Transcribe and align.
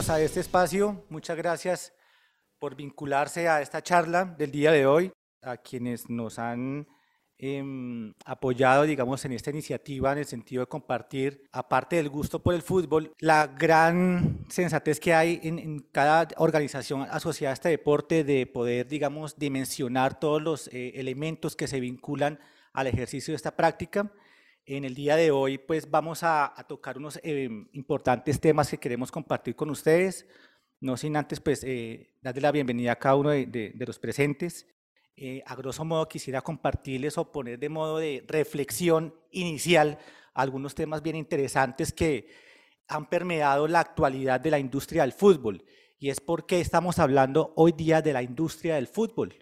bienvenidos 0.00 0.10
a 0.10 0.24
este 0.24 0.40
espacio. 0.40 1.04
Muchas 1.10 1.36
gracias 1.36 1.92
por 2.58 2.74
vincularse 2.74 3.48
a 3.48 3.60
esta 3.60 3.82
charla 3.82 4.24
del 4.24 4.50
día 4.50 4.72
de 4.72 4.86
hoy, 4.86 5.12
a 5.42 5.58
quienes 5.58 6.08
nos 6.08 6.38
han 6.38 6.86
em, 7.36 8.14
apoyado, 8.24 8.84
digamos, 8.84 9.22
en 9.26 9.32
esta 9.32 9.50
iniciativa 9.50 10.12
en 10.12 10.18
el 10.18 10.24
sentido 10.24 10.62
de 10.62 10.68
compartir, 10.68 11.42
aparte 11.52 11.96
del 11.96 12.08
gusto 12.08 12.42
por 12.42 12.54
el 12.54 12.62
fútbol, 12.62 13.12
la 13.18 13.46
gran 13.46 14.46
sensatez 14.48 15.00
que 15.00 15.12
hay 15.12 15.38
en, 15.42 15.80
cada 15.92 16.28
organización 16.38 17.02
asociada 17.02 17.50
a 17.50 17.54
este 17.54 17.68
deporte 17.68 18.24
de 18.24 18.46
poder, 18.46 18.88
digamos, 18.88 19.38
dimensionar 19.38 20.18
todos 20.18 20.40
los 20.40 20.68
eh, 20.68 20.92
elementos 20.94 21.56
que 21.56 21.68
se 21.68 21.78
vinculan 21.78 22.38
al 22.72 22.86
ejercicio 22.86 23.32
de 23.32 23.36
esta 23.36 23.54
práctica. 23.54 24.10
En 24.76 24.84
el 24.84 24.94
día 24.94 25.16
de 25.16 25.32
hoy, 25.32 25.58
pues 25.58 25.90
vamos 25.90 26.20
a, 26.22 26.54
tocar 26.68 26.96
unos 26.96 27.18
em, 27.24 27.66
importantes 27.72 28.40
temas 28.40 28.70
que 28.70 28.78
queremos 28.78 29.10
compartir 29.10 29.56
con 29.56 29.68
ustedes. 29.68 30.28
No 30.78 30.96
sin 30.96 31.16
antes, 31.16 31.40
pues, 31.40 31.64
eh, 31.64 32.14
darle 32.22 32.40
la 32.40 32.52
bienvenida 32.52 32.92
a 32.92 32.96
cada 32.96 33.16
uno 33.16 33.30
de, 33.30 33.74
los 33.84 33.98
presentes. 33.98 34.68
Eh, 35.16 35.42
a 35.44 35.56
grosso 35.56 35.84
modo, 35.84 36.06
quisiera 36.06 36.40
compartirles 36.40 37.18
o 37.18 37.32
poner 37.32 37.58
de 37.58 37.68
modo 37.68 37.98
de 37.98 38.24
reflexión 38.28 39.12
inicial 39.32 39.98
algunos 40.34 40.76
temas 40.76 41.02
bien 41.02 41.16
interesantes 41.16 41.92
que 41.92 42.28
han 42.86 43.08
permeado 43.08 43.66
la 43.66 43.80
actualidad 43.80 44.38
de 44.38 44.52
la 44.52 44.60
industria 44.60 45.02
del 45.02 45.12
fútbol. 45.12 45.64
Y 45.98 46.10
es 46.10 46.20
por 46.20 46.46
qué 46.46 46.60
estamos 46.60 47.00
hablando 47.00 47.54
hoy 47.56 47.72
día 47.72 48.02
de 48.02 48.12
la 48.12 48.22
industria 48.22 48.76
del 48.76 48.86
fútbol. 48.86 49.34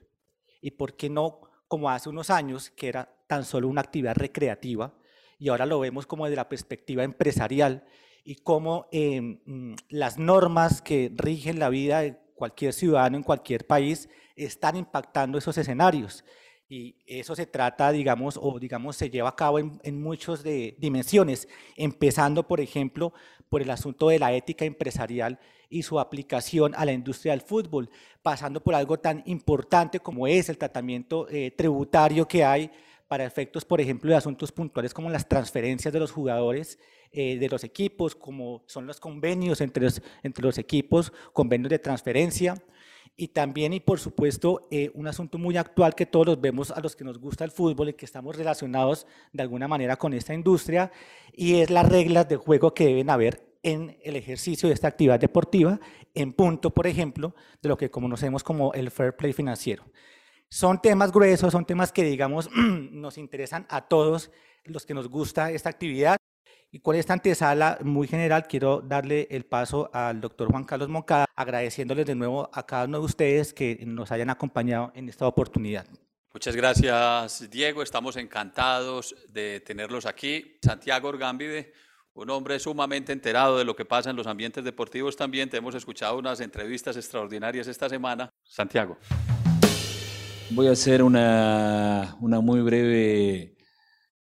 Y 0.62 0.70
por 0.70 0.96
qué 0.96 1.10
no, 1.10 1.42
como 1.68 1.90
hace 1.90 2.08
unos 2.08 2.30
años, 2.30 2.70
que 2.70 2.88
era 2.88 3.14
tan 3.26 3.44
solo 3.44 3.68
una 3.68 3.82
actividad 3.82 4.16
recreativa, 4.16 4.94
y 5.38 5.48
ahora 5.48 5.66
lo 5.66 5.80
vemos 5.80 6.06
como 6.06 6.24
desde 6.24 6.36
la 6.36 6.48
perspectiva 6.48 7.04
empresarial 7.04 7.84
y 8.24 8.36
cómo 8.36 8.88
mm, 8.92 9.74
las 9.88 10.18
normas 10.18 10.82
que 10.82 11.12
rigen 11.14 11.58
la 11.58 11.68
vida 11.68 12.00
de 12.00 12.18
cualquier 12.34 12.72
ciudadano 12.72 13.16
en 13.16 13.22
cualquier 13.22 13.66
país 13.66 14.08
están 14.36 14.76
impactando 14.76 15.38
esos 15.38 15.56
escenarios. 15.58 16.24
Y 16.70 16.96
eso 17.06 17.34
se 17.34 17.46
trata, 17.46 17.90
digamos, 17.92 18.38
o 18.40 18.58
digamos, 18.58 18.96
se 18.96 19.08
lleva 19.08 19.30
a 19.30 19.36
cabo 19.36 19.58
en, 19.58 19.80
en 19.82 20.02
muchas 20.02 20.44
dimensiones, 20.44 21.48
empezando, 21.76 22.46
por 22.46 22.60
ejemplo, 22.60 23.14
por 23.48 23.62
el 23.62 23.70
asunto 23.70 24.08
de 24.08 24.18
la 24.18 24.34
ética 24.34 24.66
empresarial 24.66 25.38
y 25.70 25.82
su 25.82 25.98
aplicación 25.98 26.74
a 26.74 26.84
la 26.84 26.92
industria 26.92 27.32
del 27.32 27.40
fútbol, 27.40 27.88
pasando 28.22 28.62
por 28.62 28.74
algo 28.74 28.98
tan 28.98 29.22
importante 29.24 30.00
como 30.00 30.26
es 30.26 30.50
el 30.50 30.58
tratamiento 30.58 31.26
eh, 31.30 31.50
tributario 31.52 32.28
que 32.28 32.44
hay 32.44 32.70
para 33.08 33.24
efectos, 33.24 33.64
por 33.64 33.80
ejemplo, 33.80 34.10
de 34.10 34.16
asuntos 34.16 34.52
puntuales 34.52 34.94
como 34.94 35.10
las 35.10 35.28
transferencias 35.28 35.92
de 35.92 35.98
los 35.98 36.12
jugadores 36.12 36.78
eh, 37.10 37.38
de 37.38 37.48
los 37.48 37.64
equipos, 37.64 38.14
como 38.14 38.62
son 38.66 38.86
los 38.86 39.00
convenios 39.00 39.62
entre 39.62 39.84
los, 39.84 40.02
entre 40.22 40.44
los 40.44 40.58
equipos, 40.58 41.12
convenios 41.32 41.70
de 41.70 41.78
transferencia, 41.78 42.62
y 43.16 43.28
también, 43.28 43.72
y 43.72 43.80
por 43.80 43.98
supuesto, 43.98 44.68
eh, 44.70 44.92
un 44.94 45.08
asunto 45.08 45.38
muy 45.38 45.56
actual 45.56 45.94
que 45.94 46.06
todos 46.06 46.26
los 46.26 46.40
vemos 46.40 46.70
a 46.70 46.80
los 46.80 46.94
que 46.94 47.02
nos 47.02 47.18
gusta 47.18 47.44
el 47.44 47.50
fútbol 47.50 47.88
y 47.88 47.94
que 47.94 48.04
estamos 48.04 48.36
relacionados 48.36 49.06
de 49.32 49.42
alguna 49.42 49.66
manera 49.66 49.96
con 49.96 50.12
esta 50.12 50.34
industria, 50.34 50.92
y 51.32 51.56
es 51.56 51.70
las 51.70 51.88
reglas 51.88 52.28
de 52.28 52.36
juego 52.36 52.74
que 52.74 52.86
deben 52.86 53.10
haber 53.10 53.48
en 53.62 53.98
el 54.04 54.16
ejercicio 54.16 54.68
de 54.68 54.74
esta 54.74 54.88
actividad 54.88 55.18
deportiva, 55.18 55.80
en 56.14 56.32
punto, 56.32 56.70
por 56.70 56.86
ejemplo, 56.86 57.34
de 57.62 57.70
lo 57.70 57.76
que 57.76 57.90
conocemos 57.90 58.44
como 58.44 58.72
el 58.74 58.90
fair 58.90 59.16
play 59.16 59.32
financiero. 59.32 59.84
Son 60.50 60.80
temas 60.80 61.12
gruesos, 61.12 61.52
son 61.52 61.64
temas 61.66 61.92
que, 61.92 62.04
digamos, 62.04 62.48
nos 62.54 63.18
interesan 63.18 63.66
a 63.68 63.82
todos 63.82 64.30
los 64.64 64.86
que 64.86 64.94
nos 64.94 65.08
gusta 65.08 65.50
esta 65.50 65.68
actividad. 65.68 66.16
Y 66.70 66.80
con 66.80 66.96
esta 66.96 67.14
antesala 67.14 67.78
muy 67.82 68.06
general, 68.06 68.46
quiero 68.46 68.82
darle 68.82 69.26
el 69.30 69.46
paso 69.46 69.90
al 69.92 70.20
doctor 70.20 70.50
Juan 70.50 70.64
Carlos 70.64 70.88
Moncada, 70.88 71.24
agradeciéndoles 71.34 72.04
de 72.06 72.14
nuevo 72.14 72.50
a 72.52 72.66
cada 72.66 72.84
uno 72.84 72.98
de 72.98 73.04
ustedes 73.06 73.54
que 73.54 73.78
nos 73.86 74.12
hayan 74.12 74.28
acompañado 74.28 74.92
en 74.94 75.08
esta 75.08 75.26
oportunidad. 75.26 75.86
Muchas 76.32 76.54
gracias, 76.54 77.50
Diego. 77.50 77.82
Estamos 77.82 78.16
encantados 78.16 79.16
de 79.28 79.60
tenerlos 79.60 80.04
aquí. 80.04 80.58
Santiago 80.62 81.08
Orgambide, 81.08 81.72
un 82.12 82.28
hombre 82.28 82.58
sumamente 82.58 83.12
enterado 83.12 83.56
de 83.56 83.64
lo 83.64 83.74
que 83.74 83.86
pasa 83.86 84.10
en 84.10 84.16
los 84.16 84.26
ambientes 84.26 84.62
deportivos 84.62 85.16
también. 85.16 85.48
Te 85.48 85.56
hemos 85.56 85.74
escuchado 85.74 86.18
unas 86.18 86.40
entrevistas 86.40 86.96
extraordinarias 86.96 87.66
esta 87.66 87.88
semana. 87.88 88.28
Santiago. 88.44 88.98
Voy 90.50 90.68
a 90.68 90.72
hacer 90.72 91.02
una, 91.02 92.16
muy 92.20 92.62
breve 92.62 93.54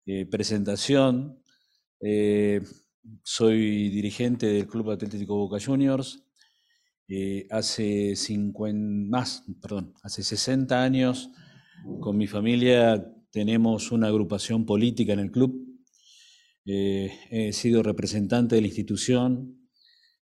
eh, 0.07 0.25
presentación. 0.25 1.39
Eh, 2.01 2.62
soy 3.23 3.91
dirigente 3.91 4.47
del 4.47 4.67
Club 4.67 4.93
Atlético 4.93 5.37
Boca 5.37 5.62
Juniors. 5.62 6.25
Eh, 7.09 7.47
hace, 7.51 8.17
50, 8.17 9.11
más, 9.11 9.45
perdón, 9.61 9.93
hace 10.03 10.23
60 10.23 10.83
años 10.83 11.31
con 12.01 12.17
mi 12.17 12.27
familia 12.27 13.06
tenemos 13.31 13.93
una 13.93 14.06
agrupación 14.06 14.65
política 14.65 15.12
en 15.12 15.19
el 15.19 15.31
club. 15.31 15.62
he 16.65 17.53
sido 17.53 17.83
representante 17.83 18.55
de 18.55 18.62
la 18.62 18.69
institución 18.69 19.69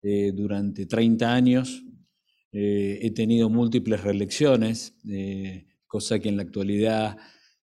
durante 0.02 0.86
30 0.86 1.32
años. 1.32 1.84
he 2.50 3.10
tenido 3.14 3.48
múltiples 3.48 4.02
reelecciones 4.02 4.96
cosa 5.94 6.18
que 6.18 6.28
en 6.28 6.36
la 6.36 6.42
actualidad 6.42 7.16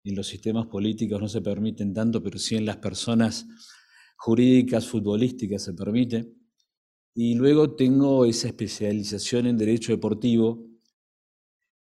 en 0.04 0.14
los 0.14 0.28
sistemas 0.28 0.68
políticos 0.68 1.22
no 1.22 1.30
se 1.30 1.40
permiten 1.40 1.94
tanto, 1.94 2.22
pero 2.22 2.38
sí 2.38 2.58
en 2.58 2.66
las 2.66 2.76
personas 2.76 3.48
jurídicas, 4.18 4.86
futbolísticas 4.86 5.64
se 5.64 5.74
permite. 5.74 6.34
Y 7.16 7.36
luego 7.36 7.74
tengo 7.78 8.26
esa 8.26 8.50
especialización 8.50 9.48
en 9.48 9.58
derecho 9.58 9.94
deportivo 9.94 10.62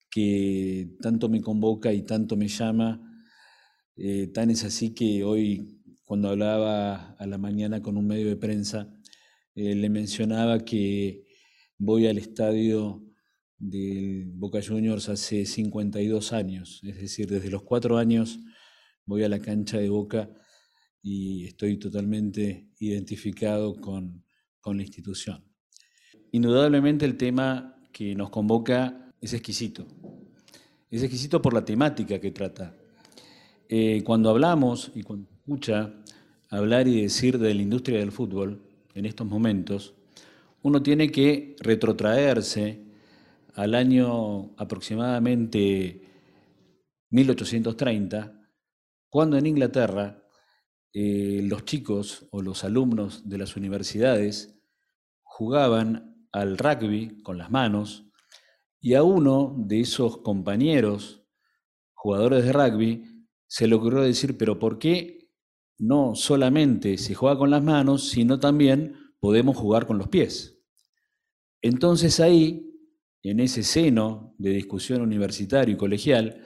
que 0.08 0.96
tanto 1.00 1.28
me 1.28 1.40
convoca 1.40 1.92
y 1.92 2.02
tanto 2.02 2.36
me 2.36 2.46
llama. 2.46 3.02
Eh, 3.96 4.28
tan 4.28 4.48
es 4.50 4.62
así 4.62 4.94
que 4.94 5.24
hoy, 5.24 5.82
cuando 6.04 6.28
hablaba 6.28 7.16
a 7.18 7.26
la 7.26 7.38
mañana 7.38 7.82
con 7.82 7.96
un 7.96 8.06
medio 8.06 8.28
de 8.28 8.36
prensa, 8.36 8.88
eh, 9.56 9.74
le 9.74 9.90
mencionaba 9.90 10.64
que 10.64 11.24
voy 11.76 12.06
al 12.06 12.18
estadio 12.18 13.05
del 13.58 14.32
Boca 14.34 14.60
Juniors 14.66 15.08
hace 15.08 15.46
52 15.46 16.32
años, 16.32 16.80
es 16.82 17.00
decir, 17.00 17.28
desde 17.28 17.50
los 17.50 17.62
cuatro 17.62 17.96
años 17.96 18.38
voy 19.06 19.22
a 19.22 19.28
la 19.28 19.38
cancha 19.38 19.78
de 19.78 19.88
Boca 19.88 20.30
y 21.02 21.46
estoy 21.46 21.78
totalmente 21.78 22.68
identificado 22.80 23.76
con, 23.76 24.24
la 24.64 24.82
institución. 24.82 25.44
Indudablemente 26.32 27.04
el 27.04 27.16
tema 27.16 27.76
que 27.92 28.16
nos 28.16 28.30
convoca 28.30 29.12
es 29.20 29.32
exquisito. 29.32 29.86
Es 30.90 31.04
exquisito 31.04 31.40
por 31.40 31.54
la 31.54 31.64
temática 31.64 32.18
que 32.18 32.32
trata. 32.32 32.76
Eh, 33.68 34.02
cuando 34.02 34.28
hablamos 34.28 34.90
y 34.96 35.04
cuando 35.04 35.30
escucha 35.30 35.94
hablar 36.48 36.88
y 36.88 37.00
decir 37.00 37.38
de 37.38 37.54
la 37.54 37.62
industria 37.62 38.00
del 38.00 38.10
fútbol 38.10 38.60
en 38.94 39.06
estos 39.06 39.24
momentos, 39.28 39.94
uno 40.62 40.82
tiene 40.82 41.12
que 41.12 41.54
retrotraerse 41.60 42.85
al 43.56 43.74
año 43.74 44.54
aproximadamente 44.58 46.02
1830, 47.10 48.38
cuando 49.08 49.38
en 49.38 49.46
Inglaterra 49.46 50.22
eh, 50.92 51.40
los 51.42 51.64
chicos 51.64 52.28
o 52.30 52.42
los 52.42 52.64
alumnos 52.64 53.28
de 53.28 53.38
las 53.38 53.56
universidades 53.56 54.60
jugaban 55.22 56.26
al 56.32 56.58
rugby 56.58 57.22
con 57.22 57.38
las 57.38 57.50
manos 57.50 58.10
y 58.78 58.94
a 58.94 59.02
uno 59.02 59.54
de 59.58 59.80
esos 59.80 60.18
compañeros 60.18 61.24
jugadores 61.94 62.44
de 62.44 62.52
rugby 62.52 63.26
se 63.46 63.66
le 63.66 63.74
ocurrió 63.74 64.02
decir, 64.02 64.36
pero 64.36 64.58
¿por 64.58 64.78
qué 64.78 65.30
no 65.78 66.14
solamente 66.14 66.98
se 66.98 67.14
juega 67.14 67.38
con 67.38 67.50
las 67.50 67.62
manos, 67.62 68.10
sino 68.10 68.38
también 68.38 68.96
podemos 69.18 69.56
jugar 69.56 69.86
con 69.86 69.96
los 69.96 70.08
pies? 70.08 70.62
Entonces 71.62 72.20
ahí 72.20 72.65
en 73.30 73.40
ese 73.40 73.62
seno 73.62 74.34
de 74.38 74.50
discusión 74.50 75.02
universitario 75.02 75.74
y 75.74 75.78
colegial, 75.78 76.42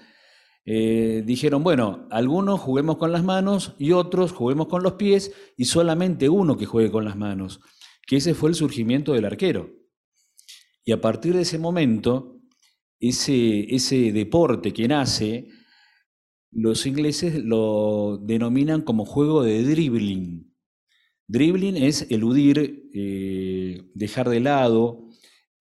eh, 0.64 1.22
dijeron, 1.26 1.62
bueno, 1.62 2.06
algunos 2.10 2.60
juguemos 2.60 2.96
con 2.96 3.12
las 3.12 3.24
manos 3.24 3.74
y 3.78 3.92
otros 3.92 4.32
juguemos 4.32 4.68
con 4.68 4.82
los 4.82 4.94
pies 4.94 5.32
y 5.56 5.64
solamente 5.64 6.28
uno 6.28 6.56
que 6.56 6.66
juegue 6.66 6.90
con 6.90 7.04
las 7.04 7.16
manos, 7.16 7.60
que 8.06 8.16
ese 8.16 8.34
fue 8.34 8.50
el 8.50 8.54
surgimiento 8.54 9.12
del 9.12 9.24
arquero. 9.24 9.70
Y 10.84 10.92
a 10.92 11.00
partir 11.00 11.34
de 11.34 11.42
ese 11.42 11.58
momento, 11.58 12.40
ese, 13.00 13.74
ese 13.74 14.12
deporte 14.12 14.72
que 14.72 14.88
nace, 14.88 15.48
los 16.52 16.86
ingleses 16.86 17.42
lo 17.44 18.18
denominan 18.22 18.82
como 18.82 19.04
juego 19.04 19.42
de 19.42 19.62
dribbling. 19.62 20.54
Dribbling 21.28 21.76
es 21.76 22.10
eludir, 22.10 22.90
eh, 22.92 23.82
dejar 23.94 24.28
de 24.28 24.40
lado, 24.40 25.09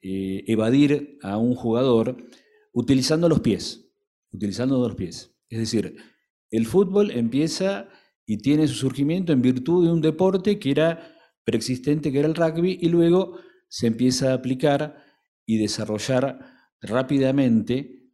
eh, 0.02 0.44
evadir 0.48 1.18
a 1.22 1.38
un 1.38 1.56
jugador 1.56 2.18
utilizando 2.74 3.28
los 3.28 3.42
pies, 3.42 3.92
utilizando 4.32 4.80
los 4.80 4.96
pies. 4.96 5.36
Es 5.50 5.60
decir, 5.60 5.98
el 6.52 6.66
fútbol 6.66 7.12
empieza 7.12 7.90
y 8.26 8.38
tiene 8.38 8.68
su 8.68 8.76
surgimiento 8.76 9.34
en 9.34 9.42
virtud 9.42 9.86
de 9.86 9.92
un 9.92 10.02
deporte 10.02 10.60
que 10.60 10.72
era 10.72 11.16
preexistente, 11.44 12.12
que 12.12 12.20
era 12.20 12.28
el 12.28 12.36
rugby, 12.36 12.78
y 12.80 12.90
luego 12.90 13.40
se 13.68 13.88
empieza 13.88 14.32
a 14.32 14.36
aplicar 14.36 15.04
y 15.46 15.58
desarrollar 15.58 16.40
rápidamente 16.82 18.12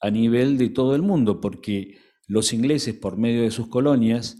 a 0.00 0.10
nivel 0.10 0.58
de 0.58 0.68
todo 0.68 0.96
el 0.96 1.02
mundo, 1.02 1.40
porque 1.40 1.98
los 2.26 2.52
ingleses, 2.52 2.94
por 2.94 3.16
medio 3.16 3.42
de 3.42 3.50
sus 3.50 3.68
colonias, 3.68 4.36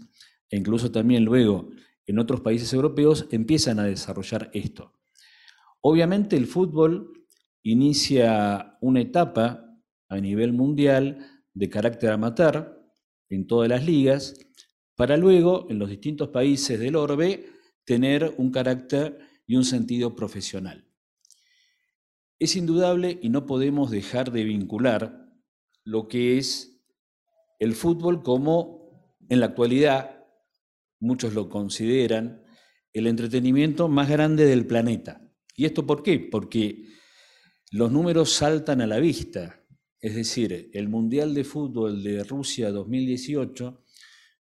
e 0.49 0.57
incluso 0.57 0.91
también 0.91 1.23
luego 1.23 1.69
en 2.05 2.19
otros 2.19 2.41
países 2.41 2.73
europeos, 2.73 3.27
empiezan 3.31 3.79
a 3.79 3.85
desarrollar 3.85 4.51
esto. 4.53 4.93
Obviamente 5.85 6.37
el 6.37 6.47
fútbol 6.47 7.27
inicia 7.61 8.77
una 8.79 9.01
etapa 9.01 9.65
a 10.07 10.17
nivel 10.17 10.53
mundial 10.53 11.43
de 11.53 11.69
carácter 11.69 12.11
amateur 12.11 12.81
en 13.29 13.47
todas 13.47 13.67
las 13.67 13.85
ligas, 13.85 14.33
para 14.95 15.17
luego, 15.17 15.67
en 15.69 15.79
los 15.79 15.89
distintos 15.89 16.29
países 16.29 16.79
del 16.79 16.95
orbe, 16.95 17.47
tener 17.83 18.33
un 18.37 18.49
carácter 18.49 19.19
y 19.45 19.57
un 19.57 19.65
sentido 19.65 20.15
profesional. 20.15 20.87
Es 22.39 22.55
indudable 22.55 23.19
y 23.21 23.27
no 23.27 23.45
podemos 23.45 23.91
dejar 23.91 24.31
de 24.31 24.45
vincular 24.45 25.33
lo 25.83 26.07
que 26.07 26.37
es 26.37 26.81
el 27.59 27.73
fútbol 27.73 28.23
como, 28.23 29.17
en 29.27 29.41
la 29.41 29.47
actualidad, 29.47 30.25
muchos 31.01 31.33
lo 31.33 31.49
consideran, 31.49 32.41
el 32.93 33.07
entretenimiento 33.07 33.89
más 33.89 34.09
grande 34.09 34.45
del 34.45 34.65
planeta. 34.65 35.19
¿Y 35.55 35.65
esto 35.65 35.85
por 35.85 36.03
qué? 36.03 36.19
Porque 36.19 36.85
los 37.71 37.91
números 37.91 38.31
saltan 38.31 38.81
a 38.81 38.87
la 38.87 38.99
vista. 38.99 39.63
Es 39.99 40.15
decir, 40.15 40.69
el 40.73 40.89
Mundial 40.89 41.33
de 41.33 41.43
Fútbol 41.43 42.03
de 42.03 42.23
Rusia 42.23 42.71
2018 42.71 43.83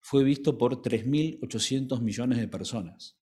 fue 0.00 0.24
visto 0.24 0.56
por 0.56 0.80
3.800 0.80 2.00
millones 2.00 2.38
de 2.38 2.48
personas. 2.48 3.18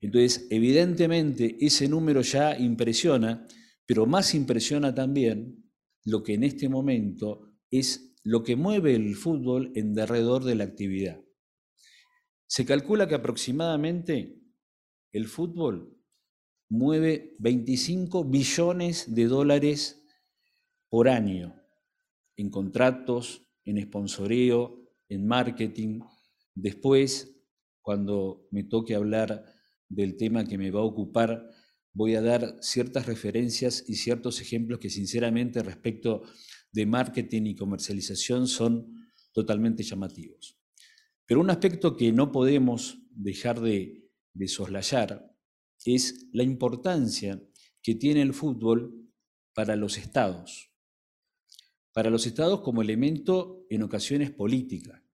Entonces, 0.00 0.46
evidentemente, 0.50 1.56
ese 1.60 1.88
número 1.88 2.20
ya 2.20 2.56
impresiona, 2.56 3.46
pero 3.86 4.06
más 4.06 4.34
impresiona 4.34 4.94
también 4.94 5.70
lo 6.04 6.22
que 6.22 6.34
en 6.34 6.44
este 6.44 6.68
momento 6.68 7.54
es 7.70 8.14
lo 8.22 8.42
que 8.42 8.56
mueve 8.56 8.94
el 8.94 9.16
fútbol 9.16 9.72
en 9.74 9.94
derredor 9.94 10.44
de 10.44 10.54
la 10.54 10.64
actividad. 10.64 11.20
Se 12.46 12.64
calcula 12.64 13.08
que 13.08 13.14
aproximadamente 13.14 14.40
el 15.12 15.26
fútbol 15.26 15.97
mueve 16.68 17.34
25 17.38 18.24
billones 18.24 19.14
de 19.14 19.26
dólares 19.26 20.04
por 20.88 21.08
año 21.08 21.54
en 22.36 22.50
contratos, 22.50 23.46
en 23.64 23.82
sponsoreo, 23.82 24.88
en 25.08 25.26
marketing. 25.26 26.00
Después, 26.54 27.36
cuando 27.82 28.46
me 28.50 28.64
toque 28.64 28.94
hablar 28.94 29.44
del 29.88 30.16
tema 30.16 30.44
que 30.44 30.58
me 30.58 30.70
va 30.70 30.80
a 30.80 30.84
ocupar, 30.84 31.50
voy 31.92 32.14
a 32.14 32.22
dar 32.22 32.58
ciertas 32.60 33.06
referencias 33.06 33.84
y 33.88 33.96
ciertos 33.96 34.40
ejemplos 34.40 34.78
que 34.78 34.90
sinceramente 34.90 35.62
respecto 35.62 36.22
de 36.70 36.86
marketing 36.86 37.46
y 37.46 37.56
comercialización 37.56 38.46
son 38.46 38.94
totalmente 39.32 39.82
llamativos. 39.82 40.56
Pero 41.26 41.40
un 41.40 41.50
aspecto 41.50 41.96
que 41.96 42.12
no 42.12 42.30
podemos 42.30 42.98
dejar 43.10 43.60
de, 43.60 44.08
de 44.32 44.48
soslayar 44.48 45.27
es 45.84 46.26
la 46.32 46.42
importancia 46.42 47.42
que 47.82 47.94
tiene 47.94 48.22
el 48.22 48.34
fútbol 48.34 49.10
para 49.54 49.76
los 49.76 49.98
estados. 49.98 50.70
Para 51.92 52.10
los 52.10 52.26
estados 52.26 52.60
como 52.60 52.82
elemento 52.82 53.66
en 53.70 53.82
ocasiones 53.82 54.30
política. 54.30 55.04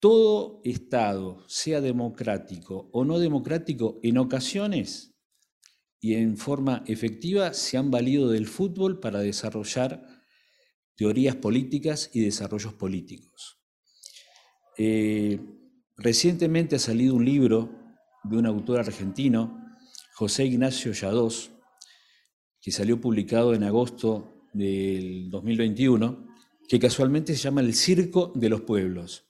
Todo 0.00 0.60
estado, 0.64 1.44
sea 1.48 1.80
democrático 1.80 2.90
o 2.92 3.04
no 3.04 3.18
democrático, 3.18 3.98
en 4.02 4.18
ocasiones 4.18 5.14
y 6.00 6.14
en 6.14 6.36
forma 6.36 6.84
efectiva 6.86 7.54
se 7.54 7.78
han 7.78 7.90
valido 7.90 8.28
del 8.28 8.46
fútbol 8.46 9.00
para 9.00 9.20
desarrollar 9.20 10.06
teorías 10.96 11.36
políticas 11.36 12.10
y 12.12 12.20
desarrollos 12.20 12.74
políticos. 12.74 13.58
Eh, 14.78 15.40
recientemente 15.96 16.76
ha 16.76 16.78
salido 16.78 17.14
un 17.14 17.24
libro 17.24 17.85
de 18.28 18.36
un 18.36 18.46
autor 18.46 18.80
argentino, 18.80 19.76
José 20.14 20.44
Ignacio 20.44 20.92
Yadós, 20.92 21.50
que 22.60 22.72
salió 22.72 23.00
publicado 23.00 23.54
en 23.54 23.64
agosto 23.64 24.46
del 24.52 25.30
2021, 25.30 26.26
que 26.68 26.80
casualmente 26.80 27.34
se 27.34 27.42
llama 27.42 27.60
El 27.60 27.74
Circo 27.74 28.32
de 28.34 28.48
los 28.48 28.62
Pueblos. 28.62 29.24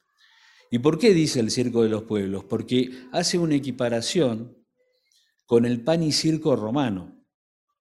¿Y 0.70 0.78
por 0.78 0.98
qué 0.98 1.12
dice 1.12 1.40
el 1.40 1.50
Circo 1.50 1.82
de 1.82 1.88
los 1.88 2.04
Pueblos? 2.04 2.44
Porque 2.44 2.90
hace 3.12 3.38
una 3.38 3.54
equiparación 3.54 4.56
con 5.44 5.64
el 5.64 5.82
pan 5.82 6.02
y 6.02 6.12
circo 6.12 6.56
romano, 6.56 7.25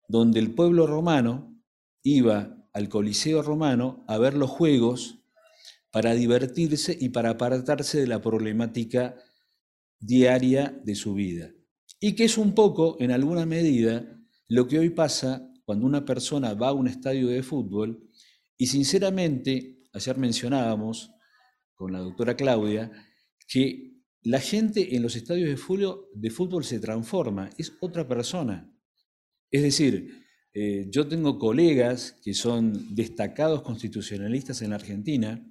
donde 0.08 0.40
el 0.40 0.54
pueblo 0.54 0.86
romano 0.86 1.60
iba 2.04 2.68
al 2.74 2.90
Coliseo 2.90 3.42
romano 3.42 4.06
a 4.08 4.18
ver 4.20 4.36
los 4.36 4.52
juegos 4.52 5.20
para 5.92 6.14
divertirse 6.14 6.96
y 7.00 7.10
para 7.10 7.32
apartarse 7.32 8.00
de 8.00 8.08
la 8.08 8.22
problemática 8.22 9.16
diaria 10.00 10.80
de 10.84 10.96
su 10.96 11.14
vida. 11.14 11.52
Y 12.00 12.16
que 12.16 12.26
es 12.26 12.38
un 12.38 12.54
poco, 12.54 12.98
en 13.00 13.12
alguna 13.12 13.46
medida, 13.46 14.06
lo 14.48 14.68
que 14.68 14.80
hoy 14.80 14.90
pasa 14.90 15.52
cuando 15.66 15.86
una 15.86 16.06
persona 16.06 16.54
va 16.54 16.70
a 16.70 16.74
un 16.74 16.88
estadio 16.88 17.28
de 17.28 17.42
fútbol 17.42 18.10
y 18.58 18.68
sinceramente, 18.68 19.84
ayer 19.94 20.18
mencionábamos 20.18 21.12
con 21.74 21.92
la 21.92 22.00
doctora 22.00 22.36
Claudia, 22.36 22.92
que 23.48 23.96
la 24.22 24.40
gente 24.40 24.96
en 24.96 25.04
los 25.04 25.16
estadios 25.16 25.50
de 25.50 26.30
fútbol, 26.30 26.64
se 26.64 26.80
transforma, 26.80 27.50
es 27.58 27.74
otra 27.80 28.08
persona. 28.08 28.72
Es 29.52 29.62
decir, 29.62 30.26
eh, 30.54 30.88
yo 30.90 31.08
tengo 31.08 31.38
colegas 31.38 32.20
que 32.24 32.34
son 32.34 32.96
destacados 32.96 33.62
constitucionalistas 33.62 34.62
en 34.62 34.72
la 34.72 34.78
Argentina, 34.78 35.46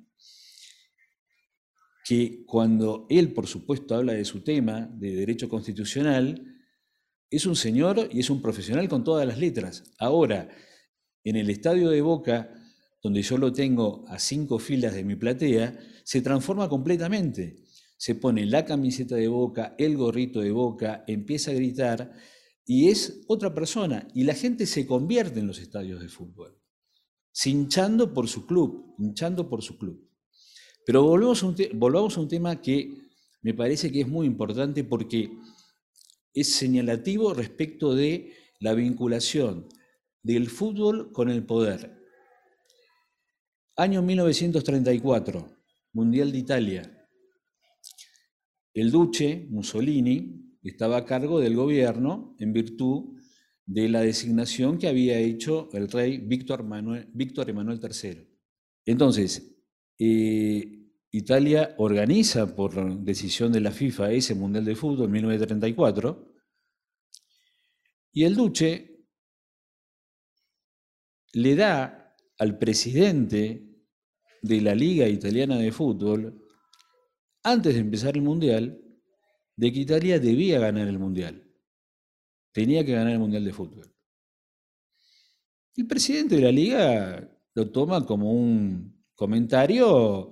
que 2.04 2.44
cuando 2.44 3.06
él, 3.08 3.32
por 3.32 3.46
supuesto, 3.46 3.94
habla 3.94 4.12
de 4.12 4.26
su 4.26 4.42
tema 4.42 4.82
de 4.92 5.16
derecho 5.16 5.48
constitucional, 5.48 6.54
es 7.30 7.46
un 7.46 7.56
señor 7.56 8.10
y 8.12 8.20
es 8.20 8.28
un 8.28 8.42
profesional 8.42 8.88
con 8.90 9.02
todas 9.02 9.26
las 9.26 9.38
letras. 9.38 9.84
Ahora, 9.98 10.50
en 11.24 11.36
el 11.36 11.48
estadio 11.48 11.88
de 11.88 12.02
Boca, 12.02 12.52
donde 13.02 13.22
yo 13.22 13.38
lo 13.38 13.52
tengo 13.52 14.04
a 14.08 14.18
cinco 14.18 14.58
filas 14.58 14.94
de 14.94 15.02
mi 15.02 15.16
platea, 15.16 15.78
se 16.04 16.20
transforma 16.20 16.68
completamente. 16.68 17.56
Se 17.96 18.14
pone 18.14 18.44
la 18.44 18.66
camiseta 18.66 19.16
de 19.16 19.28
Boca, 19.28 19.74
el 19.78 19.96
gorrito 19.96 20.40
de 20.40 20.50
Boca, 20.50 21.04
empieza 21.06 21.52
a 21.52 21.54
gritar 21.54 22.12
y 22.66 22.88
es 22.88 23.22
otra 23.28 23.54
persona. 23.54 24.06
Y 24.14 24.24
la 24.24 24.34
gente 24.34 24.66
se 24.66 24.86
convierte 24.86 25.40
en 25.40 25.46
los 25.46 25.58
estadios 25.58 26.00
de 26.00 26.08
fútbol, 26.08 26.60
hinchando 27.44 28.12
por 28.12 28.28
su 28.28 28.44
club, 28.44 28.94
hinchando 28.98 29.48
por 29.48 29.62
su 29.62 29.78
club. 29.78 30.06
Pero 30.86 31.02
volvamos 31.02 31.42
a, 32.16 32.20
un 32.20 32.28
tema 32.28 32.60
que 32.60 32.94
me 33.42 33.54
parece 33.54 33.90
que 33.90 34.02
es 34.02 34.08
muy 34.08 34.26
importante 34.26 34.84
porque 34.84 35.30
es 36.32 36.52
señalativo 36.52 37.32
respecto 37.32 37.94
de 37.94 38.32
la 38.60 38.74
vinculación 38.74 39.68
del 40.22 40.48
fútbol 40.48 41.12
con 41.12 41.30
el 41.30 41.44
poder. 41.44 42.02
Año 43.76 44.02
1934, 44.02 45.46
Mundial 45.92 46.32
de 46.32 46.38
Italia. 46.38 47.08
El 48.72 48.90
duce 48.90 49.46
Mussolini 49.50 50.58
estaba 50.62 50.98
a 50.98 51.04
cargo 51.04 51.40
del 51.40 51.54
gobierno 51.54 52.34
en 52.38 52.52
virtud 52.52 53.14
de 53.66 53.88
la 53.88 54.00
designación 54.00 54.78
que 54.78 54.88
había 54.88 55.18
hecho 55.18 55.68
el 55.72 55.88
rey 55.88 56.18
Víctor, 56.18 56.64
Manuel, 56.64 57.08
Víctor 57.12 57.48
Emanuel 57.48 57.80
III. 57.80 58.28
Entonces, 58.86 59.53
eh, 59.98 60.90
Italia 61.10 61.74
organiza 61.78 62.54
por 62.54 63.00
decisión 63.00 63.52
de 63.52 63.60
la 63.60 63.70
FIFA 63.70 64.12
ese 64.12 64.34
Mundial 64.34 64.64
de 64.64 64.74
Fútbol 64.74 65.06
en 65.06 65.12
1934 65.12 66.34
y 68.12 68.24
el 68.24 68.34
Duce 68.34 69.06
le 71.34 71.56
da 71.56 72.14
al 72.38 72.58
presidente 72.58 73.74
de 74.42 74.60
la 74.60 74.74
Liga 74.74 75.08
Italiana 75.08 75.56
de 75.56 75.72
Fútbol, 75.72 76.46
antes 77.42 77.74
de 77.74 77.80
empezar 77.80 78.14
el 78.16 78.22
Mundial, 78.22 78.80
de 79.56 79.72
que 79.72 79.80
Italia 79.80 80.18
debía 80.18 80.60
ganar 80.60 80.86
el 80.86 80.98
Mundial. 80.98 81.50
Tenía 82.52 82.84
que 82.84 82.92
ganar 82.92 83.12
el 83.12 83.18
Mundial 83.18 83.44
de 83.44 83.52
Fútbol. 83.52 83.92
El 85.76 85.86
presidente 85.86 86.36
de 86.36 86.42
la 86.42 86.52
Liga 86.52 87.40
lo 87.54 87.70
toma 87.70 88.04
como 88.06 88.32
un 88.32 88.93
comentario 89.14 90.30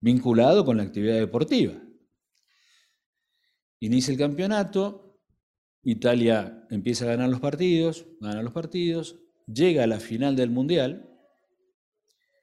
vinculado 0.00 0.64
con 0.64 0.76
la 0.78 0.82
actividad 0.82 1.18
deportiva. 1.18 1.74
Inicia 3.80 4.12
el 4.12 4.18
campeonato, 4.18 5.20
Italia 5.82 6.66
empieza 6.70 7.04
a 7.04 7.08
ganar 7.08 7.30
los 7.30 7.40
partidos, 7.40 8.06
gana 8.20 8.42
los 8.42 8.52
partidos, 8.52 9.20
llega 9.46 9.84
a 9.84 9.86
la 9.86 10.00
final 10.00 10.36
del 10.36 10.50
Mundial 10.50 11.10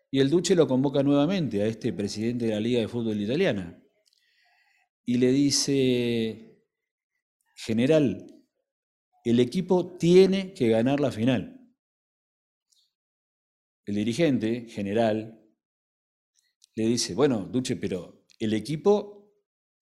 y 0.10 0.20
el 0.20 0.30
Duce 0.30 0.56
lo 0.56 0.68
convoca 0.68 1.04
nuevamente 1.04 1.62
a 1.62 1.68
este 1.68 1.94
presidente 1.94 2.46
de 2.46 2.52
la 2.52 2.60
Liga 2.60 2.80
de 2.80 2.88
Fútbol 2.88 3.22
Italiana 3.22 3.84
y 5.06 5.18
le 5.18 5.32
dice, 5.32 6.64
general, 7.56 8.28
el 9.24 9.40
equipo 9.40 9.98
tiene 9.98 10.54
que 10.54 10.70
ganar 10.70 11.00
la 11.00 11.12
final. 11.12 11.54
El 13.86 13.96
dirigente 13.96 14.68
general 14.70 15.47
le 16.78 16.86
dice, 16.86 17.16
bueno, 17.16 17.50
Duche, 17.52 17.76
pero 17.76 18.24
el 18.38 18.54
equipo, 18.54 19.34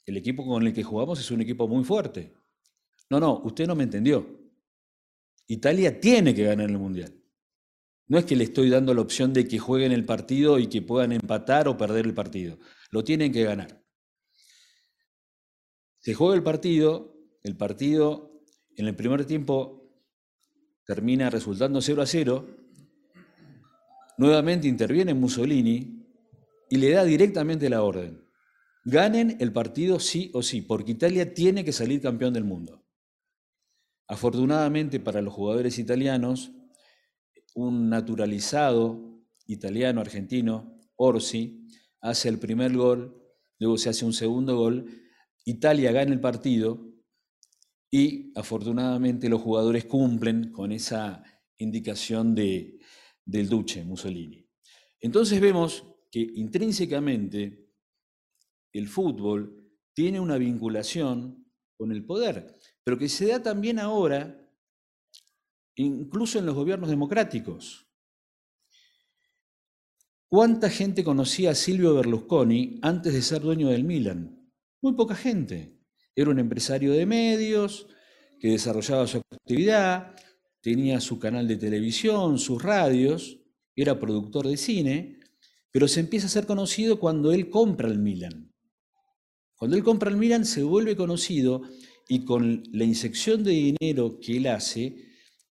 el 0.06 0.16
equipo 0.16 0.48
con 0.48 0.66
el 0.66 0.72
que 0.72 0.82
jugamos 0.82 1.20
es 1.20 1.30
un 1.30 1.42
equipo 1.42 1.68
muy 1.68 1.84
fuerte. 1.84 2.34
No, 3.10 3.20
no, 3.20 3.42
usted 3.44 3.68
no 3.68 3.76
me 3.76 3.84
entendió. 3.84 4.26
Italia 5.46 6.00
tiene 6.00 6.34
que 6.34 6.46
ganar 6.46 6.70
el 6.70 6.78
Mundial. 6.78 7.14
No 8.08 8.18
es 8.18 8.24
que 8.24 8.38
le 8.38 8.46
estoy 8.46 8.70
dando 8.70 8.94
la 8.94 9.02
opción 9.02 9.34
de 9.34 9.46
que 9.46 9.60
jueguen 9.60 9.92
el 9.92 10.06
partido 10.06 10.58
y 10.58 10.68
que 10.68 10.82
puedan 10.82 11.12
empatar 11.12 11.68
o 11.68 11.76
perder 11.76 12.06
el 12.06 12.14
partido. 12.14 12.60
Lo 12.92 13.04
tienen 13.04 13.34
que 13.34 13.44
ganar. 13.44 13.84
Se 16.00 16.14
juega 16.14 16.36
el 16.36 16.44
partido, 16.44 17.14
el 17.44 17.58
partido 17.58 18.42
en 18.78 18.88
el 18.88 18.96
primer 18.96 19.26
tiempo 19.26 19.92
termina 20.86 21.30
resultando 21.30 21.82
0 21.82 22.02
a 22.02 22.06
0. 22.06 22.58
Nuevamente 24.18 24.70
interviene 24.70 25.14
Mussolini 25.14 26.05
y 26.70 26.78
le 26.78 26.92
da 26.92 27.04
directamente 27.04 27.70
la 27.70 27.84
orden. 27.84 28.26
Ganen 28.84 29.38
el 29.40 29.52
partido 29.52 30.00
sí 30.00 30.32
o 30.34 30.44
sí, 30.44 30.62
porque 30.62 30.92
Italia 30.92 31.34
tiene 31.34 31.66
que 31.66 31.72
salir 31.72 32.02
campeón 32.02 32.34
del 32.34 32.44
mundo. 32.44 32.86
Afortunadamente 34.08 35.00
para 35.00 35.22
los 35.22 35.34
jugadores 35.34 35.80
italianos, 35.80 36.52
un 37.56 37.90
naturalizado 37.90 39.24
italiano, 39.48 40.02
argentino, 40.02 40.80
Orsi, 40.96 41.68
hace 42.02 42.30
el 42.30 42.38
primer 42.38 42.76
gol, 42.76 43.20
luego 43.58 43.78
se 43.78 43.90
hace 43.90 44.06
un 44.06 44.14
segundo 44.14 44.56
gol, 44.56 44.86
Italia 45.46 45.92
gana 45.92 46.12
el 46.12 46.20
partido 46.20 46.94
y 47.90 48.32
afortunadamente 48.36 49.30
los 49.30 49.42
jugadores 49.42 49.86
cumplen 49.86 50.52
con 50.52 50.72
esa 50.72 51.24
indicación 51.58 52.36
de, 52.36 52.80
del 53.26 53.50
Duce, 53.50 53.84
Mussolini. 53.84 54.48
Entonces 55.00 55.40
vemos 55.40 55.95
que 56.16 56.32
intrínsecamente 56.36 57.74
el 58.72 58.88
fútbol 58.88 59.70
tiene 59.94 60.18
una 60.18 60.38
vinculación 60.38 61.46
con 61.78 61.92
el 61.92 62.06
poder, 62.06 62.56
pero 62.86 62.98
que 62.98 63.10
se 63.10 63.28
da 63.28 63.44
también 63.44 63.80
ahora 63.80 64.50
incluso 65.76 66.40
en 66.40 66.46
los 66.46 66.56
gobiernos 66.56 66.90
democráticos. 66.90 67.86
¿Cuánta 70.30 70.70
gente 70.70 71.04
conocía 71.04 71.52
a 71.52 71.56
Silvio 71.56 71.96
Berlusconi 71.96 72.80
antes 72.82 73.12
de 73.14 73.22
ser 73.22 73.42
dueño 73.42 73.68
del 73.68 73.84
Milan? 73.84 74.50
Muy 74.82 74.94
poca 74.94 75.16
gente. 75.16 75.82
Era 76.16 76.30
un 76.30 76.40
empresario 76.40 76.94
de 76.94 77.06
medios 77.06 77.90
que 78.40 78.52
desarrollaba 78.52 79.06
su 79.06 79.18
actividad, 79.18 80.16
tenía 80.62 81.02
su 81.02 81.20
canal 81.20 81.46
de 81.46 81.58
televisión, 81.58 82.40
sus 82.40 82.64
radios, 82.64 83.42
era 83.76 84.00
productor 84.00 84.48
de 84.48 84.56
cine, 84.56 85.20
pero 85.76 85.90
se 85.90 86.00
empieza 86.00 86.28
a 86.28 86.30
ser 86.30 86.46
conocido 86.46 87.02
cuando 87.02 87.34
él 87.34 87.50
compra 87.50 87.90
el 87.90 88.00
Milan. 88.00 88.50
Cuando 89.56 89.76
él 89.76 89.84
compra 89.84 90.10
el 90.10 90.16
Milan 90.16 90.46
se 90.46 90.64
vuelve 90.64 90.96
conocido 90.96 91.64
y 92.08 92.24
con 92.24 92.64
la 92.72 92.86
inyección 92.86 93.44
de 93.44 93.76
dinero 93.82 94.18
que 94.22 94.38
él 94.38 94.48
hace, 94.48 94.96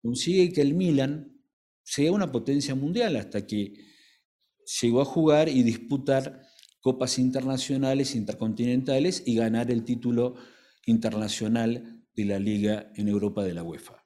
consigue 0.01 0.51
que 0.51 0.63
el 0.63 0.73
Milan 0.73 1.43
sea 1.83 2.11
una 2.11 2.33
potencia 2.33 2.75
mundial 2.75 3.17
hasta 3.17 3.47
que 3.47 3.75
llegó 4.81 5.03
a 5.03 5.05
jugar 5.05 5.51
y 5.51 5.63
disputar 5.63 6.41
copas 6.81 7.19
internacionales, 7.19 8.15
intercontinentales 8.15 9.25
y 9.27 9.35
ganar 9.35 9.71
el 9.71 9.85
título 9.85 10.37
internacional 10.87 12.03
de 12.15 12.25
la 12.25 12.39
liga 12.39 12.91
en 12.95 13.09
Europa 13.09 13.45
de 13.45 13.53
la 13.53 13.63
UEFA. 13.63 14.03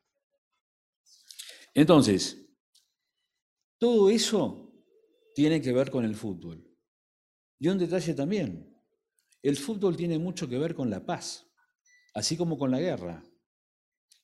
Entonces, 1.74 2.50
todo 3.78 4.10
eso 4.10 4.67
tiene 5.38 5.62
que 5.62 5.72
ver 5.72 5.88
con 5.88 6.04
el 6.04 6.16
fútbol. 6.16 6.68
Y 7.60 7.68
un 7.68 7.78
detalle 7.78 8.12
también, 8.12 8.76
el 9.40 9.56
fútbol 9.56 9.96
tiene 9.96 10.18
mucho 10.18 10.48
que 10.48 10.58
ver 10.58 10.74
con 10.74 10.90
la 10.90 11.06
paz, 11.06 11.48
así 12.12 12.36
como 12.36 12.58
con 12.58 12.72
la 12.72 12.80
guerra. 12.80 13.24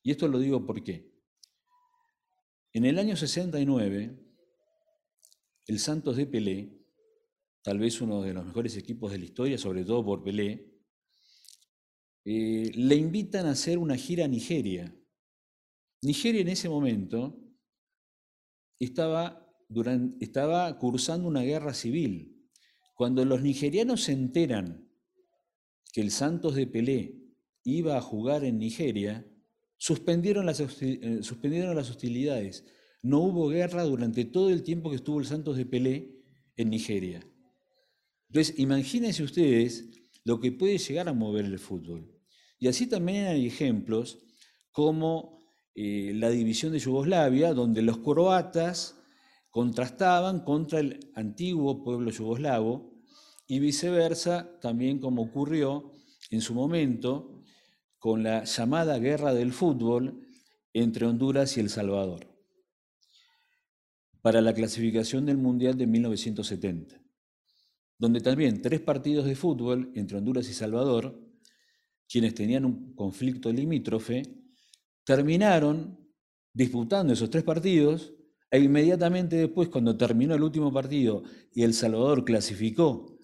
Y 0.03 0.11
esto 0.11 0.27
lo 0.27 0.41
digo 0.41 0.67
por 0.67 0.83
qué. 0.83 1.15
En 2.73 2.85
el 2.85 2.99
año 2.99 3.17
69, 3.17 4.19
el 5.69 5.79
Santos 5.79 6.17
de 6.17 6.27
Pelé, 6.27 6.85
tal 7.63 7.79
vez 7.79 8.01
uno 8.01 8.21
de 8.21 8.35
los 8.35 8.45
mejores 8.45 8.77
equipos 8.77 9.13
de 9.13 9.19
la 9.19 9.27
historia, 9.27 9.57
sobre 9.57 9.85
todo 9.85 10.05
por 10.05 10.25
Pelé, 10.25 10.69
eh, 12.25 12.73
le 12.75 12.97
invitan 12.97 13.47
a 13.47 13.53
hacer 13.53 13.79
una 13.79 13.97
gira 13.97 14.25
a 14.25 14.29
Nigeria. 14.29 14.93
Nigeria 16.03 16.41
en 16.41 16.49
ese 16.49 16.69
momento 16.69 17.41
estaba, 18.81 19.44
estaba 20.21 20.79
cursando 20.79 21.29
una 21.29 21.43
guerra 21.43 21.75
civil. 21.75 22.49
Cuando 22.95 23.25
los 23.25 23.43
nigerianos 23.43 24.03
se 24.03 24.13
enteran 24.13 24.89
que 25.93 26.01
el 26.01 26.11
Santos 26.11 26.55
de 26.55 26.67
Pelé 26.67 27.21
iba 27.65 27.97
a 27.97 28.01
jugar 28.01 28.45
en 28.45 28.59
Nigeria, 28.59 29.27
Suspendieron 29.85 30.47
las, 30.47 30.61
eh, 30.81 31.19
suspendieron 31.21 31.77
las 31.77 31.91
hostilidades. 31.91 32.65
No 33.03 33.21
hubo 33.21 33.49
guerra 33.49 33.83
durante 33.83 34.25
todo 34.25 34.49
el 34.49 34.63
tiempo 34.63 34.89
que 34.89 34.97
estuvo 34.97 35.21
el 35.21 35.27
Santos 35.27 35.59
de 35.59 35.67
Pelé 35.67 36.23
en 36.57 36.71
Nigeria. 36.71 37.21
Entonces, 38.29 38.59
imagínense 38.59 39.23
ustedes 39.23 39.91
lo 40.25 40.41
que 40.41 40.53
puede 40.53 40.79
llegar 40.79 41.07
a 41.09 41.13
mover 41.13 41.45
el 41.45 41.59
fútbol. 41.59 42.11
Y 42.59 42.69
así 42.69 42.87
también 42.87 43.27
hay 43.27 43.47
ejemplos 43.47 44.21
como 44.71 45.39
eh, 45.75 46.13
la 46.15 46.31
división 46.31 46.73
de 46.73 46.79
Yugoslavia, 46.79 47.53
donde 47.53 47.83
los 47.83 47.99
croatas 47.99 48.99
contrastaban 49.55 50.41
contra 50.41 50.81
el 50.81 51.13
antiguo 51.15 51.85
pueblo 51.85 52.11
yugoslavo 52.11 52.93
y 53.47 53.61
viceversa, 53.61 54.59
también 54.61 54.99
como 54.99 55.23
ocurrió 55.23 55.93
en 56.31 56.41
su 56.41 56.55
momento 56.55 57.45
con 58.01 58.25
la 58.25 58.43
llamada 58.43 58.99
guerra 58.99 59.33
del 59.33 59.53
fútbol 59.53 60.27
entre 60.73 61.07
Honduras 61.07 61.57
y 61.57 61.61
El 61.61 61.71
Salvador 61.71 62.27
para 64.23 64.41
la 64.41 64.55
clasificación 64.55 65.25
del 65.25 65.39
Mundial 65.39 65.79
de 65.79 65.87
1970, 65.87 67.01
donde 67.97 68.21
también 68.21 68.61
tres 68.61 68.81
partidos 68.81 69.25
de 69.25 69.37
fútbol 69.37 69.93
entre 69.95 70.19
Honduras 70.19 70.49
y 70.49 70.53
Salvador, 70.53 71.17
quienes 72.09 72.35
tenían 72.35 72.65
un 72.65 72.93
conflicto 72.97 73.53
limítrofe, 73.53 74.23
terminaron 75.05 75.97
disputando 76.53 77.13
esos 77.13 77.31
tres 77.31 77.45
partidos 77.45 78.15
e 78.51 78.61
inmediatamente 78.61 79.37
después, 79.37 79.69
cuando 79.69 79.97
terminó 79.97 80.35
el 80.35 80.43
último 80.43 80.73
partido 80.73 81.25
y 81.53 81.63
El 81.63 81.75
Salvador 81.75 82.25
clasificó 82.25 83.19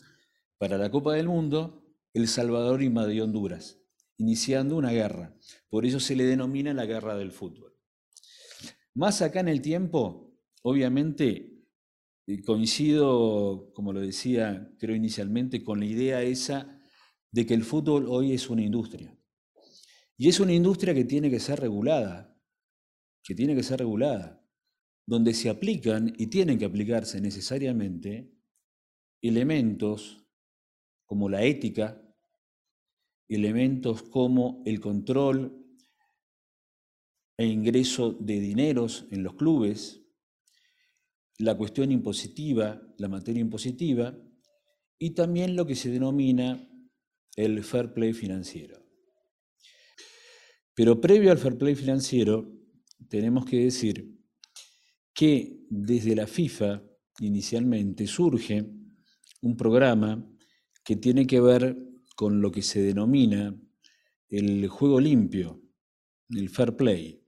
para 0.59 0.77
la 0.77 0.91
Copa 0.91 1.15
del 1.15 1.29
Mundo, 1.29 1.85
El 2.13 2.27
Salvador 2.29 2.83
invadió 2.83 3.25
Honduras 3.25 3.81
iniciando 4.21 4.77
una 4.77 4.93
guerra. 4.93 5.35
Por 5.71 5.87
eso 5.87 5.99
se 5.99 6.15
le 6.15 6.25
denomina 6.25 6.75
la 6.75 6.85
guerra 6.85 7.17
del 7.17 7.33
fútbol. 7.33 7.75
Más 8.95 9.23
acá 9.23 9.41
en 9.41 9.49
el 9.49 9.63
tiempo, 9.63 10.37
obviamente, 10.63 11.65
eh, 12.27 12.43
coincido, 12.43 13.73
como 13.73 13.93
lo 13.93 14.01
decía, 14.01 14.71
creo 14.79 14.95
inicialmente, 14.95 15.65
con 15.65 15.81
la 15.81 15.87
idea 15.87 16.23
esa 16.23 16.81
de 17.33 17.47
que 17.47 17.55
el 17.55 17.65
fútbol 17.65 18.07
hoy 18.09 18.33
es 18.33 18.51
una 18.51 18.63
industria. 18.63 19.17
Y 20.19 20.29
es 20.29 20.39
una 20.39 20.53
industria 20.53 20.93
que 20.93 21.05
tiene 21.05 21.31
que 21.31 21.41
ser 21.41 21.59
regulada, 21.59 22.37
que 23.25 23.35
tiene 23.35 23.55
que 23.55 23.63
ser 23.63 23.79
regulada, 23.79 24.40
donde 25.11 25.35
se 25.35 25.51
aplican 25.51 26.15
y 26.19 26.29
tienen 26.29 26.57
que 26.57 26.67
aplicarse 26.67 27.21
necesariamente 27.21 28.31
elementos 29.21 30.25
como 31.05 31.29
la 31.29 31.43
ética, 31.43 32.01
elementos 33.29 34.05
como 34.05 34.63
el 34.67 34.79
control 34.79 35.67
e 37.37 37.45
ingreso 37.45 38.13
de 38.13 38.39
dineros 38.39 39.09
en 39.11 39.25
los 39.25 39.35
clubes, 39.35 40.01
la 41.39 41.57
cuestión 41.57 41.91
impositiva, 41.91 42.81
la 42.97 43.09
materia 43.09 43.41
impositiva, 43.41 44.17
y 44.97 45.11
también 45.11 45.57
lo 45.57 45.67
que 45.67 45.75
se 45.75 45.91
denomina 45.91 46.71
el 47.35 47.65
fair 47.65 47.93
play 47.93 48.13
financiero. 48.13 48.81
Pero 50.73 51.01
previo 51.01 51.33
al 51.33 51.39
fair 51.39 51.59
play 51.59 51.75
financiero, 51.75 52.49
tenemos 53.09 53.45
que 53.45 53.65
decir 53.65 54.20
que 55.21 55.67
desde 55.69 56.17
la 56.17 56.27
FIFA 56.27 56.83
inicialmente 57.19 58.07
surge 58.07 58.65
un 59.43 59.55
programa 59.55 60.27
que 60.83 60.97
tiene 60.97 61.27
que 61.27 61.43
ver 61.43 61.77
con 62.17 62.41
lo 62.41 62.51
que 62.51 62.63
se 62.63 62.81
denomina 62.81 63.55
el 64.31 64.67
juego 64.69 64.99
limpio, 64.99 65.61
el 66.31 66.49
fair 66.49 66.75
play. 66.75 67.23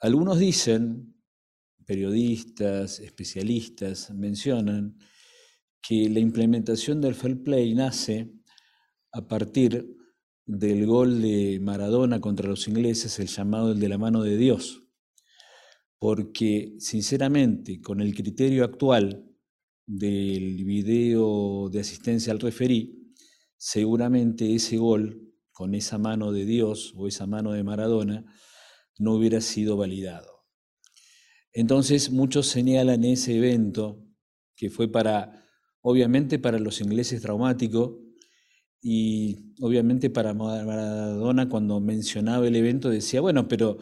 Algunos 0.00 0.40
dicen, 0.40 1.14
periodistas, 1.84 2.98
especialistas, 2.98 4.10
mencionan 4.10 4.98
que 5.80 6.10
la 6.10 6.18
implementación 6.18 7.00
del 7.00 7.14
fair 7.14 7.40
play 7.40 7.72
nace 7.72 8.32
a 9.12 9.28
partir 9.28 9.96
del 10.44 10.86
gol 10.86 11.22
de 11.22 11.60
Maradona 11.62 12.20
contra 12.20 12.48
los 12.48 12.66
ingleses, 12.66 13.20
el 13.20 13.28
llamado 13.28 13.70
el 13.70 13.78
de 13.78 13.90
la 13.90 13.96
mano 13.96 14.24
de 14.24 14.36
Dios. 14.36 14.85
Porque, 15.98 16.74
sinceramente, 16.78 17.80
con 17.80 18.00
el 18.00 18.14
criterio 18.14 18.64
actual 18.64 19.24
del 19.86 20.64
video 20.64 21.68
de 21.70 21.80
asistencia 21.80 22.32
al 22.32 22.40
referí, 22.40 23.12
seguramente 23.56 24.54
ese 24.54 24.76
gol, 24.76 25.32
con 25.52 25.74
esa 25.74 25.96
mano 25.96 26.32
de 26.32 26.44
Dios 26.44 26.92
o 26.96 27.08
esa 27.08 27.26
mano 27.26 27.52
de 27.52 27.64
Maradona, 27.64 28.24
no 28.98 29.14
hubiera 29.14 29.40
sido 29.40 29.76
validado. 29.76 30.44
Entonces, 31.52 32.10
muchos 32.10 32.46
señalan 32.46 33.04
ese 33.04 33.36
evento 33.36 34.04
que 34.54 34.68
fue 34.68 34.88
para, 34.90 35.46
obviamente, 35.80 36.38
para 36.38 36.58
los 36.58 36.80
ingleses 36.80 37.22
traumático, 37.22 38.02
y 38.88 39.54
obviamente 39.60 40.10
para 40.10 40.32
Maradona 40.32 41.48
cuando 41.48 41.80
mencionaba 41.80 42.46
el 42.46 42.54
evento 42.54 42.88
decía, 42.88 43.20
bueno, 43.20 43.48
pero 43.48 43.78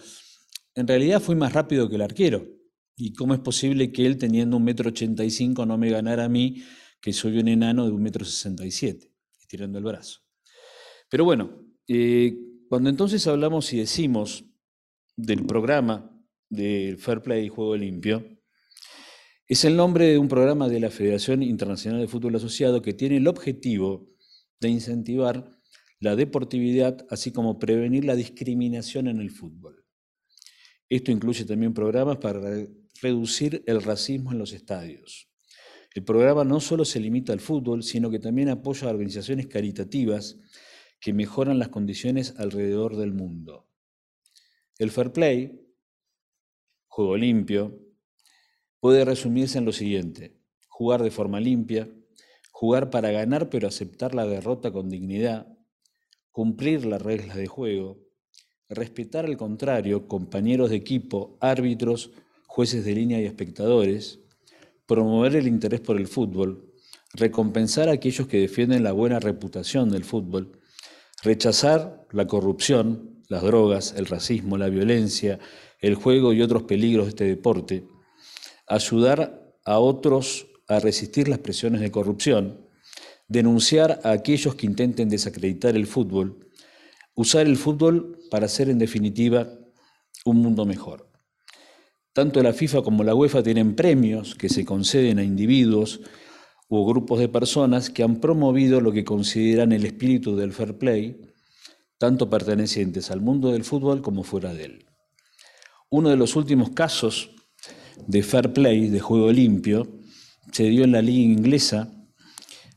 en 0.75 0.87
realidad 0.87 1.21
fui 1.21 1.37
más 1.37 1.53
rápido 1.53 1.89
que 1.89 1.97
el 1.97 2.03
arquero. 2.03 2.47
¿Y 2.97 3.13
cómo 3.13 3.35
es 3.35 3.41
posible 3.41 3.91
que 3.91 4.07
él 4.07 4.19
teniendo 4.19 4.57
un 4.57 4.65
metro 4.65 4.91
ochenta 4.91 5.25
y 5.25 5.31
cinco 5.31 5.67
no 5.67 5.77
me 5.77 5.91
ganara 5.91 6.25
a 6.25 6.29
mí, 6.29 6.63
que 7.01 7.13
soy 7.13 7.39
un 7.39 7.49
enano 7.49 7.87
de 7.87 7.93
un 7.93 8.03
metro 8.03 8.25
sesenta 8.25 8.65
y 8.65 8.71
siete, 8.71 9.13
estirando 9.41 9.79
el 9.79 9.85
brazo? 9.85 10.21
Pero 11.11 11.25
bueno, 11.25 11.61
eh, 11.89 12.37
cuando 12.69 12.91
entonces 12.91 13.27
hablamos 13.27 13.73
y 13.73 13.79
decimos 13.79 14.45
del 15.17 15.45
programa 15.45 16.11
del 16.49 16.99
Fair 16.99 17.21
Play 17.21 17.47
y 17.47 17.49
Juego 17.49 17.77
Limpio, 17.77 18.25
es 19.47 19.65
el 19.65 19.77
nombre 19.77 20.07
de 20.07 20.19
un 20.19 20.29
programa 20.29 20.69
de 20.69 20.81
la 20.81 20.91
Federación 20.91 21.43
Internacional 21.43 22.01
de 22.01 22.09
Fútbol 22.09 22.37
Asociado 22.37 22.81
que 22.81 22.95
tiene 22.95 23.19
el 23.19 23.27
objetivo 23.27 24.09
de 24.61 24.69
incentivar 24.71 25.61
la 26.01 26.17
deportividad, 26.17 27.05
así 27.11 27.33
como 27.33 27.59
prevenir 27.59 28.05
la 28.05 28.15
discriminación 28.15 29.09
en 29.09 29.21
el 29.21 29.31
fútbol. 29.31 29.84
Esto 30.95 31.11
incluye 31.11 31.45
también 31.45 31.75
programas 31.75 32.19
para 32.19 32.41
reducir 33.03 33.65
el 33.67 33.83
racismo 33.83 34.31
en 34.31 34.39
los 34.39 34.53
estadios. 34.53 35.29
El 35.93 36.05
programa 36.05 36.45
no 36.45 36.61
solo 36.61 36.85
se 36.85 37.01
limita 37.01 37.33
al 37.33 37.41
fútbol, 37.41 37.83
sino 37.83 38.13
que 38.13 38.21
también 38.21 38.49
apoya 38.49 38.87
a 38.87 38.91
organizaciones 38.93 39.49
caritativas 39.49 40.39
que 41.01 41.13
mejoran 41.13 41.59
las 41.59 41.71
condiciones 41.71 42.37
alrededor 42.39 42.95
del 42.95 43.13
mundo. 43.13 43.69
El 44.79 44.93
fair 44.93 45.11
play, 45.11 45.67
juego 46.87 47.17
limpio, 47.17 47.77
puede 48.79 49.05
resumirse 49.05 49.59
en 49.59 49.65
lo 49.65 49.73
siguiente. 49.73 50.39
Jugar 50.69 51.03
de 51.03 51.11
forma 51.11 51.41
limpia, 51.41 51.93
jugar 52.53 52.91
para 52.91 53.11
ganar 53.11 53.51
pero 53.51 53.67
aceptar 53.67 54.15
la 54.15 54.27
derrota 54.27 54.71
con 54.71 54.89
dignidad, 54.89 55.59
cumplir 56.31 56.87
las 56.87 57.03
reglas 57.03 57.37
de 57.37 57.49
juego, 57.49 58.04
respetar 58.69 59.25
al 59.25 59.37
contrario, 59.37 60.09
compañeros 60.09 60.71
de 60.71 60.77
equipo, 60.77 61.37
árbitros, 61.41 62.11
jueces 62.47 62.85
de 62.85 62.95
línea 62.95 63.21
y 63.21 63.27
espectadores, 63.27 64.21
promover 64.87 65.37
el 65.37 65.47
interés 65.47 65.81
por 65.81 65.97
el 65.97 66.07
fútbol, 66.07 66.73
recompensar 67.13 67.89
a 67.89 67.93
aquellos 67.93 68.27
que 68.27 68.41
defienden 68.41 68.83
la 68.83 68.93
buena 68.93 69.21
reputación 69.21 69.91
del 69.91 70.05
fútbol, 70.05 70.59
rechazar 71.23 72.07
la 72.11 72.27
corrupción, 72.27 73.23
las 73.29 73.43
drogas, 73.43 73.95
el 73.97 74.07
racismo, 74.07 74.59
la 74.59 74.69
violencia, 74.69 75.39
el 75.81 75.95
juego 75.95 76.33
y 76.33 76.43
otros 76.43 76.65
peligros 76.65 77.07
de 77.07 77.11
este 77.11 77.25
deporte, 77.25 77.87
ayudar 78.67 79.53
a 79.65 79.79
otros 79.79 80.47
a 80.69 80.81
resistir 80.81 81.29
las 81.29 81.39
presiones 81.39 81.81
de 81.81 81.91
corrupción, 81.91 82.67
denunciar 83.29 84.01
a 84.05 84.13
aquellos 84.13 84.55
que 84.55 84.67
intenten 84.67 85.09
desacreditar 85.09 85.77
el 85.77 85.87
fútbol, 85.87 86.44
usar 87.15 87.47
el 87.47 87.57
fútbol 87.57 88.19
para 88.31 88.47
hacer 88.47 88.69
en 88.69 88.79
definitiva 88.79 89.49
un 90.25 90.39
mundo 90.39 90.65
mejor. 90.65 91.11
Tanto 92.13 92.43
la 92.43 92.53
FIFA 92.53 92.83
como 92.83 93.03
la 93.03 93.15
UEFA 93.15 93.43
tienen 93.43 93.75
premios 93.75 94.35
que 94.35 94.49
se 94.49 94.65
conceden 94.65 95.19
a 95.19 95.25
individuos 95.25 96.01
o 96.69 96.87
grupos 96.87 97.19
de 97.19 97.29
personas 97.29 97.91
que 97.91 98.03
han 98.03 98.21
promovido 98.21 98.81
lo 98.81 98.93
que 98.93 99.05
consideran 99.05 99.73
el 99.73 99.85
espíritu 99.85 100.37
del 100.37 100.53
fair 100.53 100.79
play, 100.79 101.21
tanto 101.99 102.31
pertenecientes 102.31 103.11
al 103.11 103.21
mundo 103.21 103.53
del 103.53 103.65
fútbol 103.65 104.01
como 104.01 104.23
fuera 104.23 104.55
de 104.55 104.65
él. 104.65 104.87
Uno 105.91 106.11
de 106.11 106.17
los 106.17 106.37
últimos 106.37 106.71
casos 106.71 107.31
de 108.07 108.23
fair 108.23 108.53
play, 108.53 108.89
de 108.89 109.01
juego 109.01 109.31
limpio, 109.31 110.01
se 110.53 110.65
dio 110.65 110.85
en 110.85 110.93
la 110.93 111.03
liga 111.03 111.33
inglesa, 111.33 111.93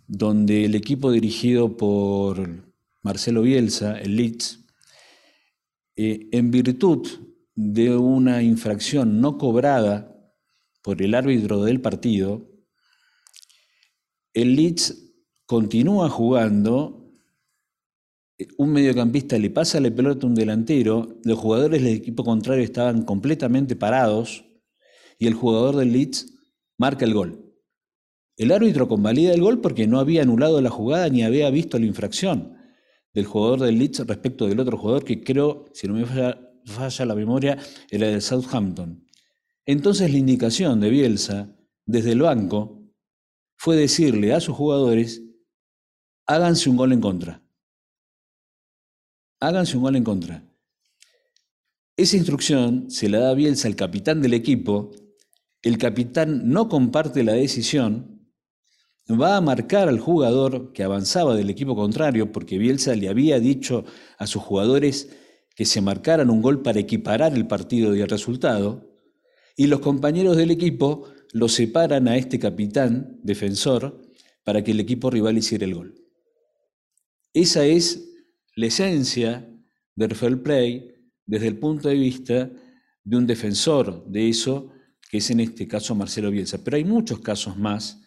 donde 0.07 0.65
el 0.65 0.75
equipo 0.75 1.11
dirigido 1.11 1.77
por 1.77 2.66
Marcelo 3.07 3.41
Bielsa, 3.43 3.97
el 4.01 4.17
Leeds, 4.17 4.65
eh, 5.95 6.27
en 6.33 6.51
virtud 6.51 7.07
de 7.55 7.95
una 7.95 8.43
infracción 8.43 9.21
no 9.21 9.37
cobrada 9.37 10.13
por 10.83 11.01
el 11.01 11.15
árbitro 11.15 11.63
del 11.63 11.79
partido, 11.79 12.51
el 14.33 14.57
Leeds 14.57 15.13
continúa 15.45 16.09
jugando, 16.09 17.13
un 18.57 18.73
mediocampista 18.73 19.39
le 19.39 19.51
pasa 19.51 19.79
la 19.79 19.89
pelota 19.89 20.27
a 20.27 20.29
un 20.29 20.35
delantero, 20.35 21.17
los 21.23 21.39
jugadores 21.39 21.81
del 21.81 21.95
equipo 21.95 22.25
contrario 22.25 22.65
estaban 22.65 23.03
completamente 23.03 23.77
parados 23.77 24.43
y 25.17 25.27
el 25.27 25.33
jugador 25.33 25.77
del 25.77 25.93
Leeds 25.93 26.33
marca 26.77 27.05
el 27.05 27.13
gol. 27.13 27.55
El 28.35 28.51
árbitro 28.51 28.89
convalida 28.89 29.33
el 29.33 29.39
gol 29.39 29.61
porque 29.61 29.87
no 29.87 29.97
había 29.97 30.23
anulado 30.23 30.59
la 30.59 30.69
jugada 30.69 31.07
ni 31.07 31.23
había 31.23 31.49
visto 31.49 31.79
la 31.79 31.85
infracción 31.85 32.56
del 33.17 33.25
jugador 33.25 33.61
del 33.61 33.79
Leeds 33.79 34.05
respecto 34.05 34.45
del 34.45 34.59
otro 34.59 34.77
jugador 34.77 35.03
que 35.03 35.23
creo, 35.23 35.65
si 35.73 35.87
no 35.87 35.95
me 35.95 36.05
falla, 36.05 37.03
la 37.03 37.15
memoria, 37.15 37.57
era 37.89 38.09
del 38.09 38.21
Southampton. 38.21 39.07
Entonces 39.65 40.11
la 40.11 40.19
indicación 40.19 40.79
de 40.79 40.91
Bielsa 40.91 41.49
desde 41.83 42.11
el 42.11 42.21
banco 42.21 42.79
fue 43.55 43.75
decirle 43.75 44.33
a 44.35 44.39
sus 44.39 44.55
jugadores, 44.55 45.23
háganse 46.27 46.69
un 46.69 46.77
gol 46.77 46.93
en 46.93 47.01
contra. 47.01 47.41
Háganse 49.39 49.77
un 49.77 49.83
gol 49.83 49.95
en 49.95 50.03
contra. 50.03 50.47
Esa 51.95 52.17
instrucción 52.17 52.91
se 52.91 53.09
la 53.09 53.17
da 53.17 53.33
Bielsa 53.33 53.67
al 53.67 53.75
capitán 53.75 54.21
del 54.21 54.35
equipo, 54.35 54.91
el 55.63 55.79
capitán 55.79 56.51
no 56.51 56.69
comparte 56.69 57.23
la 57.23 57.33
decisión 57.33 58.16
va 59.09 59.37
a 59.37 59.41
marcar 59.41 59.87
al 59.87 59.99
jugador 59.99 60.73
que 60.73 60.83
avanzaba 60.83 61.35
del 61.35 61.49
equipo 61.49 61.75
contrario, 61.75 62.31
porque 62.31 62.57
Bielsa 62.57 62.95
le 62.95 63.09
había 63.09 63.39
dicho 63.39 63.85
a 64.17 64.27
sus 64.27 64.41
jugadores 64.41 65.09
que 65.55 65.65
se 65.65 65.81
marcaran 65.81 66.29
un 66.29 66.41
gol 66.41 66.61
para 66.61 66.79
equiparar 66.79 67.33
el 67.33 67.47
partido 67.47 67.95
y 67.95 68.01
el 68.01 68.09
resultado, 68.09 68.87
y 69.55 69.67
los 69.67 69.79
compañeros 69.79 70.37
del 70.37 70.51
equipo 70.51 71.07
lo 71.33 71.49
separan 71.49 72.07
a 72.07 72.17
este 72.17 72.37
capitán 72.37 73.19
defensor 73.23 74.01
para 74.43 74.63
que 74.63 74.71
el 74.71 74.79
equipo 74.79 75.09
rival 75.09 75.37
hiciera 75.37 75.65
el 75.65 75.75
gol. 75.75 75.95
Esa 77.33 77.65
es 77.65 78.13
la 78.55 78.67
esencia 78.67 79.49
del 79.95 80.15
fair 80.15 80.41
play 80.41 80.93
desde 81.25 81.47
el 81.47 81.57
punto 81.57 81.89
de 81.89 81.95
vista 81.95 82.51
de 83.03 83.17
un 83.17 83.25
defensor 83.25 84.05
de 84.07 84.29
eso, 84.29 84.71
que 85.09 85.17
es 85.17 85.29
en 85.31 85.39
este 85.39 85.67
caso 85.67 85.95
Marcelo 85.95 86.29
Bielsa. 86.29 86.63
Pero 86.63 86.77
hay 86.77 86.83
muchos 86.83 87.19
casos 87.19 87.57
más 87.57 88.01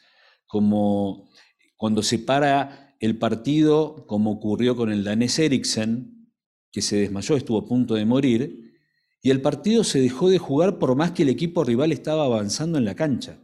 como 0.50 1.30
cuando 1.76 2.02
se 2.02 2.18
para 2.18 2.96
el 2.98 3.16
partido, 3.18 4.04
como 4.08 4.32
ocurrió 4.32 4.74
con 4.74 4.90
el 4.90 5.04
danés 5.04 5.38
Eriksen, 5.38 6.28
que 6.72 6.82
se 6.82 6.96
desmayó, 6.96 7.36
estuvo 7.36 7.58
a 7.58 7.66
punto 7.66 7.94
de 7.94 8.04
morir, 8.04 8.74
y 9.22 9.30
el 9.30 9.40
partido 9.40 9.84
se 9.84 10.00
dejó 10.00 10.28
de 10.28 10.38
jugar 10.38 10.78
por 10.78 10.96
más 10.96 11.12
que 11.12 11.22
el 11.22 11.28
equipo 11.28 11.62
rival 11.62 11.92
estaba 11.92 12.24
avanzando 12.24 12.78
en 12.78 12.84
la 12.84 12.96
cancha. 12.96 13.38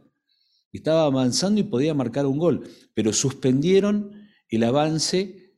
Estaba 0.73 1.05
avanzando 1.05 1.61
y 1.61 1.63
podía 1.63 1.93
marcar 1.93 2.25
un 2.25 2.37
gol, 2.37 2.67
pero 2.93 3.13
suspendieron 3.13 4.11
el 4.49 4.63
avance 4.63 5.55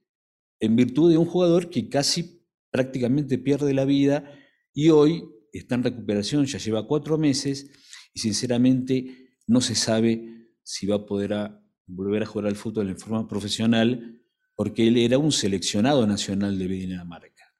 en 0.59 0.75
virtud 0.75 1.09
de 1.09 1.17
un 1.17 1.25
jugador 1.25 1.71
que 1.71 1.89
casi 1.89 2.45
prácticamente 2.69 3.39
pierde 3.39 3.73
la 3.73 3.85
vida 3.85 4.31
y 4.71 4.89
hoy 4.89 5.25
está 5.51 5.75
en 5.75 5.83
recuperación, 5.83 6.45
ya 6.45 6.59
lleva 6.59 6.85
cuatro 6.85 7.17
meses 7.17 7.71
y 8.13 8.19
sinceramente 8.19 9.31
no 9.47 9.62
se 9.62 9.73
sabe 9.73 10.38
si 10.69 10.86
va 10.86 10.97
a 10.97 11.05
poder 11.05 11.34
volver 11.88 12.21
a 12.21 12.27
jugar 12.27 12.45
al 12.45 12.55
fútbol 12.55 12.89
en 12.89 12.99
forma 12.99 13.27
profesional, 13.27 14.21
porque 14.53 14.88
él 14.88 14.97
era 14.97 15.17
un 15.17 15.32
seleccionado 15.32 16.05
nacional 16.05 16.60
de 16.60 16.67
Dinamarca. 16.67 17.55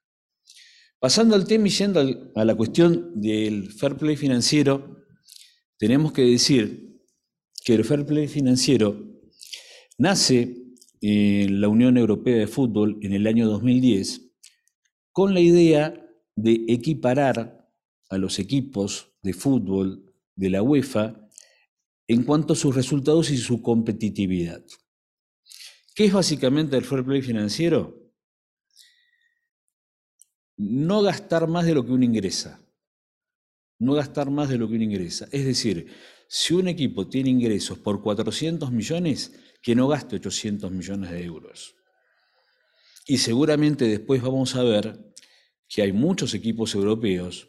Pasando 1.00 1.34
al 1.34 1.48
tema 1.48 1.67
y 1.67 1.72
yendo 1.72 2.32
a 2.36 2.45
la 2.45 2.54
cuestión 2.54 3.19
del 3.19 3.72
fair 3.72 3.98
play 3.98 4.15
financiero, 4.15 5.08
tenemos 5.80 6.12
que 6.13 6.22
decir 6.22 7.02
que 7.65 7.74
el 7.74 7.84
fair 7.84 8.06
play 8.06 8.28
financiero 8.28 8.95
nace 9.98 10.58
en 11.02 11.62
la 11.62 11.67
Unión 11.67 11.98
Europea 11.98 12.38
de 12.38 12.45
Fútbol 12.45 13.00
en 13.02 13.13
el 13.13 13.26
año 13.26 13.48
2010 13.48 14.22
con 15.12 15.34
la 15.34 15.39
idea 15.39 15.95
de 16.36 16.63
equiparar 16.67 17.67
a 18.08 18.17
los 18.19 18.38
equipos 18.38 19.13
de 19.24 19.34
fútbol 19.34 20.13
de 20.36 20.52
la 20.52 20.62
UEFA 20.62 21.29
en 22.10 22.24
cuanto 22.24 22.52
a 22.52 22.58
sus 22.58 22.76
resultados 22.76 23.30
y 23.30 23.38
su 23.38 23.62
competitividad. 23.62 24.62
¿Qué 25.95 26.06
es 26.06 26.13
básicamente 26.13 26.76
el 26.76 26.84
fair 26.84 27.06
play 27.06 27.22
financiero? 27.22 28.00
no 30.60 31.02
gastar 31.02 31.48
más 31.48 31.65
de 31.65 31.74
lo 31.74 31.86
que 31.86 31.93
uno 31.93 32.04
ingresa. 32.04 32.62
No 33.80 33.93
gastar 33.93 34.30
más 34.30 34.50
de 34.50 34.58
lo 34.58 34.67
que 34.67 34.76
uno 34.76 34.84
ingresa. 34.84 35.28
Es 35.32 35.45
decir, 35.45 35.88
si 36.28 36.54
un 36.54 36.67
equipo 36.67 37.08
tiene 37.08 37.30
ingresos 37.30 37.80
por 37.80 38.02
400 38.02 38.69
millones, 38.69 39.32
que 39.62 39.74
no 39.74 39.88
gaste 39.88 40.17
800 40.17 40.69
millones 40.69 41.12
de 41.12 41.24
euros. 41.24 41.76
Y 43.08 43.19
seguramente 43.19 43.86
después 43.86 44.22
vamos 44.22 44.54
a 44.56 44.63
ver 44.63 45.13
que 45.67 45.82
hay 45.82 45.93
muchos 45.93 46.34
equipos 46.34 46.76
europeos 46.76 47.48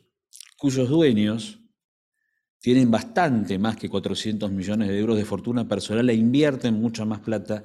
cuyos 0.57 0.89
dueños 0.89 1.60
tienen 2.61 2.91
bastante 2.91 3.59
más 3.59 3.77
que 3.77 3.89
400 3.89 4.51
millones 4.51 4.89
de 4.89 4.99
euros 4.99 5.17
de 5.17 5.25
fortuna 5.25 5.67
personal 5.67 6.09
e 6.11 6.15
invierten 6.15 6.75
mucha 6.75 7.05
más 7.05 7.21
plata 7.21 7.63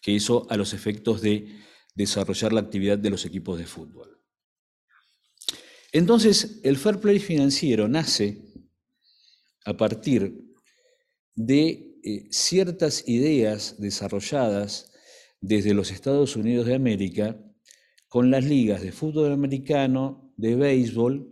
que 0.00 0.16
eso 0.16 0.46
a 0.48 0.56
los 0.56 0.72
efectos 0.72 1.20
de 1.20 1.48
desarrollar 1.94 2.52
la 2.52 2.60
actividad 2.60 2.98
de 2.98 3.10
los 3.10 3.24
equipos 3.24 3.58
de 3.58 3.66
fútbol. 3.66 4.22
Entonces, 5.92 6.60
el 6.62 6.76
fair 6.76 7.00
play 7.00 7.18
financiero 7.18 7.88
nace 7.88 8.42
a 9.64 9.76
partir 9.76 10.46
de 11.34 11.98
eh, 12.04 12.28
ciertas 12.30 13.08
ideas 13.08 13.76
desarrolladas 13.78 14.92
desde 15.40 15.74
los 15.74 15.90
Estados 15.90 16.36
Unidos 16.36 16.66
de 16.66 16.74
América 16.74 17.36
con 18.08 18.30
las 18.30 18.44
ligas 18.44 18.82
de 18.82 18.92
fútbol 18.92 19.32
americano, 19.32 20.32
de 20.36 20.54
béisbol 20.54 21.30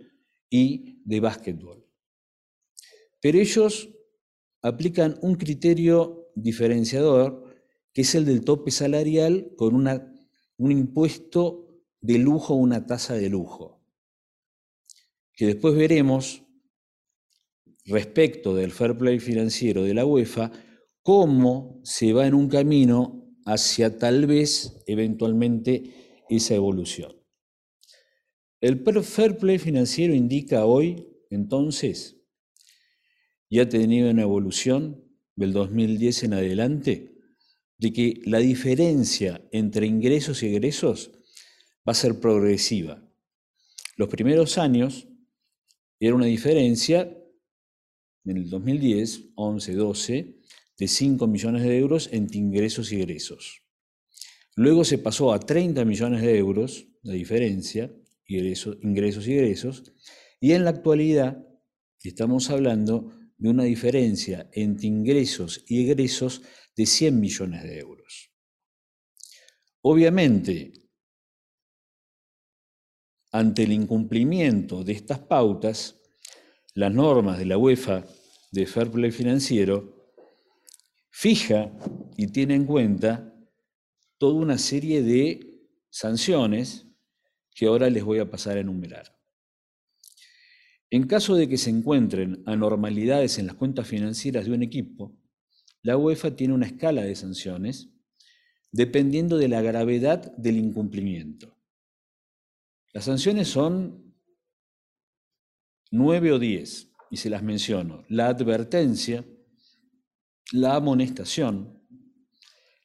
y 0.51 1.03
de 1.05 1.21
básquetbol. 1.21 1.84
Pero 3.25 3.39
ellos 3.39 3.89
aplican 4.61 5.19
un 5.23 5.37
criterio 5.37 6.31
diferenciador 6.35 7.57
que 7.95 8.03
es 8.03 8.15
el 8.15 8.27
del 8.27 8.45
tope 8.45 8.71
salarial 8.71 9.55
con 9.57 9.75
una, 9.75 10.15
un 10.59 10.71
impuesto 10.71 11.81
de 12.03 12.19
lujo, 12.19 12.53
una 12.53 12.85
tasa 12.85 13.15
de 13.15 13.31
lujo, 13.31 13.83
que 15.33 15.47
después 15.47 15.75
veremos 15.75 16.43
respecto 17.87 18.55
del 18.55 18.73
fair 18.73 18.99
play 18.99 19.19
financiero 19.21 19.85
de 19.85 19.95
la 19.95 20.05
UEFA, 20.05 20.53
cómo 21.01 21.81
se 21.83 22.13
va 22.13 22.27
en 22.27 22.35
un 22.35 22.49
camino 22.49 23.35
hacia 23.47 23.99
tal 23.99 24.27
vez 24.27 24.83
eventualmente 24.87 26.21
esa 26.29 26.57
evolución. 26.57 27.17
El 28.61 28.85
fair 29.03 29.39
play 29.39 29.59
financiero 29.59 30.13
indica 30.13 30.67
hoy, 30.67 31.09
entonces, 31.31 32.14
ya 33.55 33.63
ha 33.63 33.69
tenido 33.69 34.11
una 34.11 34.23
evolución 34.23 35.05
del 35.37 35.53
2010 35.53 36.25
en 36.25 36.33
adelante, 36.35 37.15
de 37.79 37.93
que 37.93 38.21
la 38.25 38.39
diferencia 38.39 39.47
entre 39.53 39.87
ingresos 39.87 40.43
y 40.43 40.49
egresos 40.49 41.13
va 41.89 41.93
a 41.93 41.95
ser 41.95 42.19
progresiva. 42.19 43.09
Los 43.97 44.09
primeros 44.09 44.59
años 44.59 45.07
era 46.01 46.17
una 46.17 46.27
diferencia 46.27 47.17
en 48.25 48.37
el 48.37 48.51
2010, 48.51 49.35
11, 49.37 49.75
12, 49.75 50.37
de 50.77 50.89
5 50.89 51.25
millones 51.29 51.63
de 51.63 51.79
euros 51.79 52.09
entre 52.11 52.39
ingresos 52.39 52.91
y 52.91 52.97
egresos. 52.97 53.63
Luego 54.57 54.85
se 54.85 54.99
pasó 54.99 55.33
a 55.33 55.39
30 55.39 55.85
millones 55.85 56.23
de 56.23 56.37
euros, 56.37 56.89
la 57.03 57.13
diferencia, 57.13 57.95
ingresos 58.27 59.29
y 59.29 59.35
egresos, 59.35 59.93
y 60.41 60.53
en 60.53 60.65
la 60.65 60.71
actualidad 60.71 61.47
estamos 62.03 62.51
hablando 62.51 63.13
de 63.37 63.49
una 63.51 63.65
diferencia 63.65 64.49
entre 64.53 64.87
ingresos 64.87 65.65
y 65.67 65.85
egresos 65.85 66.43
de 66.77 66.87
100 66.87 67.21
millones 67.21 67.63
de 67.63 67.79
euros. 67.79 68.31
Obviamente, 69.83 70.73
ante 73.33 73.65
el 73.65 73.73
incumplimiento 73.73 74.85
de 74.85 74.93
estas 74.93 75.19
pautas, 75.19 76.01
las 76.75 76.93
normas 76.93 77.39
de 77.39 77.47
la 77.47 77.59
UEFA 77.59 78.05
de 78.51 78.67
Fair 78.67 78.91
Play 78.91 79.11
Financiero 79.11 80.13
fija 81.11 81.73
y 82.17 82.29
tiene 82.29 82.55
en 82.55 82.65
cuenta 82.65 83.35
toda 84.19 84.35
una 84.35 84.59
serie 84.59 85.03
de 85.03 85.69
sanciones 85.91 86.87
que 87.55 87.67
ahora 87.67 87.91
les 87.91 88.05
voy 88.05 88.19
a 88.19 88.31
pasar 88.31 88.57
a 88.57 88.61
enumerar. 88.61 89.17
En 90.95 91.09
caso 91.09 91.35
de 91.35 91.49
que 91.49 91.57
se 91.59 91.71
encuentren 91.71 92.45
anormalidades 92.47 93.41
en 93.41 93.49
las 93.49 93.57
cuentas 93.57 93.89
financieras 93.89 94.45
de 94.45 94.53
un 94.53 94.63
equipo, 94.63 95.19
la 95.83 95.97
UEFA 95.97 96.37
tiene 96.37 96.55
una 96.55 96.67
escala 96.67 97.03
de 97.03 97.17
sanciones 97.17 97.91
dependiendo 98.71 99.37
de 99.37 99.49
la 99.49 99.61
gravedad 99.61 100.33
del 100.37 100.57
incumplimiento. 100.57 101.59
Las 102.93 103.07
sanciones 103.07 103.49
son 103.49 104.15
nueve 105.91 106.31
o 106.31 106.39
diez, 106.39 106.93
y 107.11 107.17
se 107.17 107.29
las 107.29 107.43
menciono. 107.43 108.05
La 108.09 108.29
advertencia, 108.29 109.25
la 110.53 110.77
amonestación, 110.77 111.85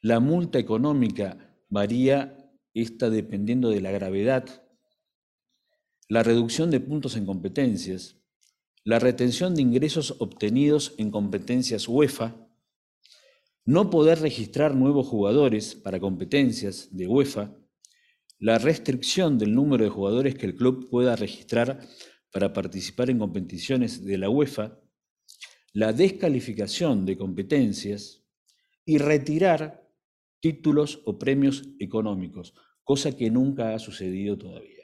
la 0.02 0.18
multa 0.18 0.58
económica 0.58 1.56
varía 1.68 2.52
esta 2.74 3.08
dependiendo 3.08 3.70
de 3.70 3.80
la 3.80 3.92
gravedad, 3.92 4.59
la 6.10 6.24
reducción 6.24 6.72
de 6.72 6.80
puntos 6.80 7.16
en 7.16 7.24
competencias, 7.24 8.16
la 8.82 8.98
retención 8.98 9.54
de 9.54 9.62
ingresos 9.62 10.16
obtenidos 10.18 10.92
en 10.98 11.12
competencias 11.12 11.86
UEFA, 11.86 12.48
no 13.64 13.90
poder 13.90 14.18
registrar 14.18 14.74
nuevos 14.74 15.06
jugadores 15.06 15.76
para 15.76 16.00
competencias 16.00 16.88
de 16.90 17.06
UEFA, 17.06 17.56
la 18.40 18.58
restricción 18.58 19.38
del 19.38 19.54
número 19.54 19.84
de 19.84 19.90
jugadores 19.90 20.34
que 20.34 20.46
el 20.46 20.56
club 20.56 20.90
pueda 20.90 21.14
registrar 21.14 21.78
para 22.32 22.52
participar 22.52 23.08
en 23.10 23.20
competiciones 23.20 24.04
de 24.04 24.18
la 24.18 24.28
UEFA, 24.28 24.80
la 25.72 25.92
descalificación 25.92 27.06
de 27.06 27.16
competencias 27.16 28.24
y 28.84 28.98
retirar 28.98 29.88
títulos 30.40 31.02
o 31.04 31.20
premios 31.20 31.62
económicos, 31.78 32.52
cosa 32.82 33.16
que 33.16 33.30
nunca 33.30 33.76
ha 33.76 33.78
sucedido 33.78 34.36
todavía. 34.36 34.79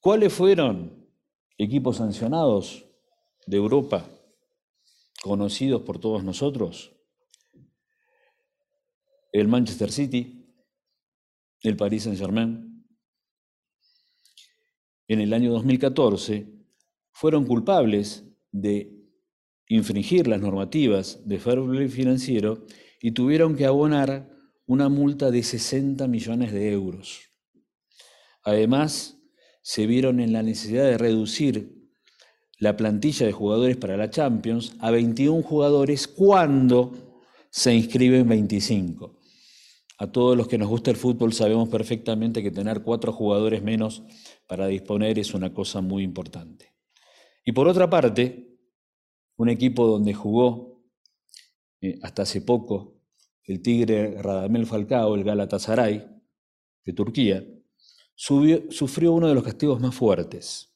¿Cuáles 0.00 0.32
fueron 0.32 1.08
equipos 1.56 1.96
sancionados 1.96 2.86
de 3.46 3.56
Europa 3.56 4.08
conocidos 5.22 5.82
por 5.82 5.98
todos 5.98 6.22
nosotros? 6.22 6.94
El 9.32 9.48
Manchester 9.48 9.90
City, 9.90 10.54
el 11.62 11.76
Paris 11.76 12.04
Saint-Germain, 12.04 12.86
en 15.08 15.20
el 15.20 15.32
año 15.32 15.50
2014 15.52 16.46
fueron 17.10 17.44
culpables 17.44 18.24
de 18.52 19.04
infringir 19.66 20.28
las 20.28 20.40
normativas 20.40 21.26
de 21.26 21.40
fair 21.40 21.60
play 21.64 21.88
financiero 21.88 22.64
y 23.02 23.10
tuvieron 23.10 23.56
que 23.56 23.66
abonar 23.66 24.30
una 24.66 24.88
multa 24.88 25.32
de 25.32 25.42
60 25.42 26.06
millones 26.06 26.52
de 26.52 26.70
euros. 26.70 27.20
Además, 28.44 29.17
se 29.68 29.86
vieron 29.86 30.18
en 30.18 30.32
la 30.32 30.42
necesidad 30.42 30.84
de 30.84 30.96
reducir 30.96 31.90
la 32.58 32.74
plantilla 32.74 33.26
de 33.26 33.32
jugadores 33.32 33.76
para 33.76 33.98
la 33.98 34.08
Champions 34.08 34.72
a 34.78 34.90
21 34.90 35.42
jugadores 35.42 36.08
cuando 36.08 37.20
se 37.50 37.74
inscriben 37.74 38.26
25. 38.26 39.20
A 39.98 40.10
todos 40.10 40.38
los 40.38 40.48
que 40.48 40.56
nos 40.56 40.68
gusta 40.68 40.90
el 40.90 40.96
fútbol 40.96 41.34
sabemos 41.34 41.68
perfectamente 41.68 42.42
que 42.42 42.50
tener 42.50 42.80
cuatro 42.82 43.12
jugadores 43.12 43.62
menos 43.62 44.02
para 44.46 44.68
disponer 44.68 45.18
es 45.18 45.34
una 45.34 45.52
cosa 45.52 45.82
muy 45.82 46.02
importante. 46.02 46.72
Y 47.44 47.52
por 47.52 47.68
otra 47.68 47.90
parte, 47.90 48.58
un 49.36 49.50
equipo 49.50 49.86
donde 49.86 50.14
jugó 50.14 50.82
eh, 51.82 51.98
hasta 52.02 52.22
hace 52.22 52.40
poco 52.40 53.02
el 53.44 53.60
Tigre 53.60 54.22
Radamel 54.22 54.64
Falcao, 54.64 55.14
el 55.14 55.24
Galatasaray 55.24 56.06
de 56.86 56.92
Turquía, 56.94 57.44
sufrió 58.18 59.12
uno 59.12 59.28
de 59.28 59.34
los 59.34 59.44
castigos 59.44 59.80
más 59.80 59.94
fuertes. 59.94 60.74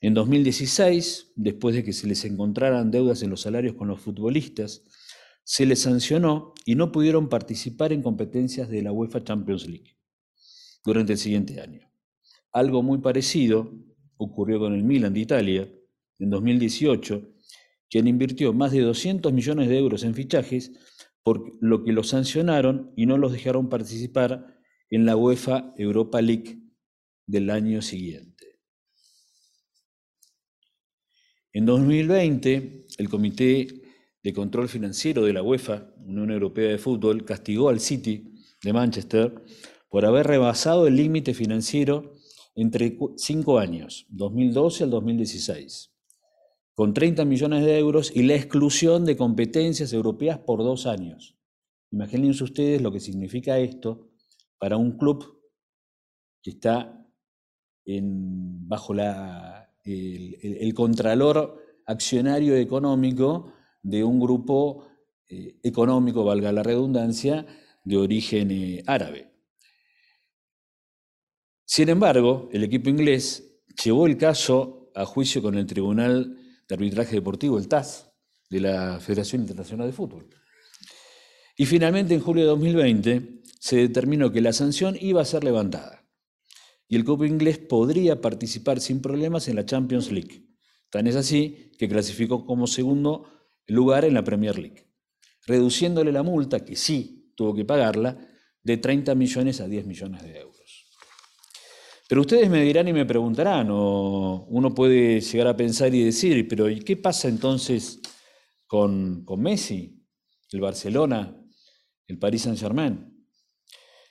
En 0.00 0.14
2016, 0.14 1.32
después 1.34 1.74
de 1.74 1.82
que 1.82 1.92
se 1.92 2.06
les 2.06 2.24
encontraran 2.24 2.90
deudas 2.90 3.22
en 3.22 3.30
los 3.30 3.40
salarios 3.40 3.74
con 3.74 3.88
los 3.88 4.00
futbolistas, 4.00 4.84
se 5.42 5.66
les 5.66 5.80
sancionó 5.80 6.54
y 6.64 6.76
no 6.76 6.92
pudieron 6.92 7.28
participar 7.28 7.92
en 7.92 8.02
competencias 8.02 8.68
de 8.68 8.82
la 8.82 8.92
UEFA 8.92 9.24
Champions 9.24 9.66
League 9.66 9.96
durante 10.84 11.14
el 11.14 11.18
siguiente 11.18 11.60
año. 11.60 11.90
Algo 12.52 12.82
muy 12.82 12.98
parecido 12.98 13.72
ocurrió 14.16 14.60
con 14.60 14.74
el 14.74 14.84
Milan 14.84 15.12
de 15.12 15.20
Italia 15.20 15.68
en 16.18 16.30
2018, 16.30 17.22
quien 17.90 18.06
invirtió 18.06 18.52
más 18.52 18.70
de 18.70 18.80
200 18.80 19.32
millones 19.32 19.68
de 19.68 19.78
euros 19.78 20.04
en 20.04 20.14
fichajes, 20.14 20.72
por 21.24 21.50
lo 21.60 21.82
que 21.82 21.92
los 21.92 22.08
sancionaron 22.08 22.92
y 22.96 23.06
no 23.06 23.18
los 23.18 23.32
dejaron 23.32 23.68
participar 23.68 24.53
en 24.94 25.06
la 25.06 25.16
UEFA 25.16 25.74
Europa 25.76 26.22
League 26.22 26.60
del 27.26 27.50
año 27.50 27.82
siguiente. 27.82 28.60
En 31.52 31.66
2020, 31.66 32.86
el 32.98 33.08
Comité 33.08 33.66
de 34.22 34.32
Control 34.32 34.68
Financiero 34.68 35.24
de 35.24 35.32
la 35.32 35.42
UEFA, 35.42 35.92
Unión 35.98 36.30
Europea 36.30 36.70
de 36.70 36.78
Fútbol, 36.78 37.24
castigó 37.24 37.70
al 37.70 37.80
City 37.80 38.34
de 38.62 38.72
Manchester 38.72 39.34
por 39.88 40.04
haber 40.04 40.28
rebasado 40.28 40.86
el 40.86 40.94
límite 40.94 41.34
financiero 41.34 42.12
entre 42.54 42.96
cinco 43.16 43.58
años, 43.58 44.06
2012 44.10 44.84
al 44.84 44.90
2016, 44.90 45.92
con 46.72 46.94
30 46.94 47.24
millones 47.24 47.64
de 47.64 47.78
euros 47.78 48.12
y 48.14 48.22
la 48.22 48.36
exclusión 48.36 49.04
de 49.04 49.16
competencias 49.16 49.92
europeas 49.92 50.38
por 50.38 50.60
dos 50.60 50.86
años. 50.86 51.36
Imagínense 51.90 52.44
ustedes 52.44 52.80
lo 52.80 52.92
que 52.92 53.00
significa 53.00 53.58
esto 53.58 54.13
para 54.64 54.78
un 54.78 54.96
club 54.96 55.42
que 56.42 56.52
está 56.52 57.06
bajo 57.84 58.94
el, 58.94 60.72
contralor 60.74 61.82
accionario 61.84 62.56
económico 62.56 63.52
de 63.82 64.02
un 64.02 64.18
grupo 64.18 64.86
eh, 65.28 65.58
económico, 65.62 66.24
valga 66.24 66.50
la 66.50 66.62
redundancia, 66.62 67.44
de 67.84 67.96
origen 67.98 68.50
eh, 68.52 68.82
árabe. 68.86 69.34
Sin 71.66 71.90
embargo, 71.90 72.48
el 72.50 72.64
equipo 72.64 72.88
inglés 72.88 73.60
llevó 73.84 74.06
el 74.06 74.16
caso 74.16 74.90
a 74.94 75.04
juicio 75.04 75.42
con 75.42 75.56
el 75.56 75.66
Tribunal 75.66 76.38
de 76.66 76.74
Arbitraje 76.74 77.16
Deportivo, 77.16 77.58
el 77.58 77.68
TAS, 77.68 78.10
de 78.48 78.60
la 78.60 78.98
Federación 78.98 79.42
Internacional 79.42 79.88
de 79.88 79.92
Fútbol. 79.92 80.26
Y 81.54 81.66
finalmente, 81.66 82.14
en 82.14 82.20
julio 82.20 82.44
de 82.44 82.48
2020, 82.48 83.43
se 83.64 83.76
determinó 83.76 84.30
que 84.30 84.42
la 84.42 84.52
sanción 84.52 84.94
iba 85.00 85.22
a 85.22 85.24
ser 85.24 85.42
levantada 85.42 86.06
y 86.86 86.96
el 86.96 87.04
club 87.06 87.24
inglés 87.24 87.56
podría 87.56 88.20
participar 88.20 88.78
sin 88.78 89.00
problemas 89.00 89.48
en 89.48 89.56
la 89.56 89.64
Champions 89.64 90.12
League. 90.12 90.44
Tan 90.90 91.06
es 91.06 91.16
así 91.16 91.72
que 91.78 91.88
clasificó 91.88 92.44
como 92.44 92.66
segundo 92.66 93.26
lugar 93.66 94.04
en 94.04 94.12
la 94.12 94.22
Premier 94.22 94.58
League, 94.58 94.92
reduciéndole 95.46 96.12
la 96.12 96.22
multa, 96.22 96.62
que 96.62 96.76
sí 96.76 97.32
tuvo 97.36 97.54
que 97.54 97.64
pagarla, 97.64 98.18
de 98.62 98.76
30 98.76 99.14
millones 99.14 99.62
a 99.62 99.66
10 99.66 99.86
millones 99.86 100.22
de 100.24 100.40
euros. 100.40 100.84
Pero 102.06 102.20
ustedes 102.20 102.50
me 102.50 102.62
dirán 102.62 102.88
y 102.88 102.92
me 102.92 103.06
preguntarán, 103.06 103.70
uno 103.70 104.74
puede 104.74 105.22
llegar 105.22 105.46
a 105.46 105.56
pensar 105.56 105.94
y 105.94 106.04
decir, 106.04 106.46
pero 106.48 106.68
¿y 106.68 106.80
qué 106.80 106.98
pasa 106.98 107.28
entonces 107.28 108.02
con, 108.66 109.24
con 109.24 109.40
Messi, 109.40 110.04
el 110.52 110.60
Barcelona, 110.60 111.34
el 112.06 112.18
Paris 112.18 112.42
Saint-Germain? 112.42 113.13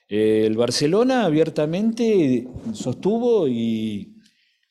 El 0.07 0.57
Barcelona 0.57 1.25
abiertamente 1.25 2.47
sostuvo 2.73 3.47
y 3.47 4.17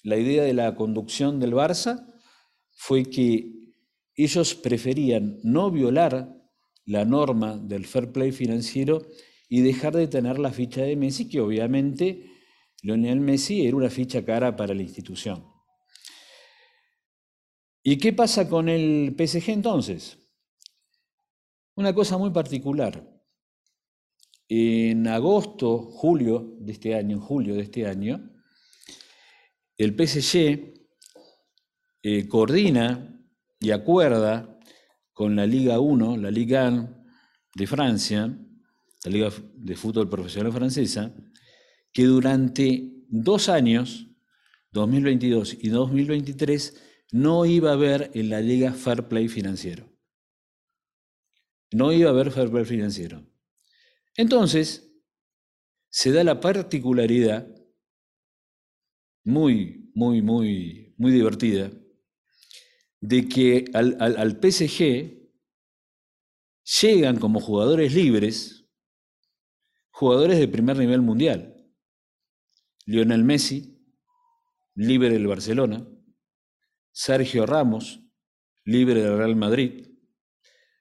la 0.02 0.16
idea 0.16 0.42
de 0.42 0.52
la 0.52 0.74
conducción 0.74 1.40
del 1.40 1.52
Barça 1.52 2.06
fue 2.72 3.04
que 3.04 3.50
ellos 4.14 4.54
preferían 4.54 5.38
no 5.42 5.70
violar 5.70 6.36
la 6.84 7.04
norma 7.04 7.56
del 7.56 7.86
fair 7.86 8.12
play 8.12 8.32
financiero 8.32 9.06
y 9.48 9.60
dejar 9.60 9.94
de 9.94 10.08
tener 10.08 10.38
la 10.38 10.52
ficha 10.52 10.82
de 10.82 10.96
Messi, 10.96 11.28
que 11.28 11.40
obviamente 11.40 12.30
Lionel 12.82 13.20
Messi 13.20 13.66
era 13.66 13.76
una 13.76 13.90
ficha 13.90 14.24
cara 14.24 14.56
para 14.56 14.74
la 14.74 14.82
institución. 14.82 15.46
¿Y 17.82 17.98
qué 17.98 18.12
pasa 18.12 18.48
con 18.48 18.68
el 18.68 19.14
PSG 19.16 19.50
entonces? 19.50 20.18
Una 21.74 21.94
cosa 21.94 22.18
muy 22.18 22.30
particular. 22.30 23.11
En 24.54 25.08
agosto, 25.08 25.78
julio 25.78 26.58
de 26.60 26.72
este 26.72 26.94
año, 26.94 27.16
en 27.16 27.22
julio 27.22 27.54
de 27.54 27.62
este 27.62 27.86
año, 27.86 28.30
el 29.78 29.94
PSG 29.94 30.74
eh, 32.02 32.28
coordina 32.28 33.18
y 33.58 33.70
acuerda 33.70 34.60
con 35.14 35.36
la 35.36 35.46
Liga 35.46 35.80
1, 35.80 36.18
la 36.18 36.30
Liga 36.30 36.68
1 36.68 37.02
de 37.54 37.66
Francia, 37.66 38.26
la 39.06 39.10
Liga 39.10 39.30
de 39.54 39.74
Fútbol 39.74 40.10
Profesional 40.10 40.52
Francesa, 40.52 41.14
que 41.90 42.04
durante 42.04 42.92
dos 43.08 43.48
años, 43.48 44.10
2022 44.72 45.56
y 45.62 45.70
2023, 45.70 46.78
no 47.12 47.46
iba 47.46 47.70
a 47.70 47.72
haber 47.72 48.10
en 48.12 48.28
la 48.28 48.42
Liga 48.42 48.74
Fair 48.74 49.08
Play 49.08 49.28
financiero. 49.28 49.90
No 51.70 51.90
iba 51.90 52.10
a 52.10 52.12
haber 52.12 52.30
Fair 52.30 52.50
Play 52.50 52.66
financiero. 52.66 53.31
Entonces, 54.16 54.92
se 55.90 56.12
da 56.12 56.24
la 56.24 56.40
particularidad 56.40 57.46
muy, 59.24 59.90
muy, 59.94 60.22
muy, 60.22 60.94
muy 60.96 61.12
divertida 61.12 61.70
de 63.00 63.28
que 63.28 63.64
al, 63.74 63.96
al, 64.00 64.38
PSG 64.40 65.30
llegan 66.80 67.18
como 67.18 67.40
jugadores 67.40 67.94
libres, 67.94 68.68
jugadores 69.90 70.38
de 70.38 70.48
primer 70.48 70.78
nivel 70.78 71.02
mundial. 71.02 71.48
Lionel 72.86 73.24
Messi, 73.24 73.78
libre 74.74 75.10
del 75.10 75.26
Barcelona, 75.26 75.86
Sergio 76.92 77.46
Ramos, 77.46 78.00
libre 78.64 79.02
del 79.02 79.16
Real 79.16 79.36
Madrid, 79.36 79.88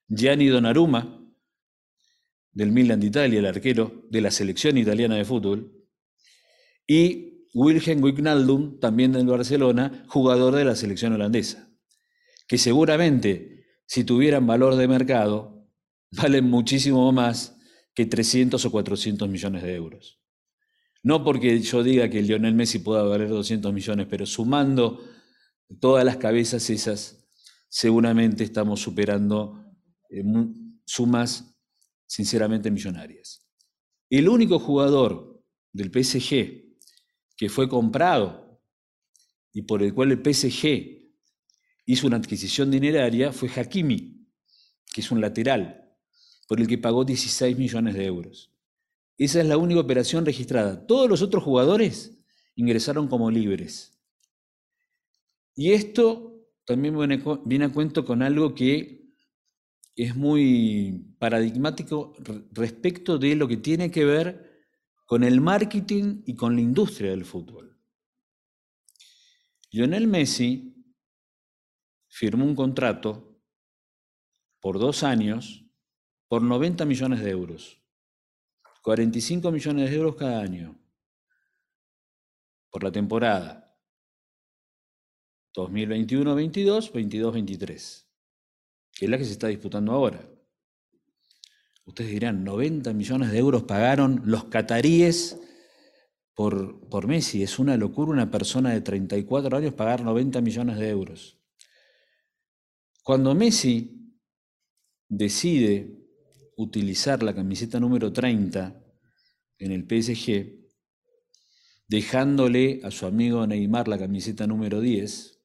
Gianni 0.07 0.47
Donnarumma, 0.47 1.20
del 2.53 2.71
Milan 2.71 2.99
de 2.99 3.07
Italia, 3.07 3.39
el 3.39 3.45
arquero 3.45 4.05
de 4.09 4.21
la 4.21 4.31
selección 4.31 4.77
italiana 4.77 5.15
de 5.15 5.25
fútbol, 5.25 5.71
y 6.87 7.47
Wilhelm 7.53 8.03
Wijnaldum, 8.03 8.79
también 8.79 9.11
del 9.11 9.25
Barcelona, 9.25 10.05
jugador 10.07 10.55
de 10.55 10.65
la 10.65 10.75
selección 10.75 11.13
holandesa, 11.13 11.69
que 12.47 12.57
seguramente, 12.57 13.65
si 13.85 14.03
tuvieran 14.03 14.47
valor 14.47 14.75
de 14.75 14.87
mercado, 14.87 15.67
valen 16.11 16.49
muchísimo 16.49 17.11
más 17.11 17.57
que 17.93 18.05
300 18.05 18.63
o 18.63 18.71
400 18.71 19.29
millones 19.29 19.63
de 19.63 19.75
euros. 19.75 20.19
No 21.03 21.23
porque 21.23 21.59
yo 21.61 21.83
diga 21.83 22.09
que 22.09 22.21
Lionel 22.21 22.53
Messi 22.53 22.79
pueda 22.79 23.03
valer 23.03 23.29
200 23.29 23.73
millones, 23.73 24.07
pero 24.09 24.25
sumando 24.25 25.03
todas 25.79 26.05
las 26.05 26.17
cabezas 26.17 26.69
esas, 26.69 27.27
seguramente 27.69 28.43
estamos 28.43 28.81
superando 28.81 29.65
eh, 30.09 30.23
sumas 30.85 31.50
sinceramente 32.12 32.69
millonarias. 32.69 33.47
El 34.10 34.28
único 34.28 34.60
jugador 34.60 35.41
del 35.71 35.91
PSG 35.91 36.76
que 37.38 37.47
fue 37.47 37.69
comprado 37.69 38.62
y 39.54 39.62
por 39.62 39.82
el 39.82 39.93
cual 39.93 40.12
el 40.12 40.17
PSG 40.17 41.13
hizo 41.86 42.08
una 42.08 42.17
adquisición 42.17 42.69
dineraria 42.69 43.32
fue 43.32 43.50
Hakimi, 43.50 44.28
que 44.93 45.00
es 45.00 45.10
un 45.10 45.21
lateral, 45.21 45.89
por 46.50 46.60
el 46.60 46.67
que 46.67 46.78
pagó 46.78 47.06
16 47.06 47.58
millones 47.58 47.93
de 47.93 48.04
euros. 48.04 48.52
Esa 49.17 49.39
es 49.39 49.47
la 49.47 49.56
única 49.56 49.80
operación 49.80 50.26
registrada. 50.26 50.86
Todos 50.86 51.10
los 51.10 51.21
otros 51.21 51.41
jugadores 51.41 52.19
ingresaron 52.56 53.08
como 53.08 53.32
libres. 53.32 53.97
Y 55.56 55.71
esto 55.71 56.45
también 56.65 56.93
viene 57.45 57.65
a 57.65 57.71
cuento 57.71 58.04
con 58.04 58.21
algo 58.21 58.54
que 58.54 59.00
es 59.95 60.15
muy 60.15 61.15
paradigmático 61.19 62.15
respecto 62.51 63.17
de 63.17 63.36
lo 63.36 63.47
que 63.47 63.58
tiene 63.58 63.91
que 63.91 64.06
ver 64.06 64.65
con 65.06 65.23
el 65.23 65.41
marketing 65.41 66.23
y 66.25 66.36
con 66.36 66.56
la 66.56 66.62
industria 66.62 67.12
del 67.12 67.25
fútbol. 67.25 67.77
Lionel 69.71 70.08
Messi 70.08 70.73
firmó 72.08 72.45
un 72.45 72.56
contrato 72.56 73.41
por 74.60 74.80
dos 74.80 75.04
años 75.04 75.65
por 76.27 76.41
90 76.41 76.86
millones 76.86 77.21
de 77.21 77.32
euros, 77.32 77.82
45 78.82 79.51
millones 79.51 79.89
de 79.89 79.95
euros 79.95 80.15
cada 80.15 80.41
año 80.41 80.77
por 82.69 82.84
la 82.84 82.91
temporada 82.91 83.77
2021-22, 85.54 86.91
22-23 86.93 88.11
que 88.93 89.06
es 89.06 89.12
la 89.12 89.17
que 89.17 89.25
se 89.25 89.32
está 89.32 89.47
disputando 89.47 89.91
ahora. 89.91 90.27
Ustedes 91.86 92.12
dirán, 92.12 92.43
90 92.43 92.93
millones 92.93 93.32
de 93.32 93.38
euros 93.38 93.63
pagaron 93.63 94.21
los 94.25 94.45
cataríes 94.45 95.39
por, 96.36 96.88
por 96.89 97.08
Messi. 97.08 97.43
Es 97.43 97.60
una 97.60 97.75
locura 97.77 98.12
una 98.12 98.32
persona 98.32 98.71
de 98.71 98.82
34 98.82 99.58
años 99.58 99.73
pagar 99.73 100.04
90 100.04 100.41
millones 100.41 100.77
de 100.77 100.89
euros. 100.89 101.39
Cuando 103.04 103.34
Messi 103.34 104.15
decide 105.10 105.97
utilizar 106.56 107.23
la 107.23 107.34
camiseta 107.34 107.80
número 107.80 108.13
30 108.13 108.82
en 109.58 109.71
el 109.71 109.84
PSG, 109.84 110.62
dejándole 111.88 112.80
a 112.84 112.91
su 112.91 113.06
amigo 113.06 113.45
Neymar 113.45 113.88
la 113.88 113.97
camiseta 113.97 114.47
número 114.47 114.80
10, 114.80 115.40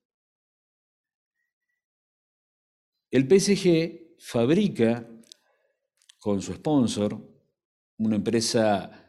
El 3.11 3.29
PSG 3.29 4.17
fabrica 4.19 5.09
con 6.19 6.43
su 6.43 6.53
sponsor, 6.55 7.21
una 7.99 8.17
empresa 8.17 9.09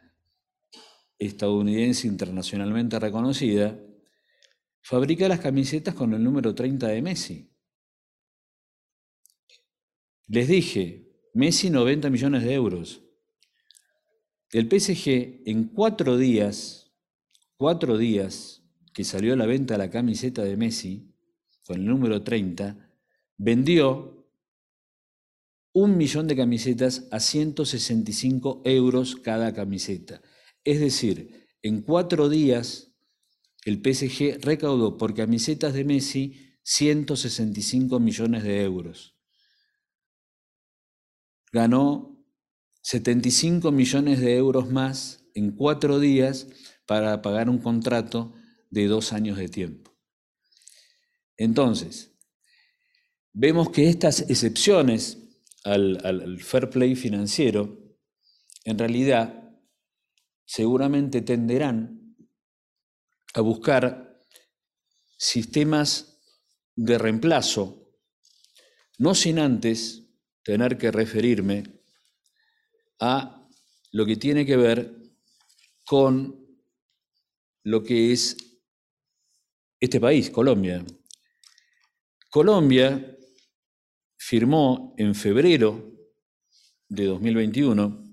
estadounidense 1.18 2.06
internacionalmente 2.06 2.98
reconocida, 3.00 3.78
fabrica 4.80 5.28
las 5.28 5.40
camisetas 5.40 5.94
con 5.94 6.14
el 6.14 6.22
número 6.22 6.54
30 6.54 6.86
de 6.86 7.02
Messi. 7.02 7.50
Les 10.28 10.46
dije, 10.46 11.08
Messi 11.34 11.70
90 11.70 12.08
millones 12.10 12.44
de 12.44 12.54
euros. 12.54 13.02
el 14.52 14.68
PSG 14.68 15.42
en 15.44 15.64
cuatro 15.64 16.16
días, 16.16 16.92
cuatro 17.56 17.98
días 17.98 18.62
que 18.94 19.04
salió 19.04 19.34
a 19.34 19.36
la 19.36 19.46
venta 19.46 19.76
la 19.76 19.90
camiseta 19.90 20.42
de 20.42 20.56
Messi, 20.56 21.14
con 21.66 21.80
el 21.80 21.86
número 21.86 22.22
30, 22.22 22.87
vendió 23.38 24.28
un 25.72 25.96
millón 25.96 26.26
de 26.26 26.36
camisetas 26.36 27.06
a 27.12 27.20
165 27.20 28.62
euros 28.64 29.16
cada 29.16 29.54
camiseta. 29.54 30.20
Es 30.64 30.80
decir, 30.80 31.46
en 31.62 31.82
cuatro 31.82 32.28
días 32.28 32.92
el 33.64 33.76
PSG 33.76 34.40
recaudó 34.40 34.98
por 34.98 35.14
camisetas 35.14 35.74
de 35.74 35.84
Messi 35.84 36.56
165 36.62 38.00
millones 38.00 38.42
de 38.42 38.62
euros. 38.62 39.16
Ganó 41.52 42.18
75 42.82 43.72
millones 43.72 44.20
de 44.20 44.36
euros 44.36 44.70
más 44.70 45.24
en 45.34 45.52
cuatro 45.52 45.98
días 45.98 46.48
para 46.86 47.22
pagar 47.22 47.48
un 47.48 47.58
contrato 47.58 48.34
de 48.70 48.86
dos 48.86 49.12
años 49.12 49.38
de 49.38 49.48
tiempo. 49.48 49.96
Entonces, 51.36 52.07
vemos 53.40 53.70
que 53.70 53.88
estas 53.88 54.28
excepciones 54.28 55.16
al, 55.62 56.40
fair 56.40 56.68
play 56.68 56.96
financiero, 56.96 57.78
en 58.64 58.76
realidad 58.76 59.54
seguramente 60.44 61.22
tenderán 61.22 62.16
a 63.34 63.40
buscar 63.40 64.18
sistemas 65.16 66.20
de 66.74 66.98
reemplazo, 66.98 67.92
no 68.98 69.14
sin 69.14 69.38
antes 69.38 70.02
tener 70.42 70.76
que 70.76 70.90
referirme 70.90 71.62
a 72.98 73.48
lo 73.92 74.04
que 74.04 74.16
tiene 74.16 74.44
que 74.44 74.56
ver 74.56 74.96
con 75.86 76.44
lo 77.62 77.84
que 77.84 78.12
es 78.12 78.36
este 79.78 80.00
país, 80.00 80.28
Colombia. 80.30 80.84
Colombia 82.30 83.14
firmó 84.18 84.94
en 84.98 85.14
febrero 85.14 85.94
de 86.88 87.06
2021 87.06 88.04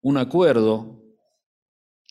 un 0.00 0.16
acuerdo 0.16 1.02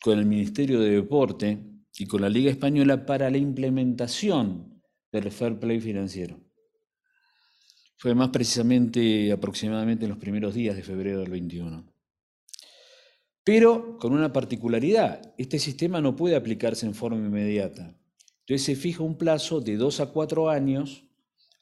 con 0.02 0.18
el 0.18 0.26
Ministerio 0.26 0.80
de 0.80 0.90
Deporte 0.90 1.62
y 1.98 2.06
con 2.06 2.22
la 2.22 2.28
Liga 2.28 2.50
Española 2.50 3.04
para 3.04 3.30
la 3.30 3.38
implementación 3.38 4.82
del 5.12 5.30
fair 5.30 5.58
play 5.58 5.80
financiero. 5.80 6.40
Fue 7.96 8.14
más 8.14 8.30
precisamente 8.30 9.30
aproximadamente 9.32 10.04
en 10.04 10.10
los 10.10 10.18
primeros 10.18 10.54
días 10.54 10.76
de 10.76 10.82
febrero 10.82 11.20
del 11.20 11.30
21. 11.30 11.92
Pero 13.42 13.98
con 13.98 14.12
una 14.12 14.32
particularidad, 14.32 15.34
este 15.36 15.58
sistema 15.58 16.00
no 16.00 16.14
puede 16.14 16.36
aplicarse 16.36 16.86
en 16.86 16.94
forma 16.94 17.18
inmediata. 17.18 17.98
Entonces 18.40 18.64
se 18.64 18.76
fija 18.76 19.02
un 19.02 19.18
plazo 19.18 19.60
de 19.60 19.76
dos 19.76 20.00
a 20.00 20.06
cuatro 20.12 20.48
años 20.48 21.07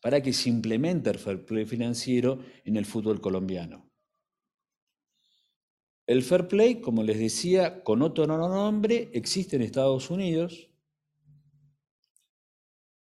para 0.07 0.23
que 0.23 0.33
se 0.33 0.49
implemente 0.49 1.11
el 1.11 1.19
fair 1.19 1.45
play 1.45 1.67
financiero 1.67 2.39
en 2.65 2.77
el 2.77 2.87
fútbol 2.87 3.21
colombiano. 3.21 3.91
El 6.07 6.23
fair 6.23 6.47
play, 6.47 6.81
como 6.81 7.03
les 7.03 7.19
decía, 7.19 7.83
con 7.83 8.03
otro 8.03 8.25
nombre, 8.25 9.11
existe 9.15 9.57
en 9.57 9.63
Estados 9.63 10.09
Unidos, 10.09 10.71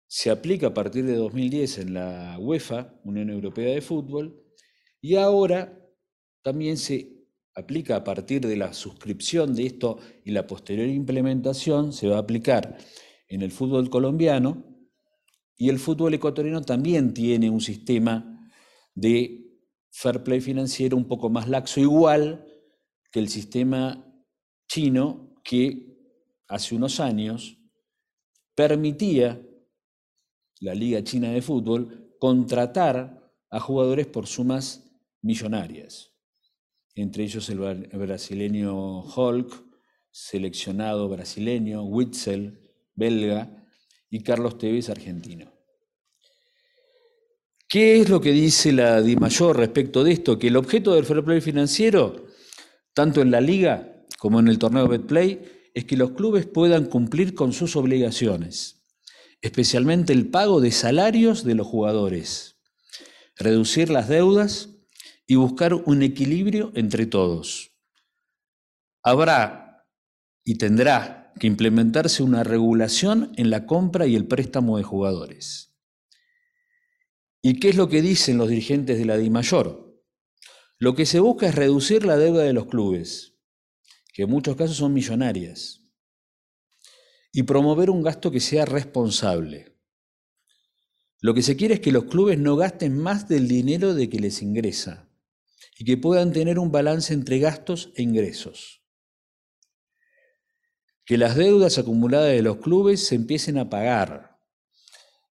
se 0.08 0.28
aplica 0.28 0.66
a 0.66 0.74
partir 0.74 1.06
de 1.06 1.14
2010 1.14 1.78
en 1.78 1.94
la 1.94 2.36
UEFA, 2.40 2.92
Unión 3.04 3.30
Europea 3.30 3.72
de 3.72 3.80
Fútbol, 3.80 4.44
y 5.00 5.14
ahora 5.14 5.80
también 6.42 6.76
se 6.76 7.28
aplica 7.54 7.94
a 7.94 8.02
partir 8.02 8.44
de 8.44 8.56
la 8.56 8.72
suscripción 8.72 9.54
de 9.54 9.66
esto 9.66 10.00
y 10.24 10.32
la 10.32 10.48
posterior 10.48 10.88
implementación, 10.88 11.92
se 11.92 12.08
va 12.08 12.16
a 12.16 12.22
aplicar 12.22 12.76
en 13.28 13.42
el 13.42 13.52
fútbol 13.52 13.88
colombiano, 13.88 14.67
y 15.58 15.68
el 15.68 15.80
fútbol 15.80 16.14
ecuatoriano 16.14 16.62
también 16.62 17.12
tiene 17.12 17.50
un 17.50 17.60
sistema 17.60 18.48
de 18.94 19.58
fair 19.90 20.22
play 20.22 20.40
financiero 20.40 20.96
un 20.96 21.08
poco 21.08 21.28
más 21.28 21.48
laxo, 21.48 21.80
igual 21.80 22.46
que 23.10 23.18
el 23.18 23.28
sistema 23.28 24.04
chino 24.68 25.34
que 25.42 25.98
hace 26.46 26.76
unos 26.76 27.00
años 27.00 27.58
permitía 28.54 29.42
la 30.60 30.74
Liga 30.74 31.02
China 31.02 31.30
de 31.30 31.42
Fútbol, 31.42 32.14
contratar 32.20 33.32
a 33.50 33.60
jugadores 33.60 34.06
por 34.06 34.26
sumas 34.26 34.92
millonarias. 35.22 36.12
Entre 36.94 37.24
ellos 37.24 37.48
el 37.48 37.58
brasileño 37.58 39.02
Hulk, 39.02 39.64
seleccionado 40.10 41.08
brasileño, 41.08 41.84
Witzel, 41.84 42.60
belga, 42.94 43.57
y 44.10 44.22
Carlos 44.22 44.58
Tevez, 44.58 44.90
argentino. 44.90 45.52
¿Qué 47.68 48.00
es 48.00 48.08
lo 48.08 48.20
que 48.20 48.32
dice 48.32 48.72
la 48.72 49.02
DIMAYOR 49.02 49.56
respecto 49.56 50.02
de 50.02 50.12
esto? 50.12 50.38
Que 50.38 50.48
el 50.48 50.56
objeto 50.56 50.94
del 50.94 51.04
fair 51.04 51.22
play 51.22 51.40
financiero, 51.40 52.26
tanto 52.94 53.20
en 53.20 53.30
la 53.30 53.40
liga 53.40 54.04
como 54.18 54.40
en 54.40 54.48
el 54.48 54.58
torneo 54.58 54.88
Betplay, 54.88 55.70
es 55.74 55.84
que 55.84 55.96
los 55.96 56.12
clubes 56.12 56.46
puedan 56.46 56.86
cumplir 56.86 57.34
con 57.34 57.52
sus 57.52 57.76
obligaciones 57.76 58.78
especialmente 59.40 60.12
el 60.12 60.28
pago 60.28 60.60
de 60.60 60.72
salarios 60.72 61.44
de 61.44 61.54
los 61.54 61.66
jugadores, 61.66 62.56
reducir 63.36 63.90
las 63.90 64.08
deudas 64.08 64.70
y 65.26 65.36
buscar 65.36 65.74
un 65.74 66.02
equilibrio 66.02 66.72
entre 66.74 67.06
todos. 67.06 67.72
Habrá 69.02 69.86
y 70.44 70.56
tendrá 70.56 71.17
que 71.38 71.46
implementarse 71.46 72.22
una 72.22 72.44
regulación 72.44 73.32
en 73.36 73.50
la 73.50 73.66
compra 73.66 74.06
y 74.06 74.16
el 74.16 74.26
préstamo 74.26 74.76
de 74.76 74.82
jugadores. 74.82 75.74
¿Y 77.42 77.60
qué 77.60 77.68
es 77.68 77.76
lo 77.76 77.88
que 77.88 78.02
dicen 78.02 78.38
los 78.38 78.48
dirigentes 78.48 78.98
de 78.98 79.04
la 79.04 79.16
DIMAYOR? 79.16 79.88
Lo 80.78 80.94
que 80.94 81.06
se 81.06 81.20
busca 81.20 81.48
es 81.48 81.54
reducir 81.54 82.04
la 82.04 82.16
deuda 82.16 82.42
de 82.42 82.52
los 82.52 82.66
clubes, 82.66 83.36
que 84.12 84.22
en 84.24 84.30
muchos 84.30 84.56
casos 84.56 84.76
son 84.76 84.92
millonarias 84.92 85.84
y 87.32 87.44
promover 87.44 87.90
un 87.90 88.02
gasto 88.02 88.30
que 88.30 88.40
sea 88.40 88.64
responsable. 88.64 89.76
Lo 91.20 91.34
que 91.34 91.42
se 91.42 91.56
quiere 91.56 91.74
es 91.74 91.80
que 91.80 91.92
los 91.92 92.04
clubes 92.04 92.38
no 92.38 92.56
gasten 92.56 92.96
más 92.96 93.28
del 93.28 93.48
dinero 93.48 93.94
de 93.94 94.08
que 94.08 94.20
les 94.20 94.40
ingresa 94.42 95.08
y 95.78 95.84
que 95.84 95.96
puedan 95.96 96.32
tener 96.32 96.58
un 96.58 96.72
balance 96.72 97.12
entre 97.12 97.38
gastos 97.38 97.92
e 97.96 98.02
ingresos. 98.02 98.77
Que 101.08 101.16
las 101.16 101.36
deudas 101.36 101.78
acumuladas 101.78 102.28
de 102.28 102.42
los 102.42 102.58
clubes 102.58 103.06
se 103.06 103.14
empiecen 103.14 103.56
a 103.56 103.70
pagar 103.70 104.38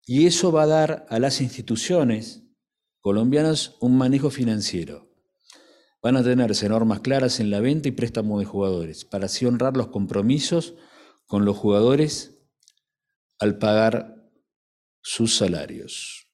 y 0.08 0.26
eso 0.26 0.52
va 0.52 0.64
a 0.64 0.68
dar 0.68 1.06
a 1.10 1.20
las 1.20 1.40
instituciones 1.40 2.42
colombianas 3.00 3.76
un 3.80 3.96
manejo 3.96 4.32
financiero. 4.32 5.14
Van 6.02 6.18
a 6.18 6.24
tenerse 6.24 6.68
normas 6.68 7.02
claras 7.02 7.40
en 7.40 7.52
la 7.52 7.60
venta 7.60 7.90
y 7.90 7.92
préstamo 7.92 8.40
de 8.40 8.46
jugadores 8.46 9.06
para 9.06 9.28
así 9.28 9.46
honrar 9.46 9.78
los 9.78 9.90
compromisos 9.90 10.74
con 11.28 11.46
los 11.46 11.56
jugadores 11.58 12.40
al 13.38 13.60
pagar 13.60 14.32
sus 15.04 15.36
salarios. 15.36 16.28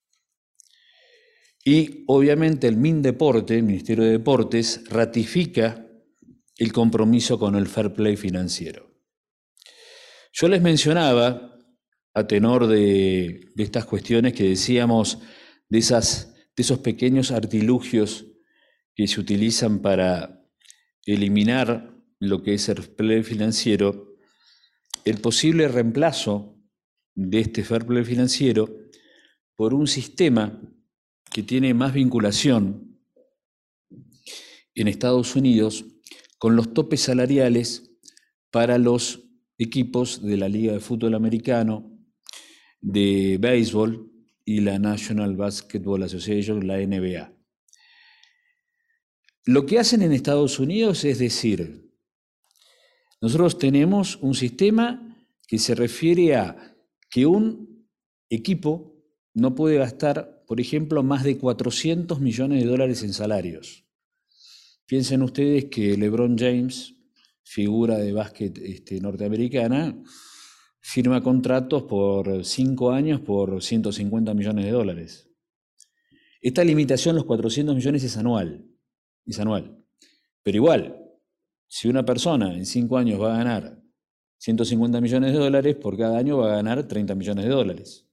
Y 1.65 2.05
obviamente 2.07 2.67
el 2.67 2.77
MINDEPORTE, 2.77 3.57
el 3.57 3.63
Ministerio 3.63 4.05
de 4.05 4.11
Deportes, 4.11 4.83
ratifica 4.89 5.85
el 6.57 6.71
compromiso 6.71 7.37
con 7.37 7.55
el 7.55 7.67
fair 7.67 7.91
play 7.93 8.15
financiero. 8.15 8.92
Yo 10.35 10.47
les 10.47 10.63
mencionaba, 10.63 11.59
a 12.15 12.27
tenor 12.27 12.65
de, 12.65 13.51
estas 13.55 13.85
cuestiones 13.85 14.33
que 14.33 14.49
decíamos, 14.49 15.19
de, 15.69 15.77
esas, 15.77 16.33
de 16.55 16.63
esos 16.63 16.79
pequeños 16.79 17.29
artilugios 17.29 18.25
que 18.95 19.07
se 19.07 19.19
utilizan 19.19 19.79
para 19.79 20.43
eliminar 21.05 21.95
lo 22.19 22.41
que 22.41 22.55
es 22.55 22.67
el 22.67 22.81
fair 22.81 23.23
financiero, 23.23 24.15
el 25.05 25.19
posible 25.19 25.67
reemplazo 25.67 26.57
de 27.13 27.41
este 27.41 27.63
fair 27.63 27.85
play 27.85 28.03
financiero 28.03 28.75
por 29.55 29.75
un 29.75 29.85
sistema 29.85 30.59
que 31.31 31.43
tiene 31.43 31.75
más 31.75 31.93
vinculación 31.93 32.99
en 34.73 34.87
Estados 34.87 35.35
Unidos 35.35 35.85
con 36.39 36.55
los 36.55 36.73
topes 36.73 37.01
salariales 37.01 37.91
para 38.49 38.79
los 38.79 39.22
equipos 39.57 40.21
de 40.21 40.37
la 40.37 40.49
Liga 40.49 40.73
de 40.73 40.79
Fútbol 40.79 41.15
Americano, 41.15 41.99
de 42.81 43.37
béisbol 43.39 44.11
y 44.45 44.61
la 44.61 44.79
National 44.79 45.35
Basketball 45.35 46.03
Association, 46.03 46.67
la 46.67 46.77
NBA. 46.77 47.33
Lo 49.45 49.65
que 49.65 49.79
hacen 49.79 50.01
en 50.01 50.13
Estados 50.13 50.59
Unidos 50.59 51.03
es 51.03 51.19
decir, 51.19 51.91
nosotros 53.21 53.57
tenemos 53.57 54.17
un 54.17 54.35
sistema 54.35 55.17
que 55.47 55.59
se 55.59 55.75
refiere 55.75 56.35
a 56.35 56.75
que 57.09 57.25
un 57.25 57.87
equipo 58.29 58.93
no 59.33 59.55
puede 59.55 59.77
gastar, 59.77 60.43
por 60.47 60.59
ejemplo, 60.59 61.03
más 61.03 61.23
de 61.23 61.37
400 61.37 62.19
millones 62.19 62.61
de 62.61 62.69
dólares 62.69 63.03
en 63.03 63.13
salarios. 63.13 63.85
piensen 64.85 65.23
ustedes 65.23 65.65
que 65.65 65.97
LeBron 65.97 66.37
James, 66.37 66.95
figura 67.43 67.97
de 67.97 68.11
básquet 68.13 68.57
este, 68.57 68.99
norteamericana, 68.99 70.01
firma 70.79 71.21
contratos 71.21 71.83
por 71.83 72.43
cinco 72.45 72.91
años 72.91 73.21
por 73.21 73.61
150 73.61 74.33
millones 74.33 74.65
de 74.65 74.71
dólares. 74.71 75.29
Esta 76.41 76.63
limitación, 76.63 77.15
los 77.15 77.25
400 77.25 77.75
millones, 77.75 78.03
es 78.03 78.17
anual. 78.17 78.65
Es 79.25 79.39
anual. 79.39 79.81
Pero 80.43 80.57
igual, 80.57 80.99
si 81.67 81.87
una 81.87 82.03
persona 82.03 82.53
en 82.53 82.65
cinco 82.65 82.97
años 82.97 83.21
va 83.21 83.33
a 83.33 83.37
ganar 83.37 83.81
150 84.39 84.99
millones 84.99 85.31
de 85.31 85.39
dólares, 85.39 85.75
por 85.77 85.97
cada 85.97 86.17
año 86.17 86.37
va 86.37 86.51
a 86.51 86.55
ganar 86.57 86.85
30 86.85 87.15
millones 87.15 87.45
de 87.45 87.51
dólares. 87.51 88.09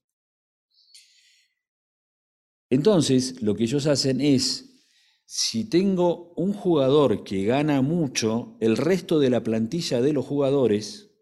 Entonces, 2.71 3.43
lo 3.43 3.57
que 3.57 3.65
ellos 3.65 3.89
hacen 3.89 4.21
es, 4.21 4.70
si 5.33 5.65
tengo 5.65 6.33
un 6.35 6.53
jugador 6.53 7.23
que 7.23 7.45
gana 7.45 7.83
mucho, 7.83 8.57
el 8.59 8.77
resto 8.77 9.21
de 9.21 9.31
la 9.31 9.45
plantilla 9.45 10.01
de 10.01 10.13
los 10.13 10.27
jugadores 10.27 11.13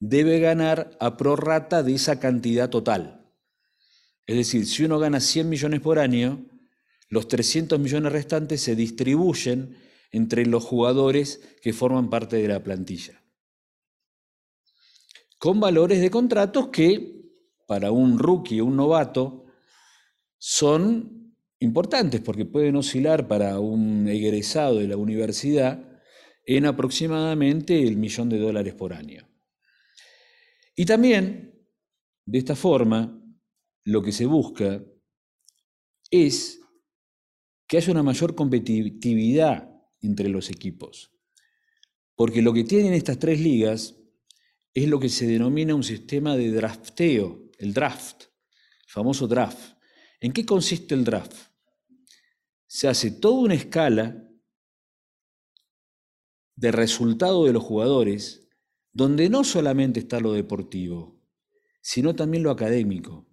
debe 0.00 0.40
ganar 0.40 0.96
a 1.00 1.18
prorata 1.18 1.82
de 1.82 1.96
esa 1.96 2.18
cantidad 2.18 2.70
total. 2.70 3.30
Es 4.26 4.36
decir, 4.36 4.64
si 4.66 4.84
uno 4.84 4.98
gana 4.98 5.20
100 5.20 5.50
millones 5.50 5.82
por 5.82 5.98
año, 5.98 6.46
los 7.10 7.28
300 7.28 7.78
millones 7.78 8.10
restantes 8.10 8.62
se 8.62 8.74
distribuyen 8.74 9.76
entre 10.12 10.46
los 10.46 10.64
jugadores 10.64 11.42
que 11.60 11.74
forman 11.74 12.08
parte 12.08 12.36
de 12.36 12.48
la 12.48 12.64
plantilla. 12.64 13.22
Con 15.36 15.60
valores 15.60 16.00
de 16.00 16.10
contratos 16.10 16.68
que 16.68 17.20
para 17.66 17.90
un 17.90 18.18
rookie 18.18 18.62
un 18.62 18.76
novato 18.76 19.44
son 20.38 21.25
importantes 21.58 22.20
porque 22.20 22.44
pueden 22.44 22.76
oscilar 22.76 23.28
para 23.28 23.58
un 23.60 24.08
egresado 24.08 24.76
de 24.76 24.88
la 24.88 24.96
universidad 24.96 25.82
en 26.44 26.66
aproximadamente 26.66 27.82
el 27.86 27.96
millón 27.96 28.28
de 28.28 28.38
dólares 28.38 28.74
por 28.74 28.92
año. 28.92 29.28
Y 30.76 30.84
también, 30.84 31.66
de 32.24 32.38
esta 32.38 32.54
forma, 32.54 33.20
lo 33.84 34.02
que 34.02 34.12
se 34.12 34.26
busca 34.26 34.84
es 36.10 36.60
que 37.66 37.78
haya 37.78 37.92
una 37.92 38.02
mayor 38.02 38.34
competitividad 38.34 39.70
entre 40.00 40.28
los 40.28 40.50
equipos. 40.50 41.12
Porque 42.14 42.42
lo 42.42 42.52
que 42.52 42.64
tienen 42.64 42.92
estas 42.92 43.18
tres 43.18 43.40
ligas 43.40 43.96
es 44.74 44.88
lo 44.88 45.00
que 45.00 45.08
se 45.08 45.26
denomina 45.26 45.74
un 45.74 45.82
sistema 45.82 46.36
de 46.36 46.50
drafteo, 46.50 47.50
el 47.58 47.72
draft, 47.72 48.24
el 48.24 48.88
famoso 48.88 49.26
draft. 49.26 49.75
¿En 50.20 50.32
qué 50.32 50.46
consiste 50.46 50.94
el 50.94 51.04
draft? 51.04 51.34
Se 52.66 52.88
hace 52.88 53.10
toda 53.10 53.40
una 53.40 53.54
escala 53.54 54.22
de 56.56 56.72
resultado 56.72 57.44
de 57.44 57.52
los 57.52 57.62
jugadores, 57.62 58.48
donde 58.92 59.28
no 59.28 59.44
solamente 59.44 60.00
está 60.00 60.20
lo 60.20 60.32
deportivo, 60.32 61.20
sino 61.82 62.14
también 62.14 62.42
lo 62.42 62.50
académico. 62.50 63.26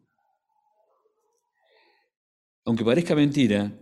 Aunque 2.66 2.84
parezca 2.84 3.16
mentira, 3.16 3.80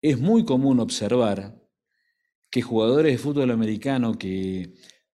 es 0.00 0.18
muy 0.18 0.44
común 0.44 0.80
observar 0.80 1.62
que 2.50 2.62
jugadores 2.62 3.12
de 3.12 3.18
fútbol 3.18 3.50
americano 3.50 4.18
que 4.18 4.74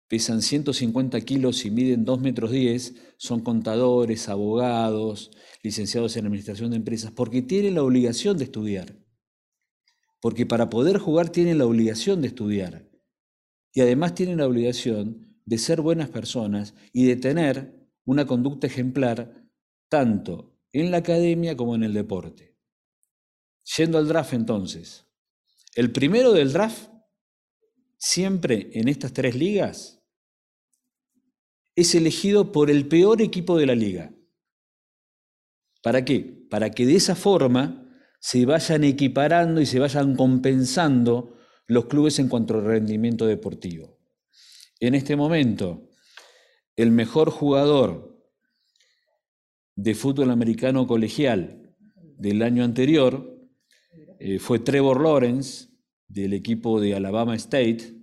pesan 0.08 0.42
150 0.42 1.20
kilos 1.22 1.64
y 1.64 1.70
miden 1.70 2.04
2 2.04 2.20
metros 2.20 2.50
10 2.50 2.94
son 3.16 3.40
contadores, 3.40 4.28
abogados, 4.28 5.30
licenciados 5.62 6.16
en 6.16 6.26
administración 6.26 6.70
de 6.70 6.76
empresas, 6.76 7.10
porque 7.10 7.42
tienen 7.42 7.74
la 7.74 7.82
obligación 7.82 8.38
de 8.38 8.44
estudiar. 8.44 8.96
Porque 10.20 10.46
para 10.46 10.70
poder 10.70 10.98
jugar 10.98 11.30
tienen 11.30 11.58
la 11.58 11.66
obligación 11.66 12.20
de 12.20 12.28
estudiar. 12.28 12.88
Y 13.72 13.80
además 13.80 14.14
tienen 14.14 14.38
la 14.38 14.46
obligación 14.46 15.40
de 15.44 15.58
ser 15.58 15.80
buenas 15.80 16.08
personas 16.08 16.74
y 16.92 17.04
de 17.04 17.16
tener 17.16 17.76
una 18.04 18.26
conducta 18.26 18.66
ejemplar 18.66 19.44
tanto 19.88 20.56
en 20.72 20.90
la 20.90 20.98
academia 20.98 21.56
como 21.56 21.74
en 21.74 21.82
el 21.82 21.92
deporte. 21.92 22.56
Yendo 23.76 23.98
al 23.98 24.08
draft 24.08 24.32
entonces. 24.32 25.06
El 25.74 25.92
primero 25.92 26.32
del 26.32 26.52
draft, 26.52 26.88
siempre 27.96 28.70
en 28.72 28.88
estas 28.88 29.12
tres 29.12 29.34
ligas, 29.34 30.02
es 31.74 31.94
elegido 31.94 32.52
por 32.52 32.70
el 32.70 32.88
peor 32.88 33.20
equipo 33.20 33.58
de 33.58 33.66
la 33.66 33.74
liga. 33.74 34.14
¿Para 35.82 36.04
qué? 36.04 36.46
Para 36.50 36.70
que 36.70 36.86
de 36.86 36.96
esa 36.96 37.14
forma 37.14 37.86
se 38.18 38.46
vayan 38.46 38.82
equiparando 38.84 39.60
y 39.60 39.66
se 39.66 39.78
vayan 39.78 40.16
compensando 40.16 41.36
los 41.66 41.86
clubes 41.86 42.18
en 42.18 42.28
cuanto 42.28 42.54
al 42.54 42.64
rendimiento 42.64 43.26
deportivo. 43.26 43.98
En 44.80 44.94
este 44.94 45.16
momento, 45.16 45.90
el 46.76 46.90
mejor 46.90 47.30
jugador 47.30 48.16
de 49.74 49.94
fútbol 49.94 50.30
americano 50.30 50.86
colegial 50.86 51.74
del 51.94 52.42
año 52.42 52.64
anterior 52.64 53.36
eh, 54.18 54.38
fue 54.38 54.58
Trevor 54.58 55.02
Lawrence, 55.02 55.65
del 56.08 56.32
equipo 56.32 56.80
de 56.80 56.94
Alabama 56.94 57.34
State, 57.36 57.94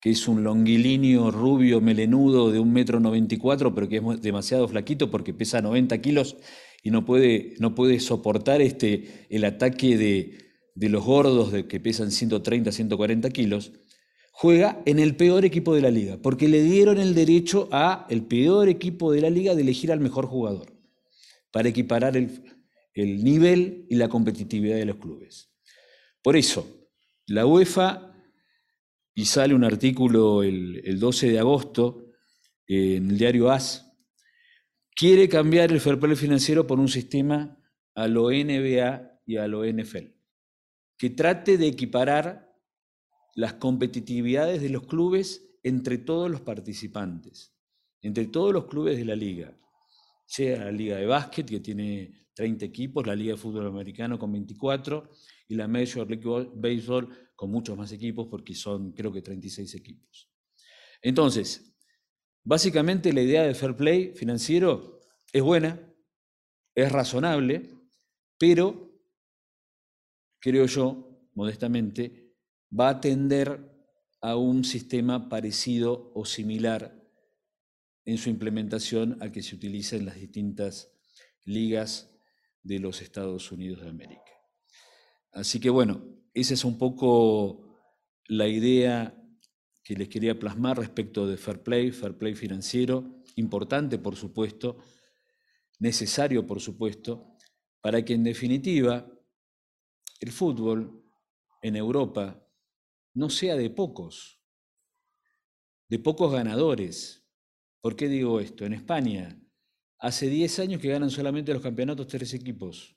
que 0.00 0.10
es 0.10 0.28
un 0.28 0.42
longuilinio 0.42 1.30
rubio 1.30 1.80
melenudo 1.80 2.50
de 2.50 2.58
un 2.58 2.72
metro 2.72 3.00
noventa 3.00 3.36
pero 3.74 3.88
que 3.88 3.96
es 3.96 4.22
demasiado 4.22 4.66
flaquito 4.66 5.10
porque 5.10 5.34
pesa 5.34 5.60
90 5.60 6.00
kilos 6.00 6.36
y 6.82 6.90
no 6.90 7.04
puede, 7.04 7.54
no 7.58 7.74
puede 7.74 8.00
soportar 8.00 8.62
este, 8.62 9.26
el 9.28 9.44
ataque 9.44 9.98
de, 9.98 10.38
de 10.74 10.88
los 10.88 11.04
gordos 11.04 11.52
de, 11.52 11.66
que 11.66 11.80
pesan 11.80 12.10
130, 12.10 12.72
140 12.72 13.30
kilos, 13.30 13.72
juega 14.32 14.80
en 14.86 14.98
el 14.98 15.16
peor 15.16 15.44
equipo 15.44 15.74
de 15.74 15.82
la 15.82 15.90
liga, 15.90 16.18
porque 16.22 16.48
le 16.48 16.62
dieron 16.62 16.98
el 16.98 17.14
derecho 17.14 17.68
a 17.70 18.06
el 18.08 18.22
peor 18.22 18.70
equipo 18.70 19.12
de 19.12 19.20
la 19.20 19.28
liga 19.28 19.54
de 19.54 19.60
elegir 19.60 19.92
al 19.92 20.00
mejor 20.00 20.26
jugador, 20.26 20.72
para 21.50 21.68
equiparar 21.68 22.16
el, 22.16 22.42
el 22.94 23.22
nivel 23.22 23.86
y 23.90 23.96
la 23.96 24.08
competitividad 24.08 24.76
de 24.76 24.86
los 24.86 24.96
clubes. 24.96 25.50
Por 26.22 26.36
eso, 26.36 26.79
la 27.30 27.46
UEFA, 27.46 28.12
y 29.14 29.24
sale 29.24 29.54
un 29.54 29.62
artículo 29.62 30.42
el, 30.42 30.98
12 30.98 31.30
de 31.30 31.38
agosto 31.38 32.06
en 32.66 33.10
el 33.10 33.18
diario 33.18 33.50
AS, 33.50 33.86
quiere 34.96 35.28
cambiar 35.28 35.70
el 35.70 35.80
fair 35.80 36.00
play 36.00 36.16
financiero 36.16 36.66
por 36.66 36.80
un 36.80 36.88
sistema 36.88 37.56
a 37.94 38.08
lo 38.08 38.30
NBA 38.30 39.20
y 39.26 39.36
a 39.36 39.46
lo 39.46 39.64
NFL, 39.64 40.08
que 40.98 41.10
trate 41.10 41.56
de 41.56 41.68
equiparar 41.68 42.52
las 43.36 43.54
competitividades 43.54 44.60
de 44.60 44.70
los 44.70 44.88
clubes 44.88 45.56
entre 45.62 45.98
todos 45.98 46.28
los 46.28 46.40
participantes, 46.40 47.54
entre 48.02 48.26
todos 48.26 48.52
los 48.52 48.66
clubes 48.66 48.98
de 48.98 49.04
la 49.04 49.14
liga, 49.14 49.56
sea 50.26 50.64
la 50.64 50.72
liga 50.72 50.96
de 50.96 51.06
básquet, 51.06 51.48
que 51.48 51.60
tiene 51.60 52.26
30 52.34 52.64
equipos, 52.64 53.06
la 53.06 53.14
Liga 53.14 53.34
de 53.34 53.38
Fútbol 53.38 53.66
Americano 53.66 54.18
con 54.18 54.32
24 54.32 55.10
y 55.50 55.56
la 55.56 55.66
Major 55.66 56.08
League 56.08 56.50
Baseball 56.54 57.08
con 57.34 57.50
muchos 57.50 57.76
más 57.76 57.90
equipos 57.90 58.28
porque 58.30 58.54
son 58.54 58.92
creo 58.92 59.12
que 59.12 59.20
36 59.20 59.74
equipos. 59.74 60.30
Entonces, 61.02 61.76
básicamente 62.44 63.12
la 63.12 63.22
idea 63.22 63.42
del 63.42 63.56
fair 63.56 63.76
play 63.76 64.14
financiero 64.14 65.00
es 65.32 65.42
buena, 65.42 65.92
es 66.72 66.92
razonable, 66.92 67.68
pero 68.38 68.96
creo 70.38 70.66
yo, 70.66 71.28
modestamente, 71.34 72.36
va 72.72 72.90
a 72.90 73.00
tender 73.00 73.60
a 74.20 74.36
un 74.36 74.62
sistema 74.62 75.28
parecido 75.28 76.12
o 76.14 76.24
similar 76.24 76.96
en 78.04 78.18
su 78.18 78.30
implementación 78.30 79.18
al 79.20 79.32
que 79.32 79.42
se 79.42 79.56
utiliza 79.56 79.96
en 79.96 80.06
las 80.06 80.14
distintas 80.14 80.92
ligas 81.44 82.16
de 82.62 82.78
los 82.78 83.02
Estados 83.02 83.50
Unidos 83.50 83.80
de 83.80 83.88
América. 83.88 84.39
Así 85.32 85.60
que 85.60 85.70
bueno, 85.70 86.02
esa 86.34 86.54
es 86.54 86.64
un 86.64 86.78
poco 86.78 87.78
la 88.26 88.48
idea 88.48 89.16
que 89.82 89.94
les 89.94 90.08
quería 90.08 90.38
plasmar 90.38 90.78
respecto 90.78 91.26
de 91.26 91.36
fair 91.36 91.62
play, 91.62 91.90
fair 91.90 92.16
play 92.16 92.34
financiero, 92.34 93.22
importante 93.36 93.98
por 93.98 94.16
supuesto, 94.16 94.78
necesario 95.78 96.46
por 96.46 96.60
supuesto, 96.60 97.36
para 97.80 98.04
que 98.04 98.14
en 98.14 98.24
definitiva 98.24 99.10
el 100.20 100.32
fútbol 100.32 101.04
en 101.62 101.76
Europa 101.76 102.46
no 103.14 103.30
sea 103.30 103.56
de 103.56 103.70
pocos, 103.70 104.40
de 105.88 105.98
pocos 105.98 106.32
ganadores. 106.32 107.26
¿Por 107.80 107.96
qué 107.96 108.08
digo 108.08 108.40
esto? 108.40 108.64
En 108.66 108.74
España 108.74 109.40
Hace 110.02 110.30
10 110.30 110.58
años 110.60 110.80
que 110.80 110.88
ganan 110.88 111.10
solamente 111.10 111.52
los 111.52 111.62
campeonatos 111.62 112.06
tres 112.06 112.32
equipos. 112.32 112.96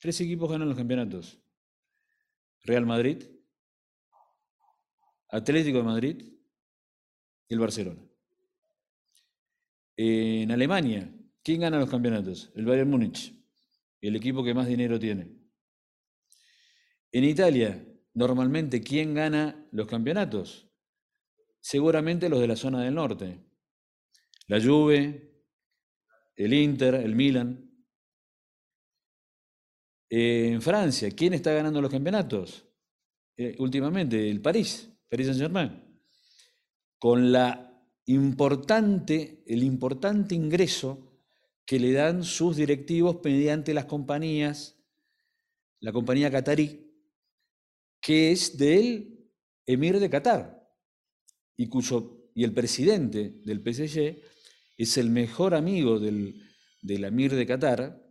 Tres 0.00 0.20
equipos 0.22 0.50
ganan 0.50 0.68
los 0.68 0.78
campeonatos. 0.78 1.38
Real 2.62 2.86
Madrid, 2.86 3.22
Atlético 5.28 5.78
de 5.78 5.84
Madrid 5.84 6.34
y 7.48 7.54
el 7.54 7.60
Barcelona. 7.60 8.02
En 9.96 10.50
Alemania, 10.50 11.14
¿quién 11.42 11.60
gana 11.60 11.78
los 11.78 11.90
campeonatos? 11.90 12.50
El 12.54 12.64
Bayern 12.64 12.90
Múnich, 12.90 13.32
el 14.00 14.16
equipo 14.16 14.42
que 14.42 14.54
más 14.54 14.66
dinero 14.66 14.98
tiene. 14.98 15.36
En 17.12 17.24
Italia, 17.24 17.84
normalmente, 18.14 18.80
¿quién 18.80 19.14
gana 19.14 19.68
los 19.72 19.86
campeonatos? 19.86 20.70
Seguramente 21.60 22.28
los 22.28 22.40
de 22.40 22.48
la 22.48 22.56
zona 22.56 22.82
del 22.82 22.94
norte. 22.94 23.44
La 24.46 24.60
Juve, 24.62 25.44
el 26.36 26.54
Inter, 26.54 26.94
el 26.94 27.14
Milan. 27.14 27.69
En 30.12 30.60
Francia, 30.60 31.08
¿quién 31.12 31.34
está 31.34 31.52
ganando 31.52 31.80
los 31.80 31.90
campeonatos? 31.90 32.66
Eh, 33.36 33.54
últimamente, 33.60 34.28
el 34.28 34.42
París, 34.42 34.90
París 35.08 35.28
Saint-Germain. 35.28 35.70
Con 36.98 37.30
la 37.30 37.80
importante, 38.06 39.44
el 39.46 39.62
importante 39.62 40.34
ingreso 40.34 41.22
que 41.64 41.78
le 41.78 41.92
dan 41.92 42.24
sus 42.24 42.56
directivos 42.56 43.20
mediante 43.22 43.72
las 43.72 43.84
compañías, 43.84 44.82
la 45.78 45.92
compañía 45.92 46.28
qatarí, 46.28 46.92
que 48.00 48.32
es 48.32 48.58
del 48.58 49.30
emir 49.64 50.00
de 50.00 50.10
Qatar 50.10 50.68
y, 51.56 51.68
cuyo, 51.68 52.30
y 52.34 52.42
el 52.42 52.52
presidente 52.52 53.40
del 53.44 53.60
PSG 53.60 54.20
es 54.76 54.98
el 54.98 55.10
mejor 55.10 55.54
amigo 55.54 56.00
del, 56.00 56.42
del 56.82 57.04
emir 57.04 57.32
de 57.32 57.46
Qatar, 57.46 58.09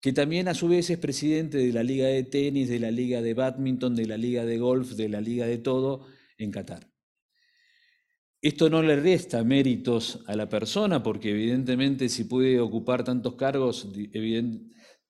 que 0.00 0.12
también 0.12 0.48
a 0.48 0.54
su 0.54 0.68
vez 0.68 0.90
es 0.90 0.98
presidente 0.98 1.58
de 1.58 1.72
la 1.72 1.82
liga 1.82 2.06
de 2.06 2.22
tenis, 2.22 2.68
de 2.68 2.78
la 2.78 2.90
liga 2.90 3.20
de 3.20 3.34
badminton, 3.34 3.96
de 3.96 4.06
la 4.06 4.16
liga 4.16 4.44
de 4.44 4.58
golf, 4.58 4.92
de 4.92 5.08
la 5.08 5.20
liga 5.20 5.46
de 5.46 5.58
todo 5.58 6.06
en 6.38 6.50
Qatar. 6.50 6.88
Esto 8.40 8.70
no 8.70 8.82
le 8.82 8.94
resta 8.94 9.42
méritos 9.42 10.22
a 10.28 10.36
la 10.36 10.48
persona 10.48 11.02
porque 11.02 11.30
evidentemente 11.30 12.08
si 12.08 12.24
puede 12.24 12.60
ocupar 12.60 13.02
tantos 13.02 13.34
cargos, 13.34 13.88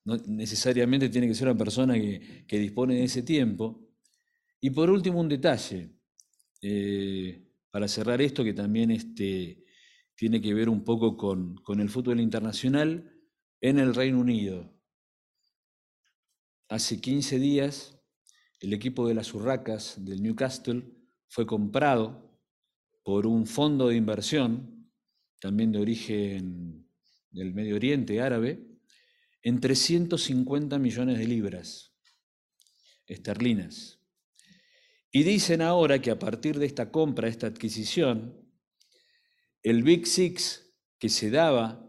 no 0.04 0.16
necesariamente 0.26 1.10
tiene 1.10 1.28
que 1.28 1.34
ser 1.34 1.48
una 1.48 1.58
persona 1.58 1.94
que, 1.94 2.58
dispone 2.58 2.94
de 2.94 3.04
ese 3.04 3.22
tiempo. 3.22 3.86
Y 4.60 4.70
por 4.70 4.88
último, 4.88 5.20
un 5.20 5.28
detalle, 5.28 5.90
eh, 6.62 7.46
para 7.70 7.86
cerrar 7.86 8.22
esto 8.22 8.42
que 8.42 8.54
también 8.54 8.90
este, 8.90 9.62
tiene 10.16 10.40
que 10.40 10.54
ver 10.54 10.70
un 10.70 10.82
poco 10.82 11.18
con, 11.18 11.56
con 11.56 11.80
el 11.80 11.90
fútbol 11.90 12.20
internacional 12.20 13.12
en 13.60 13.78
el 13.78 13.94
Reino 13.94 14.20
Unido. 14.20 14.77
Hace 16.70 17.00
15 17.00 17.38
días, 17.38 17.98
el 18.60 18.74
equipo 18.74 19.08
de 19.08 19.14
las 19.14 19.32
Urracas 19.32 20.04
del 20.04 20.22
Newcastle 20.22 20.84
fue 21.26 21.46
comprado 21.46 22.38
por 23.02 23.26
un 23.26 23.46
fondo 23.46 23.88
de 23.88 23.96
inversión, 23.96 24.92
también 25.40 25.72
de 25.72 25.78
origen 25.78 26.86
del 27.30 27.54
Medio 27.54 27.76
Oriente 27.76 28.20
árabe, 28.20 28.66
en 29.42 29.60
350 29.60 30.78
millones 30.78 31.18
de 31.18 31.26
libras 31.26 31.94
esterlinas. 33.06 33.98
Y 35.10 35.22
dicen 35.22 35.62
ahora 35.62 36.02
que 36.02 36.10
a 36.10 36.18
partir 36.18 36.58
de 36.58 36.66
esta 36.66 36.90
compra, 36.90 37.28
esta 37.28 37.46
adquisición, 37.46 38.46
el 39.62 39.82
Big 39.82 40.06
Six 40.06 40.70
que 40.98 41.08
se 41.08 41.30
daba 41.30 41.87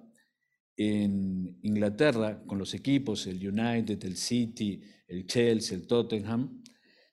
en 0.81 1.59
Inglaterra 1.61 2.41
con 2.47 2.57
los 2.57 2.73
equipos, 2.73 3.27
el 3.27 3.45
United, 3.45 4.01
el 4.05 4.15
City, 4.15 4.81
el 5.09 5.27
Chelsea, 5.27 5.77
el 5.77 5.85
Tottenham, 5.85 6.63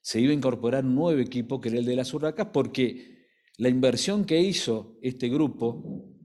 se 0.01 0.21
iba 0.21 0.31
a 0.31 0.35
incorporar 0.35 0.85
un 0.85 0.95
nuevo 0.95 1.19
equipo 1.19 1.59
que 1.59 1.67
era 1.67 1.79
el 1.79 1.85
de 1.85 1.97
las 1.97 2.13
Urracas 2.13 2.47
porque 2.53 3.27
la 3.57 3.67
inversión 3.67 4.23
que 4.23 4.39
hizo 4.39 4.97
este 5.01 5.27
grupo 5.27 6.15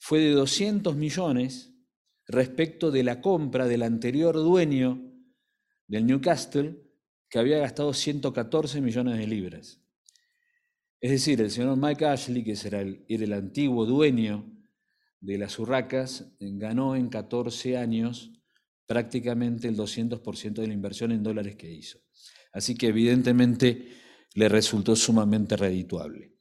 fue 0.00 0.18
de 0.18 0.32
200 0.32 0.96
millones 0.96 1.72
respecto 2.26 2.90
de 2.90 3.04
la 3.04 3.20
compra 3.20 3.68
del 3.68 3.84
anterior 3.84 4.34
dueño 4.34 5.00
del 5.86 6.06
Newcastle, 6.06 6.82
que 7.30 7.38
había 7.38 7.58
gastado 7.58 7.94
114 7.94 8.80
millones 8.80 9.16
de 9.16 9.28
libras. 9.28 9.80
Es 11.00 11.12
decir, 11.12 11.40
el 11.40 11.52
señor 11.52 11.76
Mike 11.76 12.04
Ashley, 12.04 12.42
que 12.42 12.56
era 12.64 12.80
el, 12.80 13.04
era 13.08 13.22
el 13.22 13.32
antiguo 13.32 13.86
dueño 13.86 14.55
de 15.26 15.38
las 15.38 15.58
urracas, 15.58 16.24
ganó 16.38 16.94
en 16.94 17.08
14 17.08 17.76
años 17.76 18.30
prácticamente 18.86 19.66
el 19.66 19.76
200% 19.76 20.52
de 20.54 20.68
la 20.68 20.72
inversión 20.72 21.10
en 21.10 21.24
dólares 21.24 21.56
que 21.56 21.68
hizo. 21.68 21.98
Así 22.52 22.76
que 22.76 22.86
evidentemente 22.86 23.88
le 24.34 24.48
resultó 24.48 24.94
sumamente 24.94 25.56
redituable. 25.56 26.36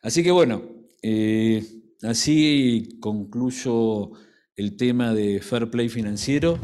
Así 0.00 0.22
que 0.22 0.30
bueno, 0.30 0.62
eh, 1.02 1.62
así 2.02 2.96
concluyo 2.98 4.12
el 4.56 4.76
tema 4.78 5.12
de 5.12 5.40
fair 5.42 5.70
play 5.70 5.90
financiero. 5.90 6.58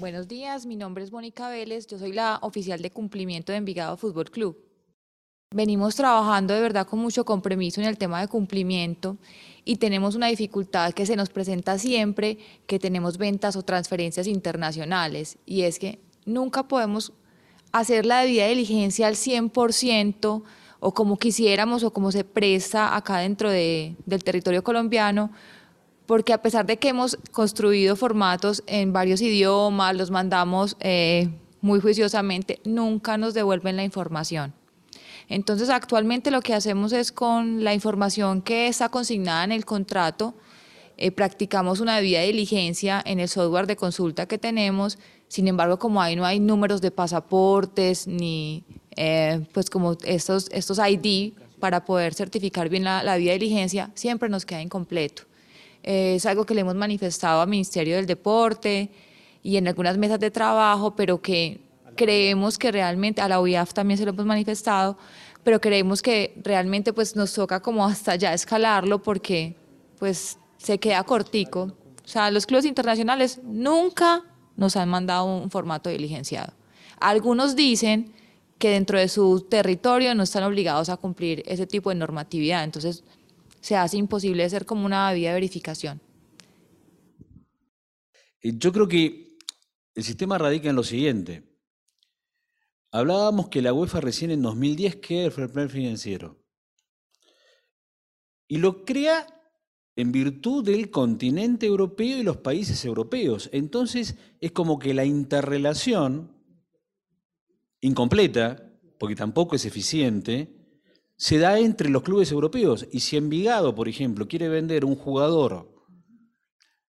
Buenos 0.00 0.26
días, 0.26 0.66
mi 0.66 0.74
nombre 0.74 1.04
es 1.04 1.12
Mónica 1.12 1.48
Vélez, 1.48 1.86
yo 1.86 1.98
soy 1.98 2.12
la 2.12 2.40
oficial 2.42 2.82
de 2.82 2.90
cumplimiento 2.90 3.52
de 3.52 3.58
Envigado 3.58 3.96
Fútbol 3.96 4.30
Club. 4.30 4.67
Venimos 5.50 5.96
trabajando 5.96 6.52
de 6.52 6.60
verdad 6.60 6.86
con 6.86 6.98
mucho 6.98 7.24
compromiso 7.24 7.80
en 7.80 7.86
el 7.86 7.96
tema 7.96 8.20
de 8.20 8.28
cumplimiento 8.28 9.16
y 9.64 9.76
tenemos 9.76 10.14
una 10.14 10.26
dificultad 10.26 10.92
que 10.92 11.06
se 11.06 11.16
nos 11.16 11.30
presenta 11.30 11.78
siempre 11.78 12.36
que 12.66 12.78
tenemos 12.78 13.16
ventas 13.16 13.56
o 13.56 13.62
transferencias 13.62 14.26
internacionales 14.26 15.38
y 15.46 15.62
es 15.62 15.78
que 15.78 16.00
nunca 16.26 16.68
podemos 16.68 17.14
hacer 17.72 18.04
la 18.04 18.20
debida 18.20 18.46
diligencia 18.46 19.06
al 19.06 19.14
100% 19.14 20.42
o 20.80 20.92
como 20.92 21.16
quisiéramos 21.16 21.82
o 21.82 21.94
como 21.94 22.12
se 22.12 22.24
presta 22.24 22.94
acá 22.94 23.16
dentro 23.20 23.50
del 23.50 23.96
territorio 24.22 24.62
colombiano, 24.62 25.32
porque 26.04 26.34
a 26.34 26.42
pesar 26.42 26.66
de 26.66 26.76
que 26.76 26.90
hemos 26.90 27.16
construido 27.32 27.96
formatos 27.96 28.62
en 28.66 28.92
varios 28.92 29.22
idiomas, 29.22 29.96
los 29.96 30.10
mandamos 30.10 30.76
eh, 30.80 31.30
muy 31.62 31.80
juiciosamente, 31.80 32.60
nunca 32.66 33.16
nos 33.16 33.32
devuelven 33.32 33.76
la 33.76 33.84
información. 33.84 34.57
Entonces, 35.28 35.68
actualmente 35.68 36.30
lo 36.30 36.40
que 36.40 36.54
hacemos 36.54 36.92
es 36.92 37.12
con 37.12 37.62
la 37.62 37.74
información 37.74 38.42
que 38.42 38.68
está 38.68 38.88
consignada 38.88 39.44
en 39.44 39.52
el 39.52 39.64
contrato, 39.64 40.34
eh, 40.96 41.12
practicamos 41.12 41.80
una 41.80 41.96
debida 41.96 42.22
diligencia 42.22 43.02
en 43.04 43.20
el 43.20 43.28
software 43.28 43.66
de 43.66 43.76
consulta 43.76 44.26
que 44.26 44.38
tenemos, 44.38 44.98
sin 45.28 45.46
embargo, 45.46 45.78
como 45.78 46.00
ahí 46.00 46.16
no 46.16 46.24
hay 46.24 46.40
números 46.40 46.80
de 46.80 46.90
pasaportes 46.90 48.06
ni 48.06 48.64
eh, 48.96 49.46
pues 49.52 49.70
como 49.70 49.96
estos, 50.04 50.48
estos 50.50 50.78
ID 50.78 51.34
para 51.60 51.84
poder 51.84 52.14
certificar 52.14 52.68
bien 52.68 52.84
la, 52.84 53.02
la 53.02 53.14
debida 53.14 53.34
diligencia, 53.34 53.90
siempre 53.94 54.28
nos 54.28 54.46
queda 54.46 54.62
incompleto. 54.62 55.24
Eh, 55.82 56.16
es 56.16 56.26
algo 56.26 56.44
que 56.44 56.54
le 56.54 56.62
hemos 56.62 56.74
manifestado 56.74 57.40
al 57.40 57.48
Ministerio 57.48 57.96
del 57.96 58.06
Deporte 58.06 58.90
y 59.42 59.56
en 59.56 59.68
algunas 59.68 59.98
mesas 59.98 60.18
de 60.18 60.30
trabajo, 60.30 60.96
pero 60.96 61.20
que 61.20 61.60
creemos 61.98 62.56
que 62.56 62.70
realmente, 62.72 63.20
a 63.20 63.28
la 63.28 63.40
OIAF 63.40 63.74
también 63.74 63.98
se 63.98 64.04
lo 64.04 64.12
hemos 64.12 64.24
manifestado, 64.24 64.96
pero 65.42 65.60
creemos 65.60 66.00
que 66.00 66.40
realmente 66.42 66.92
pues 66.92 67.16
nos 67.16 67.34
toca 67.34 67.60
como 67.60 67.84
hasta 67.84 68.14
ya 68.16 68.32
escalarlo 68.32 69.02
porque 69.02 69.56
pues 69.98 70.38
se 70.56 70.78
queda 70.78 71.02
cortico. 71.02 71.76
O 72.04 72.08
sea, 72.08 72.30
los 72.30 72.46
clubes 72.46 72.64
internacionales 72.64 73.40
nunca 73.42 74.22
nos 74.56 74.76
han 74.76 74.88
mandado 74.88 75.24
un 75.24 75.50
formato 75.50 75.90
diligenciado. 75.90 76.54
Algunos 77.00 77.56
dicen 77.56 78.14
que 78.58 78.70
dentro 78.70 78.98
de 78.98 79.08
su 79.08 79.46
territorio 79.48 80.14
no 80.14 80.22
están 80.22 80.44
obligados 80.44 80.88
a 80.88 80.96
cumplir 80.96 81.42
ese 81.46 81.66
tipo 81.66 81.90
de 81.90 81.96
normatividad, 81.96 82.64
entonces 82.64 83.04
se 83.60 83.76
hace 83.76 83.96
imposible 83.96 84.44
hacer 84.44 84.64
como 84.64 84.86
una 84.86 85.12
vía 85.12 85.30
de 85.30 85.34
verificación. 85.34 86.00
Yo 88.42 88.72
creo 88.72 88.86
que 88.86 89.36
el 89.94 90.04
sistema 90.04 90.38
radica 90.38 90.70
en 90.70 90.76
lo 90.76 90.84
siguiente. 90.84 91.47
Hablábamos 92.90 93.48
que 93.48 93.62
la 93.62 93.72
UEFA 93.72 94.00
recién 94.00 94.30
en 94.30 94.42
2010 94.42 94.98
crea 95.02 95.26
el 95.26 95.32
fair 95.32 95.50
play 95.50 95.68
financiero. 95.68 96.42
Y 98.46 98.58
lo 98.58 98.84
crea 98.84 99.26
en 99.94 100.12
virtud 100.12 100.64
del 100.64 100.90
continente 100.90 101.66
europeo 101.66 102.18
y 102.18 102.22
los 102.22 102.38
países 102.38 102.84
europeos. 102.84 103.50
Entonces 103.52 104.16
es 104.40 104.52
como 104.52 104.78
que 104.78 104.94
la 104.94 105.04
interrelación, 105.04 106.34
incompleta, 107.80 108.72
porque 108.98 109.16
tampoco 109.16 109.56
es 109.56 109.64
eficiente, 109.64 110.54
se 111.16 111.38
da 111.38 111.58
entre 111.58 111.90
los 111.90 112.02
clubes 112.02 112.30
europeos. 112.32 112.86
Y 112.92 113.00
si 113.00 113.16
Envigado, 113.16 113.74
por 113.74 113.88
ejemplo, 113.88 114.28
quiere 114.28 114.48
vender 114.48 114.84
un 114.84 114.94
jugador 114.94 115.86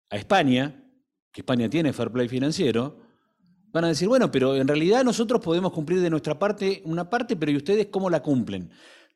a 0.09 0.17
España, 0.17 0.89
que 1.33 1.41
España 1.41 1.69
tiene 1.69 1.93
fair 1.93 2.11
play 2.11 2.29
financiero, 2.29 3.01
Van 3.73 3.85
a 3.85 3.89
decir, 3.89 4.07
bueno, 4.07 4.31
pero 4.31 4.55
en 4.57 4.69
realidad 4.69 5.03
nosotros 5.03 5.41
podemos 5.41 5.73
cumplir 5.73 6.01
de 6.01 6.11
nuestra 6.11 6.39
parte 6.39 6.83
una 6.85 7.09
parte, 7.09 7.37
pero 7.37 7.53
¿y 7.53 7.57
ustedes 7.57 7.87
cómo 7.87 8.11
la 8.11 8.23
cumplen? 8.23 8.71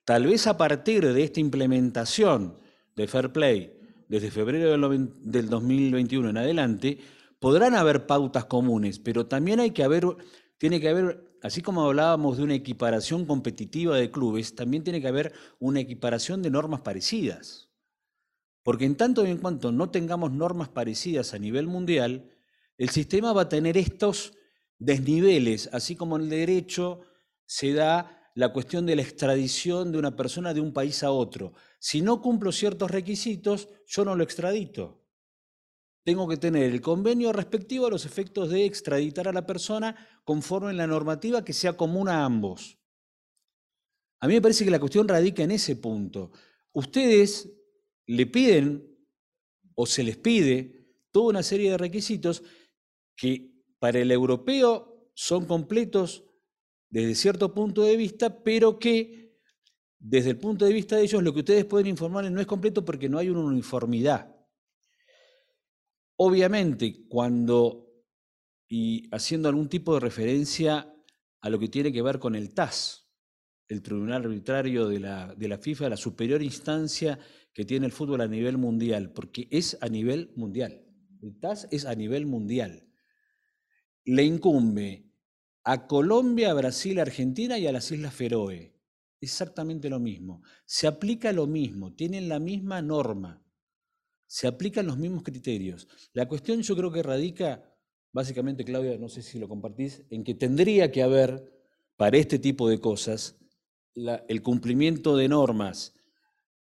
Tal 0.05 0.27
vez 0.27 0.47
a 0.47 0.57
partir 0.57 1.13
de 1.13 1.23
esta 1.23 1.41
implementación 1.41 2.59
de 2.95 3.07
Fair 3.07 3.33
Play 3.33 3.79
desde 4.09 4.31
febrero 4.31 4.71
del 5.21 5.49
2021 5.51 6.31
en 6.31 6.37
adelante, 6.39 6.99
podrán 7.39 7.75
haber 7.75 8.07
pautas 8.07 8.47
comunes, 8.47 8.99
pero 8.99 9.27
también 9.27 9.61
hay 9.61 9.73
que 9.73 9.85
haber, 9.85 10.05
tiene 10.57 10.81
que 10.81 10.89
haber, 10.89 11.37
así 11.43 11.61
como 11.61 11.83
hablábamos 11.83 12.39
de 12.39 12.45
una 12.45 12.55
equiparación 12.55 13.27
competitiva 13.27 13.97
de 13.97 14.11
clubes, 14.11 14.55
también 14.55 14.85
tiene 14.85 15.03
que 15.03 15.09
haber 15.09 15.33
una 15.59 15.81
equiparación 15.81 16.41
de 16.41 16.51
normas 16.51 16.81
parecidas. 16.81 17.69
Porque 18.63 18.85
en 18.85 18.97
tanto 18.97 19.27
y 19.27 19.31
en 19.31 19.39
cuanto 19.39 19.71
no 19.71 19.91
tengamos 19.91 20.33
normas 20.33 20.69
parecidas 20.69 21.35
a 21.35 21.39
nivel 21.39 21.67
mundial, 21.67 22.31
el 22.79 22.89
sistema 22.89 23.33
va 23.33 23.43
a 23.43 23.49
tener 23.49 23.77
estos 23.77 24.33
desniveles, 24.79 25.69
así 25.73 25.97
como 25.97 26.17
en 26.17 26.23
el 26.23 26.31
derecho 26.31 27.01
se 27.47 27.73
da 27.73 28.31
la 28.35 28.53
cuestión 28.53 28.85
de 28.85 28.97
la 28.97 29.03
extradición 29.03 29.93
de 29.93 29.99
una 29.99 30.15
persona 30.15 30.53
de 30.53 30.61
un 30.61 30.73
país 30.73 31.03
a 31.03 31.11
otro. 31.11 31.55
Si 31.79 32.03
no 32.03 32.21
cumplo 32.21 32.53
ciertos 32.53 32.91
requisitos, 32.91 33.69
yo 33.87 34.05
no 34.05 34.15
lo 34.15 34.23
extradito. 34.23 35.03
Tengo 36.05 36.29
que 36.29 36.37
tener 36.37 36.65
el 36.65 36.81
convenio 36.81 37.33
respectivo 37.33 37.87
a 37.87 37.91
los 37.91 38.05
efectos 38.05 38.51
de 38.51 38.65
extraditar 38.65 39.27
a 39.27 39.33
la 39.33 39.47
persona 39.47 39.97
conforme 40.25 40.71
en 40.71 40.77
la 40.77 40.87
normativa 40.87 41.45
que 41.45 41.53
sea 41.53 41.77
común 41.77 42.09
a 42.09 42.25
ambos. 42.25 42.79
A 44.21 44.29
mí 44.29 44.35
me 44.35 44.43
parece 44.43 44.65
que 44.65 44.71
la 44.71 44.79
cuestión 44.79 45.09
radica 45.09 45.43
en 45.43 45.51
ese 45.51 45.77
punto. 45.77 46.31
Ustedes 46.73 47.51
le 48.07 48.27
piden 48.27 48.99
o 49.75 49.87
se 49.87 50.05
les 50.05 50.17
pide 50.17 50.95
toda 51.11 51.31
una 51.31 51.43
serie 51.43 51.71
de 51.71 51.79
requisitos 51.79 52.43
que 53.17 53.56
para 53.79 53.99
el 53.99 54.11
europeo 54.11 55.11
son 55.15 55.47
completos 55.47 56.25
desde 56.89 57.15
cierto 57.15 57.53
punto 57.55 57.83
de 57.83 57.97
vista, 57.97 58.43
pero 58.43 58.79
que 58.79 59.37
desde 59.99 60.31
el 60.31 60.39
punto 60.39 60.65
de 60.65 60.73
vista 60.73 60.97
de 60.97 61.03
ellos 61.03 61.23
lo 61.23 61.33
que 61.33 61.41
ustedes 61.41 61.65
pueden 61.65 61.89
informarles 61.89 62.33
no 62.33 62.41
es 62.41 62.47
completo 62.47 62.85
porque 62.85 63.09
no 63.09 63.19
hay 63.19 63.29
una 63.29 63.41
uniformidad. 63.41 64.35
Obviamente, 66.17 67.07
cuando, 67.09 67.87
y 68.69 69.09
haciendo 69.15 69.49
algún 69.49 69.69
tipo 69.69 69.95
de 69.95 70.01
referencia 70.01 70.95
a 71.41 71.51
lo 71.51 71.59
que 71.59 71.69
tiene 71.69 71.93
que 71.93 72.03
ver 72.03 72.19
con 72.19 72.35
el 72.35 72.55
TAS, 72.55 73.11
el 73.69 73.83
Tribunal 73.83 74.23
Arbitrario 74.23 74.89
de 74.89 75.01
la, 75.01 75.35
de 75.35 75.49
la 75.49 75.59
FIFA, 75.59 75.91
la 75.91 75.97
superior 75.97 76.43
instancia 76.43 77.19
que 77.53 77.65
tiene 77.65 77.87
el 77.87 77.93
fútbol 77.93 78.21
a 78.21 78.29
nivel 78.29 78.59
mundial, 78.59 79.13
porque 79.13 79.49
es 79.51 79.77
a 79.81 79.89
nivel 79.89 80.33
mundial. 80.37 80.85
El 81.21 81.39
TAS 81.39 81.69
es 81.71 81.85
a 81.85 81.95
nivel 81.95 82.27
mundial. 82.27 82.87
Le 84.07 84.23
incumbe 84.23 85.11
a 85.65 85.87
Colombia, 85.87 86.55
Brasil, 86.55 87.01
Argentina 87.01 87.59
y 87.59 87.67
a 87.67 87.73
las 87.73 87.91
Islas 87.91 88.15
Feroe. 88.15 88.73
Exactamente 89.21 89.91
lo 89.91 89.99
mismo. 89.99 90.43
Se 90.65 90.87
aplica 90.87 91.33
lo 91.33 91.49
mismo, 91.49 91.93
tienen 91.93 92.29
la 92.29 92.39
misma 92.39 92.81
norma, 92.81 93.43
se 94.27 94.47
aplican 94.47 94.87
los 94.87 94.97
mismos 94.97 95.25
criterios. 95.25 95.89
La 96.13 96.29
cuestión 96.29 96.63
yo 96.63 96.77
creo 96.77 96.93
que 96.93 97.03
radica, 97.03 97.65
básicamente, 98.13 98.65
Claudia, 98.65 98.97
no 98.97 99.09
sé 99.09 99.23
si 99.23 99.41
lo 99.41 99.49
compartís, 99.49 100.05
en 100.11 100.23
que 100.23 100.35
tendría 100.35 100.93
que 100.93 101.03
haber, 101.03 101.53
para 101.97 102.17
este 102.17 102.39
tipo 102.39 102.69
de 102.69 102.81
cosas, 102.81 103.37
el 103.95 104.43
cumplimiento 104.43 105.17
de 105.17 105.29
normas 105.29 105.95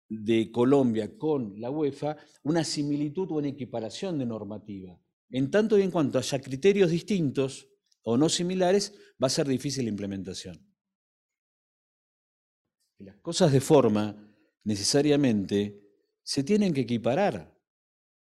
de 0.09 0.51
Colombia 0.51 1.17
con 1.17 1.61
la 1.61 1.71
UEFA, 1.71 2.17
una 2.43 2.65
similitud 2.65 3.31
o 3.31 3.35
una 3.35 3.47
equiparación 3.47 4.19
de 4.19 4.25
normativa. 4.25 5.00
En 5.31 5.49
tanto 5.49 5.77
y 5.77 5.81
en 5.81 5.91
cuanto 5.91 6.17
haya 6.17 6.41
criterios 6.41 6.91
distintos 6.91 7.67
o 8.03 8.17
no 8.17 8.29
similares, 8.29 8.93
va 9.21 9.27
a 9.27 9.29
ser 9.29 9.47
difícil 9.47 9.85
la 9.85 9.91
implementación. 9.91 10.67
las 12.99 13.17
cosas 13.17 13.51
de 13.51 13.61
forma 13.61 14.31
necesariamente 14.63 15.81
se 16.21 16.43
tienen 16.43 16.71
que 16.71 16.81
equiparar. 16.81 17.57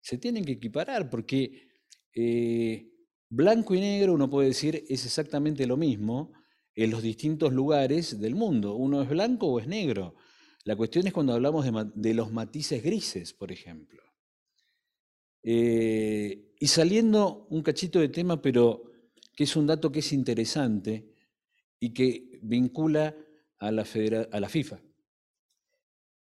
Se 0.03 0.19
tienen 0.19 0.45
que 0.45 0.53
equiparar 0.53 1.09
porque 1.09 1.69
eh, 2.15 2.93
blanco 3.29 3.75
y 3.75 3.81
negro, 3.81 4.13
uno 4.13 4.29
puede 4.29 4.49
decir, 4.49 4.85
es 4.89 5.07
exactamente 5.07 5.67
lo 5.67 5.77
mismo, 5.77 6.33
en 6.75 6.91
los 6.91 7.03
distintos 7.03 7.53
lugares 7.53 8.21
del 8.21 8.35
mundo. 8.35 8.75
Uno 8.75 9.03
es 9.03 9.09
blanco 9.09 9.47
o 9.47 9.59
es 9.59 9.67
negro. 9.67 10.15
La 10.65 10.77
cuestión 10.77 11.07
es 11.07 11.13
cuando 11.13 11.33
hablamos 11.33 11.65
de, 11.95 12.15
los 12.15 12.33
matices 12.33 12.83
grises, 12.83 13.33
por 13.33 13.51
ejemplo. 13.51 14.03
Eh, 15.43 16.46
y 16.59 16.69
saliendo 16.69 17.47
un 17.51 17.63
cachito 17.63 18.01
de 18.01 18.09
tema, 18.09 18.41
pero 18.41 18.85
que 19.35 19.45
es 19.45 19.57
un 19.57 19.67
dato 19.67 19.93
que 19.93 19.99
es 20.01 20.13
interesante 20.13 21.13
y 21.79 21.93
que 21.93 22.39
vincula 22.43 23.15
a 23.59 23.71
la, 23.71 23.85
FIFA. 23.85 24.81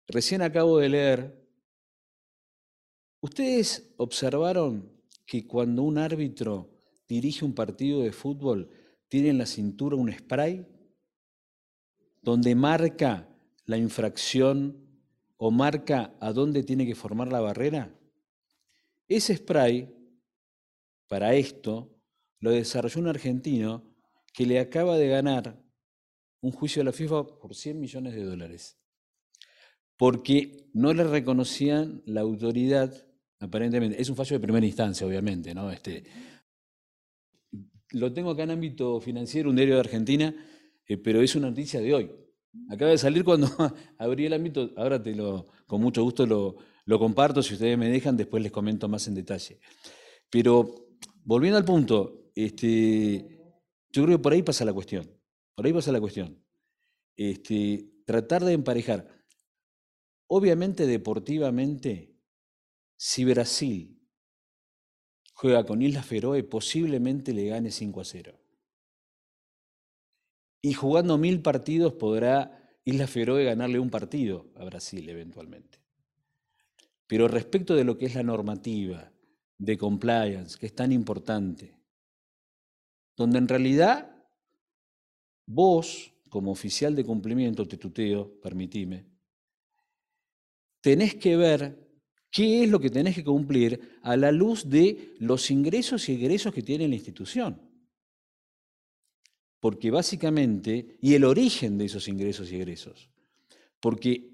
Recién 0.07 0.41
acabo 0.41 0.79
de 0.79 0.89
leer, 0.89 1.47
¿ustedes 3.21 3.93
observaron 3.97 4.91
que 5.25 5.47
cuando 5.47 5.83
un 5.83 5.97
árbitro 5.97 6.69
dirige 7.07 7.45
un 7.45 7.53
partido 7.53 8.01
de 8.01 8.11
fútbol, 8.11 8.69
tiene 9.07 9.29
en 9.29 9.37
la 9.37 9.45
cintura 9.45 9.95
un 9.95 10.11
spray 10.11 10.65
donde 12.21 12.55
marca 12.55 13.29
la 13.65 13.77
infracción 13.77 14.83
o 15.37 15.51
marca 15.51 16.15
a 16.19 16.33
dónde 16.33 16.63
tiene 16.63 16.85
que 16.85 16.95
formar 16.95 17.31
la 17.31 17.41
barrera? 17.41 17.93
Ese 19.07 19.35
spray, 19.35 19.93
para 21.13 21.35
esto, 21.35 21.95
lo 22.39 22.49
desarrolló 22.49 22.99
un 22.99 23.07
argentino 23.07 23.83
que 24.33 24.47
le 24.47 24.57
acaba 24.57 24.97
de 24.97 25.09
ganar 25.09 25.63
un 26.41 26.51
juicio 26.51 26.81
a 26.81 26.85
la 26.85 26.91
FIFA 26.91 27.37
por 27.37 27.53
100 27.53 27.79
millones 27.79 28.15
de 28.15 28.23
dólares, 28.23 28.79
porque 29.95 30.71
no 30.73 30.91
le 30.91 31.03
reconocían 31.03 32.01
la 32.07 32.21
autoridad, 32.21 32.91
aparentemente, 33.39 34.01
es 34.01 34.09
un 34.09 34.15
fallo 34.15 34.37
de 34.37 34.39
primera 34.39 34.65
instancia, 34.65 35.05
obviamente, 35.05 35.53
¿no? 35.53 35.69
Este, 35.69 36.03
lo 37.91 38.11
tengo 38.11 38.31
acá 38.31 38.41
en 38.41 38.49
ámbito 38.49 38.99
financiero, 38.99 39.51
un 39.51 39.55
diario 39.55 39.75
de 39.75 39.81
Argentina, 39.81 40.33
eh, 40.87 40.97
pero 40.97 41.21
es 41.21 41.35
una 41.35 41.49
noticia 41.49 41.79
de 41.79 41.93
hoy. 41.93 42.11
Acaba 42.71 42.89
de 42.89 42.97
salir 42.97 43.23
cuando 43.23 43.47
abrí 43.99 44.25
el 44.25 44.33
ámbito, 44.33 44.71
ahora 44.77 44.99
te 44.99 45.13
lo, 45.13 45.45
con 45.67 45.79
mucho 45.79 46.01
gusto 46.01 46.25
lo, 46.25 46.55
lo 46.85 46.97
comparto, 46.97 47.43
si 47.43 47.53
ustedes 47.53 47.77
me 47.77 47.89
dejan, 47.89 48.17
después 48.17 48.41
les 48.41 48.51
comento 48.51 48.89
más 48.89 49.07
en 49.07 49.13
detalle. 49.13 49.59
Pero 50.31 50.82
volviendo 51.23 51.57
al 51.57 51.65
punto, 51.65 52.31
este, 52.35 53.33
yo 53.91 54.03
creo 54.03 54.17
que 54.17 54.23
por 54.23 54.33
ahí 54.33 54.43
pasa 54.43 54.65
la 54.65 54.73
cuestión. 54.73 55.09
Por 55.55 55.65
ahí 55.65 55.73
pasa 55.73 55.91
la 55.91 55.99
cuestión. 55.99 56.43
Este, 57.15 57.89
tratar 58.05 58.43
de 58.43 58.53
emparejar. 58.53 59.07
Obviamente, 60.27 60.87
deportivamente, 60.87 62.15
si 62.97 63.23
Brasil 63.25 64.01
juega 65.33 65.65
con 65.65 65.81
Islas 65.81 66.05
Feroe, 66.05 66.43
posiblemente 66.43 67.33
le 67.33 67.47
gane 67.47 67.71
5 67.71 68.01
a 68.01 68.05
0. 68.05 68.39
Y 70.61 70.73
jugando 70.73 71.17
mil 71.17 71.41
partidos 71.41 71.93
podrá 71.93 72.63
Islas 72.85 73.09
Feroe 73.09 73.43
ganarle 73.43 73.79
un 73.79 73.89
partido 73.89 74.51
a 74.55 74.63
Brasil 74.65 75.07
eventualmente. 75.09 75.79
Pero 77.07 77.27
respecto 77.27 77.75
de 77.75 77.83
lo 77.83 77.97
que 77.97 78.05
es 78.05 78.15
la 78.15 78.23
normativa 78.23 79.12
de 79.63 79.77
compliance, 79.77 80.57
que 80.57 80.65
es 80.65 80.75
tan 80.75 80.91
importante, 80.91 81.75
donde 83.15 83.37
en 83.37 83.47
realidad 83.47 84.15
vos, 85.45 86.13
como 86.29 86.51
oficial 86.51 86.95
de 86.95 87.05
cumplimiento, 87.05 87.67
te 87.67 87.77
tuteo, 87.77 88.39
permitime, 88.41 89.05
tenés 90.81 91.15
que 91.15 91.37
ver 91.37 91.83
¿Qué 92.33 92.63
es 92.63 92.69
lo 92.71 92.79
que 92.79 92.89
tenés 92.89 93.13
que 93.13 93.23
cumplir 93.23 93.99
a 94.01 94.17
la 94.17 94.31
luz 94.31 94.67
de 94.67 95.13
los 95.19 95.51
ingresos 95.51 96.09
y 96.09 96.13
egresos 96.13 96.51
que 96.51 96.63
tiene 96.63 96.87
la 96.87 96.95
institución? 96.95 97.61
Porque 99.59 99.91
básicamente, 99.91 100.97
y 100.99 101.13
el 101.13 101.25
origen 101.25 101.77
de 101.77 101.85
esos 101.85 102.07
ingresos 102.07 102.51
y 102.51 102.55
egresos, 102.55 103.11
porque 103.79 104.31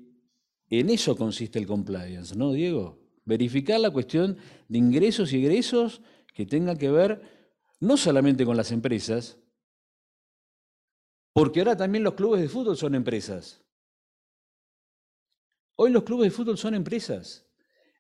en 0.70 0.90
eso 0.90 1.14
consiste 1.18 1.60
el 1.60 1.68
compliance, 1.68 2.38
¿no, 2.38 2.54
Diego? 2.54 2.98
Verificar 3.30 3.80
la 3.80 3.92
cuestión 3.92 4.38
de 4.68 4.80
ingresos 4.80 5.32
y 5.32 5.38
egresos 5.38 6.02
que 6.34 6.48
tenga 6.48 6.76
que 6.76 6.90
ver 6.90 7.22
no 7.80 7.96
solamente 7.96 8.44
con 8.44 8.58
las 8.58 8.72
empresas, 8.72 9.38
porque 11.32 11.60
ahora 11.60 11.78
también 11.78 12.04
los 12.04 12.16
clubes 12.16 12.42
de 12.42 12.50
fútbol 12.50 12.76
son 12.76 12.96
empresas. 12.96 13.64
Hoy 15.76 15.92
los 15.92 16.02
clubes 16.02 16.32
de 16.32 16.36
fútbol 16.36 16.58
son 16.58 16.74
empresas. 16.74 17.48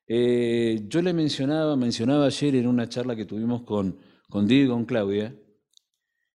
Eh, 0.07 0.81
yo 0.87 0.99
le 1.03 1.13
mencionaba, 1.13 1.75
mencionaba 1.75 2.25
ayer 2.25 2.55
en 2.55 2.65
una 2.65 2.89
charla 2.89 3.15
que 3.15 3.25
tuvimos 3.25 3.61
con, 3.61 3.99
con 4.29 4.51
y 4.51 4.67
con 4.67 4.85
Claudia, 4.85 5.39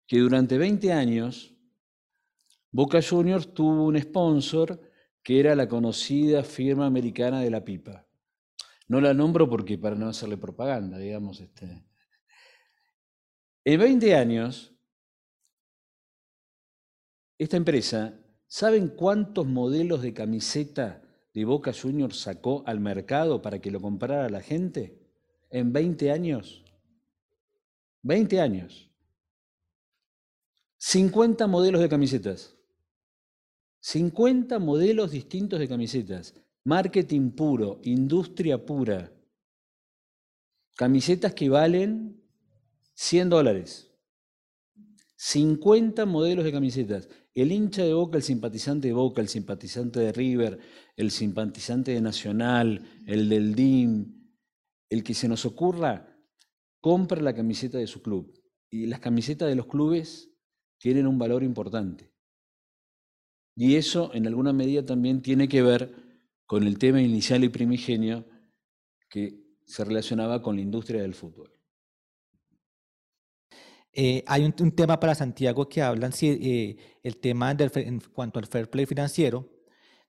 que 0.08 0.18
durante 0.18 0.58
20 0.58 0.92
años 0.92 1.56
Boca 2.72 3.02
Juniors 3.08 3.54
tuvo 3.54 3.86
un 3.86 4.02
sponsor 4.02 4.82
que 5.22 5.40
era 5.40 5.56
la 5.56 5.68
conocida 5.68 6.44
firma 6.44 6.88
americana 6.88 7.42
de 7.42 7.52
la 7.52 7.64
pipa. 7.64 8.09
No 8.90 9.00
la 9.00 9.14
nombro 9.14 9.48
porque 9.48 9.78
para 9.78 9.96
no 9.96 10.10
hacerle 10.10 10.36
propaganda, 10.36 10.98
digamos. 10.98 11.40
Este. 11.40 11.86
En 13.64 13.80
20 13.80 14.16
años, 14.16 14.74
esta 17.38 17.56
empresa, 17.56 18.20
¿saben 18.48 18.90
cuántos 18.90 19.46
modelos 19.46 20.02
de 20.02 20.14
camiseta 20.14 21.04
de 21.36 21.46
Boca 21.46 21.72
Juniors 21.72 22.20
sacó 22.20 22.64
al 22.66 22.80
mercado 22.80 23.44
para 23.44 23.62
que 23.62 23.70
lo 23.70 23.80
comprara 23.80 24.28
la 24.28 24.42
gente 24.42 25.00
en 25.52 25.72
20 25.72 26.12
años? 26.12 26.66
20 28.02 28.42
años. 28.42 28.90
50 30.78 31.46
modelos 31.46 31.82
de 31.82 31.90
camisetas. 31.90 32.58
50 33.82 34.58
modelos 34.58 35.12
distintos 35.12 35.60
de 35.60 35.68
camisetas. 35.68 36.34
Marketing 36.66 37.32
puro, 37.32 37.80
industria 37.84 38.64
pura. 38.66 39.12
Camisetas 40.76 41.34
que 41.34 41.50
valen 41.50 42.22
100 42.94 43.30
dólares. 43.30 43.92
50 45.16 46.06
modelos 46.06 46.46
de 46.46 46.52
camisetas. 46.52 47.10
El 47.34 47.52
hincha 47.52 47.84
de 47.84 47.94
Boca, 47.94 48.18
el 48.18 48.24
simpatizante 48.24 48.88
de 48.88 48.94
Boca, 48.94 49.22
el 49.22 49.28
simpatizante 49.28 50.00
de 50.00 50.12
River, 50.12 50.60
el 50.96 51.12
simpatizante 51.12 51.92
de 51.92 52.02
Nacional, 52.02 52.86
el 53.06 53.30
del 53.30 53.56
DIM, 53.56 54.34
el 54.90 55.04
que 55.04 55.14
se 55.14 55.28
nos 55.28 55.46
ocurra, 55.46 56.18
compra 56.82 57.22
la 57.22 57.36
camiseta 57.36 57.78
de 57.78 57.88
su 57.88 58.02
club. 58.02 58.34
Y 58.70 58.86
las 58.86 59.00
camisetas 59.00 59.50
de 59.50 59.56
los 59.56 59.68
clubes 59.68 60.32
tienen 60.78 61.08
un 61.08 61.20
valor 61.20 61.44
importante. 61.44 62.14
Y 63.56 63.76
eso 63.76 64.12
en 64.14 64.26
alguna 64.26 64.54
medida 64.54 64.86
también 64.86 65.22
tiene 65.22 65.50
que 65.50 65.62
ver 65.62 66.09
con 66.50 66.64
el 66.64 66.80
tema 66.80 67.00
inicial 67.00 67.44
y 67.44 67.50
primigenio 67.50 68.26
que 69.08 69.40
se 69.68 69.86
relacionaba 69.86 70.42
con 70.42 70.56
la 70.56 70.64
industria 70.64 71.04
del 71.04 71.14
fútbol. 71.14 71.54
Eh, 73.94 74.24
hay 74.26 74.46
un, 74.46 74.72
tema 74.72 75.00
para 75.00 75.14
Santiago 75.14 75.70
que 75.70 75.84
hablan 75.84 76.12
si 76.12 76.28
eh, 76.28 76.78
el 77.04 77.18
tema 77.18 77.52
en 77.52 78.00
cuanto 78.00 78.40
al 78.40 78.48
fair 78.48 78.68
play 78.68 78.88
financiero, 78.88 79.48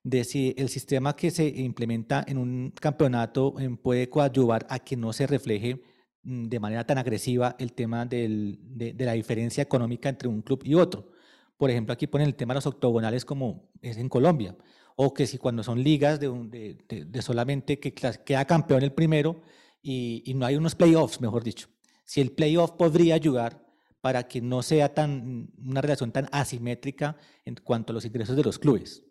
de 0.01 0.23
si 0.23 0.55
el 0.57 0.69
sistema 0.69 1.15
que 1.15 1.29
se 1.29 1.47
implementa 1.47 2.25
en 2.27 2.39
un 2.39 2.71
campeonato 2.71 3.53
eh, 3.59 3.69
puede 3.79 4.09
coadyuvar 4.09 4.65
a 4.67 4.79
que 4.79 4.97
no 4.97 5.13
se 5.13 5.27
refleje 5.27 5.83
mm, 6.23 6.45
de 6.45 6.59
manera 6.59 6.87
tan 6.87 6.97
agresiva 6.97 7.55
el 7.59 7.73
tema 7.73 8.07
de, 8.07 8.95
la 8.97 9.13
diferencia 9.13 9.61
económica 9.61 10.09
entre 10.09 10.27
un 10.27 10.41
club 10.41 10.63
y 10.65 10.73
otro. 10.73 11.11
Por 11.55 11.69
ejemplo, 11.69 11.93
aquí 11.93 12.07
ponen 12.07 12.25
el 12.25 12.35
tema 12.35 12.55
de 12.55 12.57
los 12.57 12.65
octogonales 12.65 13.25
como 13.25 13.69
es 13.83 13.97
en 13.97 14.09
Colombia, 14.09 14.57
o 14.95 15.13
que 15.13 15.27
si 15.27 15.37
cuando 15.37 15.63
son 15.63 15.83
ligas 15.83 16.19
de, 16.19 17.21
solamente 17.21 17.79
que 17.79 17.93
queda 17.93 18.45
campeón 18.45 18.83
el 18.83 18.93
primero 18.93 19.41
y, 19.81 20.31
no 20.35 20.45
hay 20.45 20.55
unos 20.55 20.75
playoffs, 20.75 21.21
mejor 21.21 21.43
dicho. 21.43 21.67
Si 22.05 22.21
el 22.21 22.31
playoff 22.31 22.71
podría 22.71 23.15
ayudar 23.15 23.65
para 24.01 24.27
que 24.27 24.41
no 24.41 24.63
sea 24.63 24.93
tan, 24.93 25.51
una 25.63 25.81
relación 25.81 26.11
tan 26.11 26.27
asimétrica 26.31 27.17
en 27.45 27.55
cuanto 27.55 27.91
a 27.91 27.95
los 27.95 28.05
ingresos 28.05 28.35
de 28.35 28.43
los 28.43 28.57
clubes? 28.57 29.05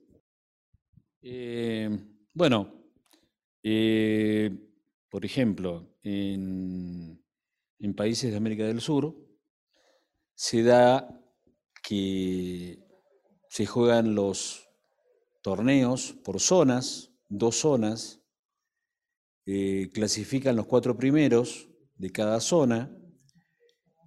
Eh, 1.23 1.89
bueno, 2.35 2.75
eh, 3.63 4.51
por 5.09 5.25
ejemplo, 5.25 5.97
en, 6.03 7.23
en 7.79 7.95
países 7.95 8.31
de 8.31 8.37
América 8.37 8.65
del 8.65 8.81
Sur 8.81 9.17
se 10.35 10.63
da 10.63 11.21
que 11.83 12.79
se 13.49 13.67
juegan 13.67 14.15
los 14.15 14.70
torneos 15.43 16.15
por 16.25 16.41
zonas, 16.41 17.13
dos 17.29 17.57
zonas, 17.57 18.21
eh, 19.47 19.91
clasifican 19.93 20.57
los 20.57 20.67
cuatro 20.67 20.97
primeros 20.97 21.69
de 21.97 22.11
cada 22.11 22.41
zona 22.41 22.97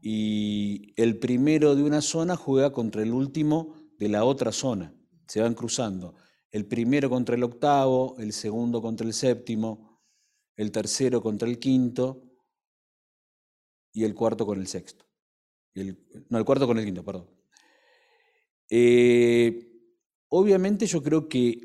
y 0.02 0.94
el 1.02 1.18
primero 1.20 1.76
de 1.76 1.84
una 1.84 2.02
zona 2.02 2.36
juega 2.36 2.72
contra 2.72 3.02
el 3.04 3.14
último 3.14 3.76
de 3.98 4.10
la 4.10 4.26
otra 4.26 4.52
zona. 4.52 4.94
Se 5.28 5.42
van 5.42 5.54
cruzando. 5.54 6.16
El 6.52 6.66
primero 6.66 7.10
contra 7.10 7.36
el 7.36 7.44
octavo, 7.44 8.16
el 8.20 8.34
segundo 8.34 8.82
contra 8.82 9.08
el 9.08 9.14
séptimo, 9.14 10.02
el 10.56 10.72
tercero 10.72 11.22
contra 11.22 11.48
el 11.48 11.58
quinto 11.58 12.22
y 13.92 14.04
el 14.04 14.14
cuarto 14.14 14.46
con 14.46 14.60
el 14.60 14.68
sexto. 14.68 15.06
no, 16.30 16.38
el 16.38 16.46
cuarto 16.46 16.68
con 16.68 16.78
el 16.78 16.86
quinto, 16.86 17.04
perdón. 17.04 17.30
Eh, 18.70 19.33
obviamente 20.36 20.88
yo 20.88 21.04
creo 21.04 21.30
que 21.30 21.62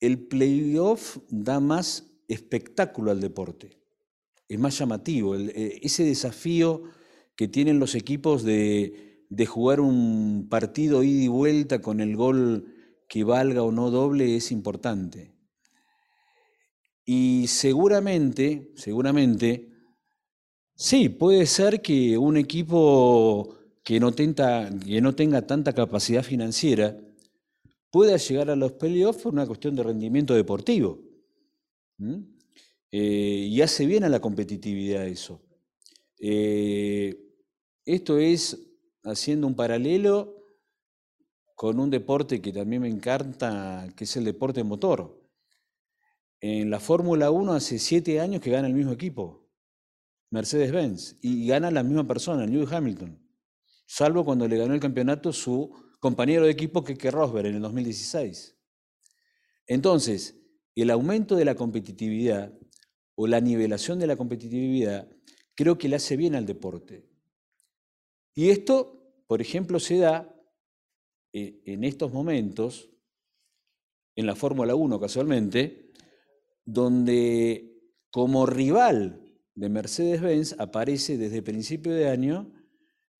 el 0.00 0.18
playoff 0.18 1.18
da 1.28 1.60
más 1.60 2.10
espectáculo 2.26 3.10
al 3.10 3.20
deporte, 3.20 3.78
es 4.48 4.58
más 4.58 4.78
llamativo. 4.78 5.36
Eh, 5.36 5.78
ese 5.82 6.04
desafío 6.04 6.84
que 7.36 7.48
tienen 7.48 7.78
los 7.78 7.94
equipos 7.94 8.44
de, 8.44 9.26
jugar 9.46 9.80
un 9.80 10.46
partido 10.48 11.02
ida 11.02 11.24
y 11.24 11.28
vuelta 11.28 11.82
con 11.82 12.00
el 12.00 12.16
gol 12.16 12.74
que 13.08 13.24
valga 13.24 13.62
o 13.62 13.72
no 13.72 13.90
doble 13.90 14.36
es 14.36 14.52
importante. 14.52 15.34
Y 17.04 17.46
seguramente, 17.46 18.72
seguramente, 18.74 19.68
sí, 20.74 21.10
puede 21.10 21.44
ser 21.44 21.82
que 21.82 22.16
un 22.16 22.38
equipo 22.38 23.58
que 23.84 24.00
no, 24.00 24.14
que 24.14 25.00
no 25.02 25.14
tenga 25.14 25.46
tanta 25.46 25.74
capacidad 25.74 26.22
financiera 26.22 26.96
pueda 27.90 28.16
llegar 28.16 28.50
a 28.50 28.56
los 28.56 28.72
playoffs 28.72 29.22
por 29.22 29.32
una 29.32 29.46
cuestión 29.46 29.74
de 29.74 29.82
rendimiento 29.82 30.34
deportivo. 30.34 31.00
Eh, 32.92 33.46
y 33.50 33.60
hace 33.60 33.86
bien 33.86 34.04
a 34.04 34.08
la 34.08 34.20
competitividad 34.20 35.06
eso. 35.06 35.42
Eh, 36.18 37.18
esto 37.84 38.18
es 38.18 38.58
haciendo 39.02 39.46
un 39.46 39.54
paralelo 39.54 40.36
con 41.54 41.78
un 41.78 41.90
deporte 41.90 42.40
que 42.40 42.52
también 42.52 42.82
me 42.82 42.88
encanta, 42.88 43.86
que 43.96 44.04
es 44.04 44.16
el 44.16 44.24
deporte 44.24 44.64
motor. 44.64 45.20
En 46.40 46.70
la 46.70 46.80
Fórmula 46.80 47.30
1 47.30 47.52
hace 47.52 47.78
siete 47.78 48.18
años 48.20 48.40
que 48.40 48.50
gana 48.50 48.66
el 48.66 48.72
mismo 48.72 48.92
equipo, 48.92 49.46
Mercedes-Benz, 50.30 51.18
y 51.20 51.46
gana 51.46 51.70
la 51.70 51.82
misma 51.82 52.06
persona, 52.06 52.46
Lewis 52.46 52.72
Hamilton, 52.72 53.18
salvo 53.84 54.24
cuando 54.24 54.48
le 54.48 54.56
ganó 54.56 54.72
el 54.72 54.80
campeonato 54.80 55.34
su 55.34 55.70
compañero 56.00 56.46
de 56.46 56.50
equipo 56.50 56.82
que 56.82 57.10
Rosberg 57.10 57.46
en 57.46 57.56
el 57.56 57.62
2016. 57.62 58.56
Entonces, 59.66 60.40
el 60.74 60.90
aumento 60.90 61.36
de 61.36 61.44
la 61.44 61.54
competitividad 61.54 62.52
o 63.14 63.26
la 63.26 63.40
nivelación 63.40 63.98
de 63.98 64.06
la 64.06 64.16
competitividad 64.16 65.08
creo 65.54 65.76
que 65.78 65.88
le 65.88 65.96
hace 65.96 66.16
bien 66.16 66.34
al 66.34 66.46
deporte. 66.46 67.06
Y 68.34 68.48
esto, 68.48 69.14
por 69.26 69.42
ejemplo, 69.42 69.78
se 69.78 69.98
da 69.98 70.34
eh, 71.32 71.60
en 71.66 71.84
estos 71.84 72.12
momentos, 72.12 72.90
en 74.16 74.26
la 74.26 74.34
Fórmula 74.34 74.74
1 74.74 74.98
casualmente, 74.98 75.92
donde 76.64 77.78
como 78.10 78.46
rival 78.46 79.22
de 79.54 79.68
Mercedes-Benz 79.68 80.56
aparece 80.58 81.18
desde 81.18 81.42
principio 81.42 81.92
de 81.92 82.08
año 82.08 82.52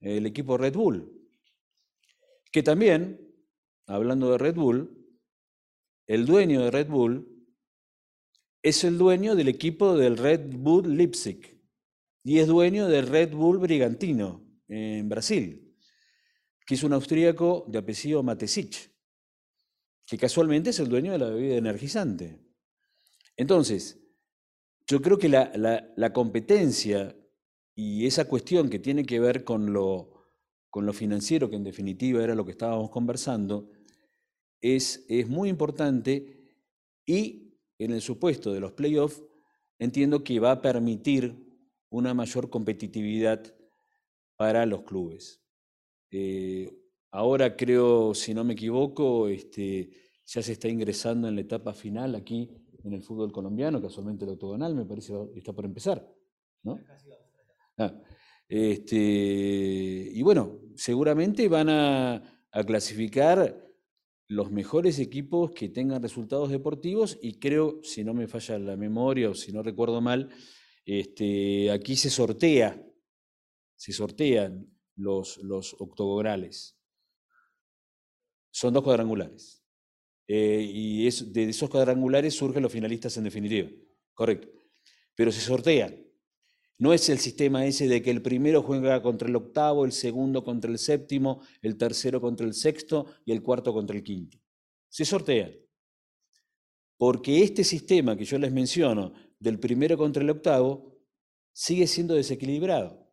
el 0.01 0.25
equipo 0.25 0.57
Red 0.57 0.75
Bull, 0.75 1.20
que 2.51 2.63
también, 2.63 3.21
hablando 3.87 4.33
de 4.33 4.39
Red 4.39 4.55
Bull, 4.55 4.97
el 6.07 6.27
dueño 6.27 6.63
de 6.65 6.71
Red 6.71 6.89
Bull 6.89 7.47
es 8.63 8.85
el 8.85 8.99
dueño 8.99 9.35
del 9.35 9.49
equipo 9.49 9.97
del 9.97 10.17
Red 10.17 10.53
Bull 10.57 10.97
Leipzig 10.97 11.61
y 12.23 12.39
es 12.39 12.47
dueño 12.47 12.89
del 12.89 13.07
Red 13.07 13.33
Bull 13.33 13.59
Brigantino, 13.59 14.45
en 14.69 15.09
Brasil, 15.09 15.75
que 16.67 16.75
es 16.75 16.83
un 16.83 16.93
austríaco 16.93 17.65
de 17.69 17.79
apellido 17.79 18.23
Matesic, 18.23 18.93
que 20.07 20.19
casualmente 20.19 20.71
es 20.71 20.79
el 20.79 20.89
dueño 20.89 21.13
de 21.13 21.19
la 21.19 21.31
bebida 21.31 21.57
energizante. 21.57 22.41
Entonces, 23.37 24.01
yo 24.87 25.01
creo 25.01 25.19
que 25.19 25.29
la, 25.29 26.13
competencia 26.13 27.17
y 27.75 28.07
esa 28.07 28.27
cuestión 28.27 28.69
que 28.69 28.79
tiene 28.79 29.05
que 29.05 29.21
ver 29.21 29.45
con 29.45 29.73
lo, 29.73 30.20
con 30.71 30.87
lo 30.87 30.93
financiero, 30.93 31.51
que 31.51 31.57
en 31.57 31.65
definitiva 31.65 32.23
era 32.23 32.35
lo 32.35 32.45
que 32.45 32.53
estábamos 32.53 32.91
conversando, 32.91 33.71
es, 34.61 35.05
es 35.09 35.29
muy 35.29 35.49
importante 35.49 36.41
y 37.05 37.55
en 37.79 37.93
el 37.93 38.01
supuesto 38.01 38.53
de 38.53 38.61
los 38.61 38.73
playoffs 38.73 39.23
entiendo 39.79 40.23
que 40.23 40.39
va 40.39 40.53
a 40.53 40.63
permitir 40.63 41.51
una 41.89 42.15
mayor 42.15 42.51
competitividad 42.51 43.55
para 44.37 44.65
los 44.65 44.83
clubes. 44.83 45.43
Eh, 46.11 46.71
ahora 47.11 47.57
creo, 47.57 48.15
si 48.15 48.33
no 48.33 48.45
me 48.45 48.53
equivoco, 48.53 49.29
este, 49.29 49.91
ya 50.25 50.43
se 50.43 50.53
está 50.53 50.69
ingresando 50.69 51.29
en 51.29 51.35
la 51.35 51.41
etapa 51.41 51.73
final 51.73 52.15
aquí 52.15 52.51
en 52.85 52.93
el 52.95 53.03
fútbol 53.03 53.33
colombiano, 53.33 53.83
casualmente 53.83 54.25
el 54.25 54.33
octogonal 54.33 54.75
me 54.75 54.87
parece 54.87 55.15
está 55.35 55.53
por 55.53 55.65
empezar. 55.65 56.07
Ah, 57.77 57.95
este, 58.49 58.97
y 58.97 60.23
bueno, 60.23 60.60
seguramente 60.77 61.49
van 61.49 61.69
a, 61.69 62.37
clasificar 62.67 63.65
los 64.27 64.51
mejores 64.51 64.99
equipos 64.99 65.53
que 65.53 65.69
tengan 65.69 66.03
resultados 66.03 66.51
deportivos 66.51 67.19
y 67.23 67.39
creo, 67.39 67.81
si 67.83 68.03
no 68.03 68.13
me 68.13 68.27
falla 68.27 68.59
la 68.59 68.77
memoria 68.77 69.31
o 69.31 69.35
si 69.35 69.53
no 69.53 69.63
recuerdo 69.63 70.01
mal, 70.01 70.31
este, 70.85 71.71
aquí 71.71 71.95
se 71.95 72.11
sortea 72.11 72.85
se 73.81 73.95
sortean 73.95 74.71
los, 74.97 75.39
octogonales. 75.79 76.79
Son 78.51 78.75
dos 78.75 78.85
cuadrangulares. 78.85 79.65
Eh, 80.29 80.63
y 80.63 81.11
de 81.11 81.49
esos 81.49 81.71
cuadrangulares 81.71 82.35
surgen 82.35 82.63
los 82.63 82.71
finalistas 82.71 83.17
en 83.17 83.25
definitiva. 83.25 83.71
Correcto. 84.13 84.49
Pero 85.15 85.33
se 85.33 85.41
sortean. 85.41 85.97
No 86.81 86.95
es 86.95 87.11
el 87.11 87.19
sistema 87.19 87.67
ese 87.67 87.89
de 87.89 88.01
que 88.01 88.11
el 88.11 88.23
primero 88.23 88.63
juega 88.63 89.03
contra 89.03 89.29
el 89.29 89.37
octavo, 89.37 89.85
el 89.85 89.93
segundo 89.93 90.43
contra 90.43 90.71
el 90.71 90.79
séptimo, 90.79 91.43
el 91.61 91.77
tercero 91.77 92.23
contra 92.23 92.47
el 92.47 92.55
sexto 92.55 93.05
y 93.27 93.33
el 93.33 93.43
cuarto 93.43 93.75
contra 93.75 93.95
el 93.95 94.03
quinto. 94.03 94.39
Se 94.89 95.05
sortean. 95.05 95.53
porque 96.97 97.43
este 97.43 97.65
sistema 97.65 98.17
que 98.17 98.25
yo 98.25 98.39
les 98.39 98.53
menciono, 98.53 99.13
del 99.39 99.59
primero 99.59 99.97
contra 99.97 100.23
el 100.23 100.31
octavo, 100.31 100.99
sigue 101.53 101.87
siendo 101.87 102.15
desequilibrado, 102.15 103.11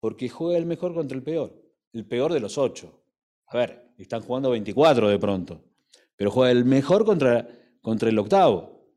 porque 0.00 0.28
juega 0.28 0.58
el 0.58 0.66
mejor 0.66 0.94
contra 0.94 1.16
el 1.16 1.22
peor, 1.22 1.60
el 1.92 2.06
peor 2.06 2.32
de 2.32 2.40
los 2.40 2.58
ocho. 2.58 3.02
A 3.46 3.56
ver, 3.58 3.92
están 3.96 4.22
jugando 4.22 4.50
24 4.50 5.08
de 5.08 5.18
pronto, 5.18 5.64
pero 6.16 6.30
juega 6.30 6.52
el 6.52 6.64
mejor 6.64 7.04
contra, 7.04 7.48
contra 7.80 8.08
el 8.08 8.18
octavo. 8.18 8.88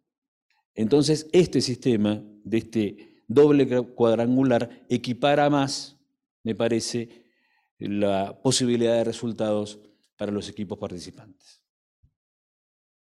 Entonces, 0.75 1.27
este 1.31 1.61
sistema 1.61 2.23
de 2.43 2.57
este 2.57 3.12
doble 3.33 3.67
cuadrangular 3.67 4.85
equipara 4.89 5.49
más, 5.49 5.97
me 6.43 6.55
parece, 6.55 7.23
la 7.79 8.39
posibilidad 8.41 8.95
de 8.95 9.03
resultados 9.03 9.79
para 10.17 10.31
los 10.31 10.49
equipos 10.49 10.77
participantes. 10.77 11.61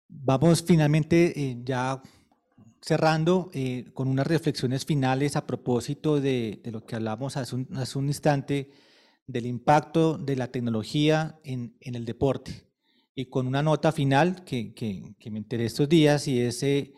Vamos 0.09 0.62
finalmente 0.62 1.33
eh, 1.41 1.57
ya 1.64 2.03
cerrando 2.80 3.51
eh, 3.55 3.87
con 3.95 4.09
unas 4.09 4.26
reflexiones 4.26 4.85
finales 4.85 5.37
a 5.37 5.47
propósito 5.47 6.20
de, 6.20 6.61
lo 6.64 6.85
que 6.85 6.97
hablamos 6.97 7.37
hace 7.37 7.55
un, 7.55 7.68
hace 7.76 7.99
un, 7.99 8.09
instante, 8.09 8.70
del 9.26 9.47
impacto 9.47 10.18
de 10.18 10.37
la 10.37 10.49
tecnología 10.49 11.39
en, 11.45 11.76
en, 11.80 11.95
el 11.95 12.05
deporte. 12.05 12.66
Y 13.14 13.26
con 13.26 13.47
una 13.47 13.62
nota 13.62 13.93
final 13.93 14.45
que, 14.45 14.74
que, 14.74 15.14
que 15.18 15.30
me 15.30 15.39
enteré 15.39 15.66
estos 15.66 15.89
días 15.89 16.26
y 16.26 16.41
es 16.41 16.62
eh, 16.62 16.93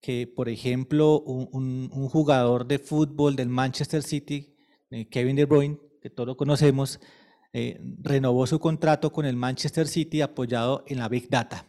que, 0.00 0.26
por 0.26 0.48
ejemplo, 0.48 1.20
un, 1.20 1.88
jugador 2.08 2.66
de 2.66 2.78
fútbol 2.78 3.36
del 3.36 3.48
Manchester 3.48 4.02
City, 4.02 4.56
Kevin 5.10 5.36
De 5.36 5.44
Bruyne, 5.44 5.78
que 6.00 6.10
todos 6.10 6.36
conocemos, 6.36 7.00
renovó 8.02 8.46
su 8.46 8.58
contrato 8.58 9.12
con 9.12 9.26
el 9.26 9.36
Manchester 9.36 9.86
City 9.86 10.22
apoyado 10.22 10.84
en 10.86 10.98
la 10.98 11.08
Big 11.08 11.28
Data. 11.28 11.66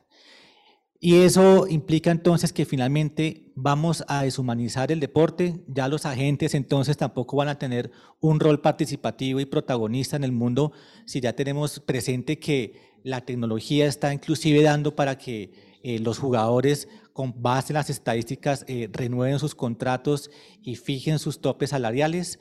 Y 1.03 1.15
eso 1.15 1.65
implica 1.67 2.11
entonces 2.11 2.53
que 2.53 2.63
finalmente 2.63 3.51
vamos 3.55 4.03
a 4.07 4.21
deshumanizar 4.21 4.91
el 4.91 4.99
deporte, 4.99 5.63
ya 5.67 5.87
los 5.87 6.05
agentes 6.05 6.53
entonces 6.53 6.95
tampoco 6.95 7.37
van 7.37 7.47
a 7.47 7.57
tener 7.57 7.91
un 8.19 8.39
rol 8.39 8.61
participativo 8.61 9.39
y 9.39 9.45
protagonista 9.45 10.15
en 10.15 10.23
el 10.23 10.31
mundo 10.31 10.73
si 11.05 11.19
ya 11.19 11.33
tenemos 11.33 11.79
presente 11.79 12.37
que 12.37 12.99
la 13.03 13.21
tecnología 13.21 13.87
está 13.87 14.13
inclusive 14.13 14.61
dando 14.61 14.95
para 14.95 15.17
que 15.17 15.70
eh, 15.83 15.99
los 15.99 16.19
jugadores 16.19 16.87
con 17.13 17.41
base 17.41 17.73
en 17.73 17.75
las 17.75 17.89
estadísticas 17.89 18.63
eh, 18.67 18.89
renueven 18.91 19.39
sus 19.39 19.55
contratos 19.55 20.29
y 20.61 20.75
fijen 20.75 21.17
sus 21.17 21.41
topes 21.41 21.71
salariales. 21.71 22.39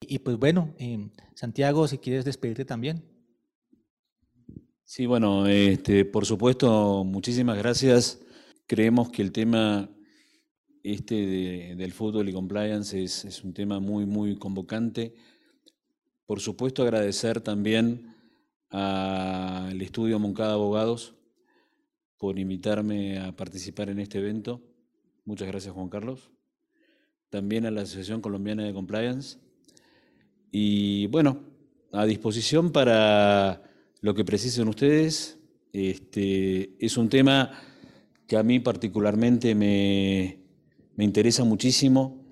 Y 0.00 0.20
pues 0.20 0.38
bueno, 0.38 0.74
eh, 0.78 1.10
Santiago, 1.34 1.86
si 1.88 1.98
quieres 1.98 2.24
despedirte 2.24 2.64
también. 2.64 3.04
Sí, 4.84 5.04
bueno, 5.04 5.46
este, 5.46 6.04
por 6.06 6.24
supuesto, 6.24 7.04
muchísimas 7.04 7.58
gracias. 7.58 8.20
Creemos 8.66 9.10
que 9.10 9.20
el 9.22 9.32
tema 9.32 9.90
este 10.82 11.74
del 11.76 11.92
fútbol 11.92 12.28
y 12.28 12.32
compliance 12.32 13.02
es, 13.02 13.44
un 13.44 13.52
tema 13.52 13.80
muy, 13.80 14.06
muy 14.06 14.38
convocante. 14.38 15.14
Por 16.24 16.40
supuesto, 16.40 16.82
agradecer 16.82 17.42
también 17.42 18.14
al 18.70 19.80
estudio 19.82 20.18
Moncada 20.18 20.54
Abogados 20.54 21.17
por 22.18 22.38
invitarme 22.38 23.18
a 23.18 23.34
participar 23.34 23.88
en 23.90 24.00
este 24.00 24.18
evento. 24.18 24.60
Muchas 25.24 25.48
gracias, 25.48 25.74
Juan 25.74 25.88
Carlos. 25.88 26.30
También 27.30 27.66
a 27.66 27.70
la 27.70 27.82
Asociación 27.82 28.20
Colombiana 28.20 28.64
de 28.64 28.72
Compliance. 28.72 29.38
Y 30.50 31.06
bueno, 31.06 31.40
a 31.92 32.04
disposición 32.04 32.72
para 32.72 33.62
lo 34.00 34.14
que 34.14 34.24
precisen 34.24 34.68
ustedes. 34.68 35.38
Este, 35.72 36.74
es 36.78 36.96
un 36.96 37.08
tema 37.08 37.52
que 38.26 38.36
a 38.36 38.42
mí 38.42 38.60
particularmente 38.60 39.54
me, 39.54 40.38
interesa 40.98 41.44
muchísimo. 41.44 42.24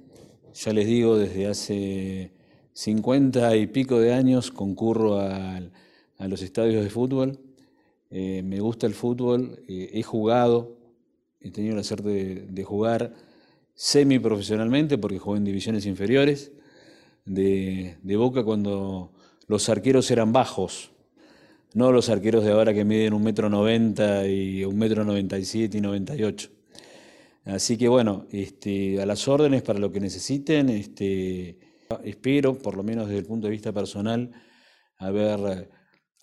Ya 0.54 0.72
les 0.72 0.86
digo, 0.86 1.16
desde 1.18 1.46
hace 1.46 2.32
50 2.72 3.56
y 3.56 3.66
pico 3.66 4.00
de 4.00 4.12
años 4.12 4.50
concurro 4.50 5.20
a, 5.20 5.60
los 6.18 6.42
estadios 6.42 6.82
de 6.82 6.90
fútbol. 6.90 7.38
Eh, 8.10 8.42
me 8.42 8.60
gusta 8.60 8.86
el 8.86 8.94
fútbol, 8.94 9.60
eh, 9.68 9.90
he 9.92 10.02
jugado, 10.02 10.76
he 11.40 11.50
tenido 11.50 11.76
la 11.76 11.82
suerte 11.82 12.08
de, 12.08 12.34
de 12.46 12.64
jugar 12.64 13.14
semiprofesionalmente 13.74 14.96
porque 14.96 15.18
jugué 15.18 15.38
en 15.38 15.44
divisiones 15.44 15.86
inferiores 15.86 16.52
de, 17.26 18.16
Boca 18.16 18.42
cuando 18.42 19.12
los 19.46 19.68
arqueros 19.68 20.10
eran 20.10 20.32
bajos, 20.32 20.92
no 21.74 21.92
los 21.92 22.08
arqueros 22.08 22.44
de 22.44 22.52
ahora 22.52 22.72
que 22.72 22.84
miden 22.84 23.12
un 23.12 23.22
metro 23.22 23.50
noventa 23.50 24.26
y 24.26 24.64
un 24.64 24.78
metro 24.78 25.04
noventa 25.04 25.38
y 25.38 25.44
siete 25.44 25.78
y 25.78 25.80
noventa 25.80 26.16
y 26.16 26.22
ocho. 26.22 26.48
Así 27.44 27.76
que 27.76 27.88
bueno, 27.88 28.26
este, 28.32 29.00
a 29.00 29.06
las 29.06 29.28
órdenes 29.28 29.62
para 29.62 29.78
lo 29.78 29.92
que 29.92 30.00
necesiten, 30.00 30.68
este, 30.70 31.58
espero, 32.02 32.56
por 32.58 32.76
lo 32.76 32.82
menos 32.82 33.06
desde 33.06 33.20
el 33.20 33.26
punto 33.26 33.46
de 33.46 33.52
vista 33.52 33.72
personal, 33.72 34.32
haber 34.98 35.68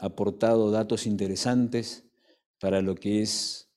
aportado 0.04 0.70
datos 0.70 1.08
interesantes 1.08 2.06
para 2.60 2.82
lo 2.82 2.95
que 2.95 3.22
es, 3.22 3.72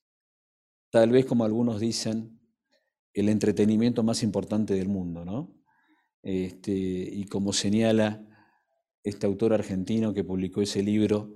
tal 0.90 1.10
vez 1.10 1.24
como 1.24 1.44
algunos 1.44 1.78
dicen, 1.78 2.40
el 3.14 3.28
entretenimiento 3.28 4.02
más 4.02 4.22
importante 4.22 4.74
del 4.74 4.88
mundo, 4.88 5.24
¿no? 5.24 5.54
Este, 6.22 6.72
y 6.72 7.24
como 7.26 7.52
señala 7.52 8.26
este 9.04 9.26
autor 9.26 9.52
argentino 9.52 10.12
que 10.12 10.24
publicó 10.24 10.60
ese 10.60 10.82
libro, 10.82 11.32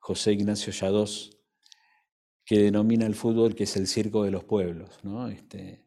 José 0.00 0.32
Ignacio 0.32 0.72
Yadós, 0.72 1.38
que 2.44 2.58
denomina 2.58 3.06
el 3.06 3.14
fútbol 3.14 3.54
que 3.54 3.64
es 3.64 3.76
el 3.76 3.86
circo 3.86 4.24
de 4.24 4.32
los 4.32 4.42
pueblos. 4.44 4.98
¿no? 5.04 5.28
Este, 5.28 5.86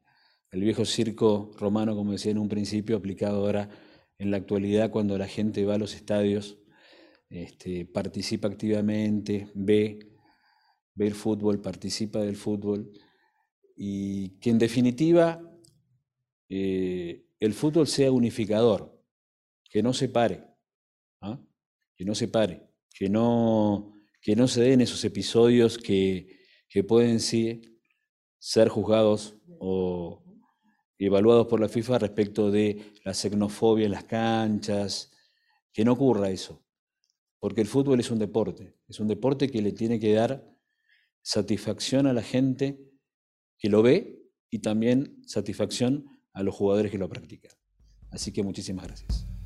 el 0.52 0.62
viejo 0.62 0.86
circo 0.86 1.52
romano, 1.60 1.96
como 1.96 2.14
decía 2.14 2.32
en 2.32 2.38
un 2.38 2.48
principio, 2.48 2.96
aplicado 2.96 3.46
ahora 3.46 3.70
en 4.18 4.32
la 4.32 4.38
actualidad 4.38 4.90
cuando 4.90 5.18
la 5.18 5.28
gente 5.28 5.66
va 5.66 5.76
a 5.76 5.78
los 5.78 5.94
estadios, 5.94 6.58
este, 7.30 7.86
participa 7.86 8.48
activamente, 8.48 9.50
ve, 9.54 10.00
el 10.98 11.14
fútbol, 11.14 11.62
participa 11.62 12.20
del 12.20 12.36
fútbol, 12.36 12.92
y 13.76 14.40
que 14.40 14.50
en 14.50 14.58
definitiva 14.58 15.40
eh, 16.50 17.26
el 17.40 17.54
fútbol 17.54 17.88
sea 17.88 18.12
unificador, 18.12 19.00
que 19.70 19.84
no 19.84 19.94
se 19.94 20.10
pare, 20.10 20.44
¿ah? 21.22 21.40
que 21.96 22.06
no 22.06 22.16
se 22.16 22.28
pare, 22.28 22.68
que 22.90 23.10
no 23.10 23.94
que 24.28 24.36
no 24.36 24.50
se 24.50 24.62
den 24.62 24.82
esos 24.82 25.06
episodios 25.06 25.78
que, 25.78 26.40
que 26.68 26.84
pueden 26.84 27.22
sí 27.22 27.62
ser 28.40 28.68
juzgados 28.68 29.38
o 29.58 30.22
evaluados 30.98 31.48
por 31.48 31.62
la 31.62 31.70
FIFA 31.70 32.00
respecto 32.00 32.52
de 32.52 32.94
la 33.06 33.14
xenofobia 33.14 33.86
en 33.86 33.94
las 33.94 34.04
canchas, 34.04 35.12
que 35.72 35.86
no 35.86 35.94
ocurra 35.94 36.30
eso, 36.30 36.67
porque 37.40 37.62
el 37.62 37.68
fútbol 37.68 38.00
es 38.00 38.12
un 38.12 38.20
deporte, 38.20 38.76
es 38.88 39.00
un 39.00 39.08
deporte 39.08 39.50
que 39.50 39.62
le 39.62 39.72
tiene 39.72 40.00
que 40.00 40.14
dar 40.14 40.50
satisfacción 41.22 42.08
a 42.08 42.14
la 42.14 42.24
gente 42.24 42.80
que 43.58 43.70
lo 43.70 43.82
ve 43.82 44.24
y 44.50 44.60
también 44.60 45.22
satisfacción 45.26 46.06
a 46.34 46.44
los 46.44 46.56
jugadores 46.56 46.92
que 46.92 46.98
lo 46.98 47.10
practican. 47.10 47.52
Así 48.12 48.32
que 48.32 48.44
muchísimas 48.44 48.88
gracias. 48.88 49.37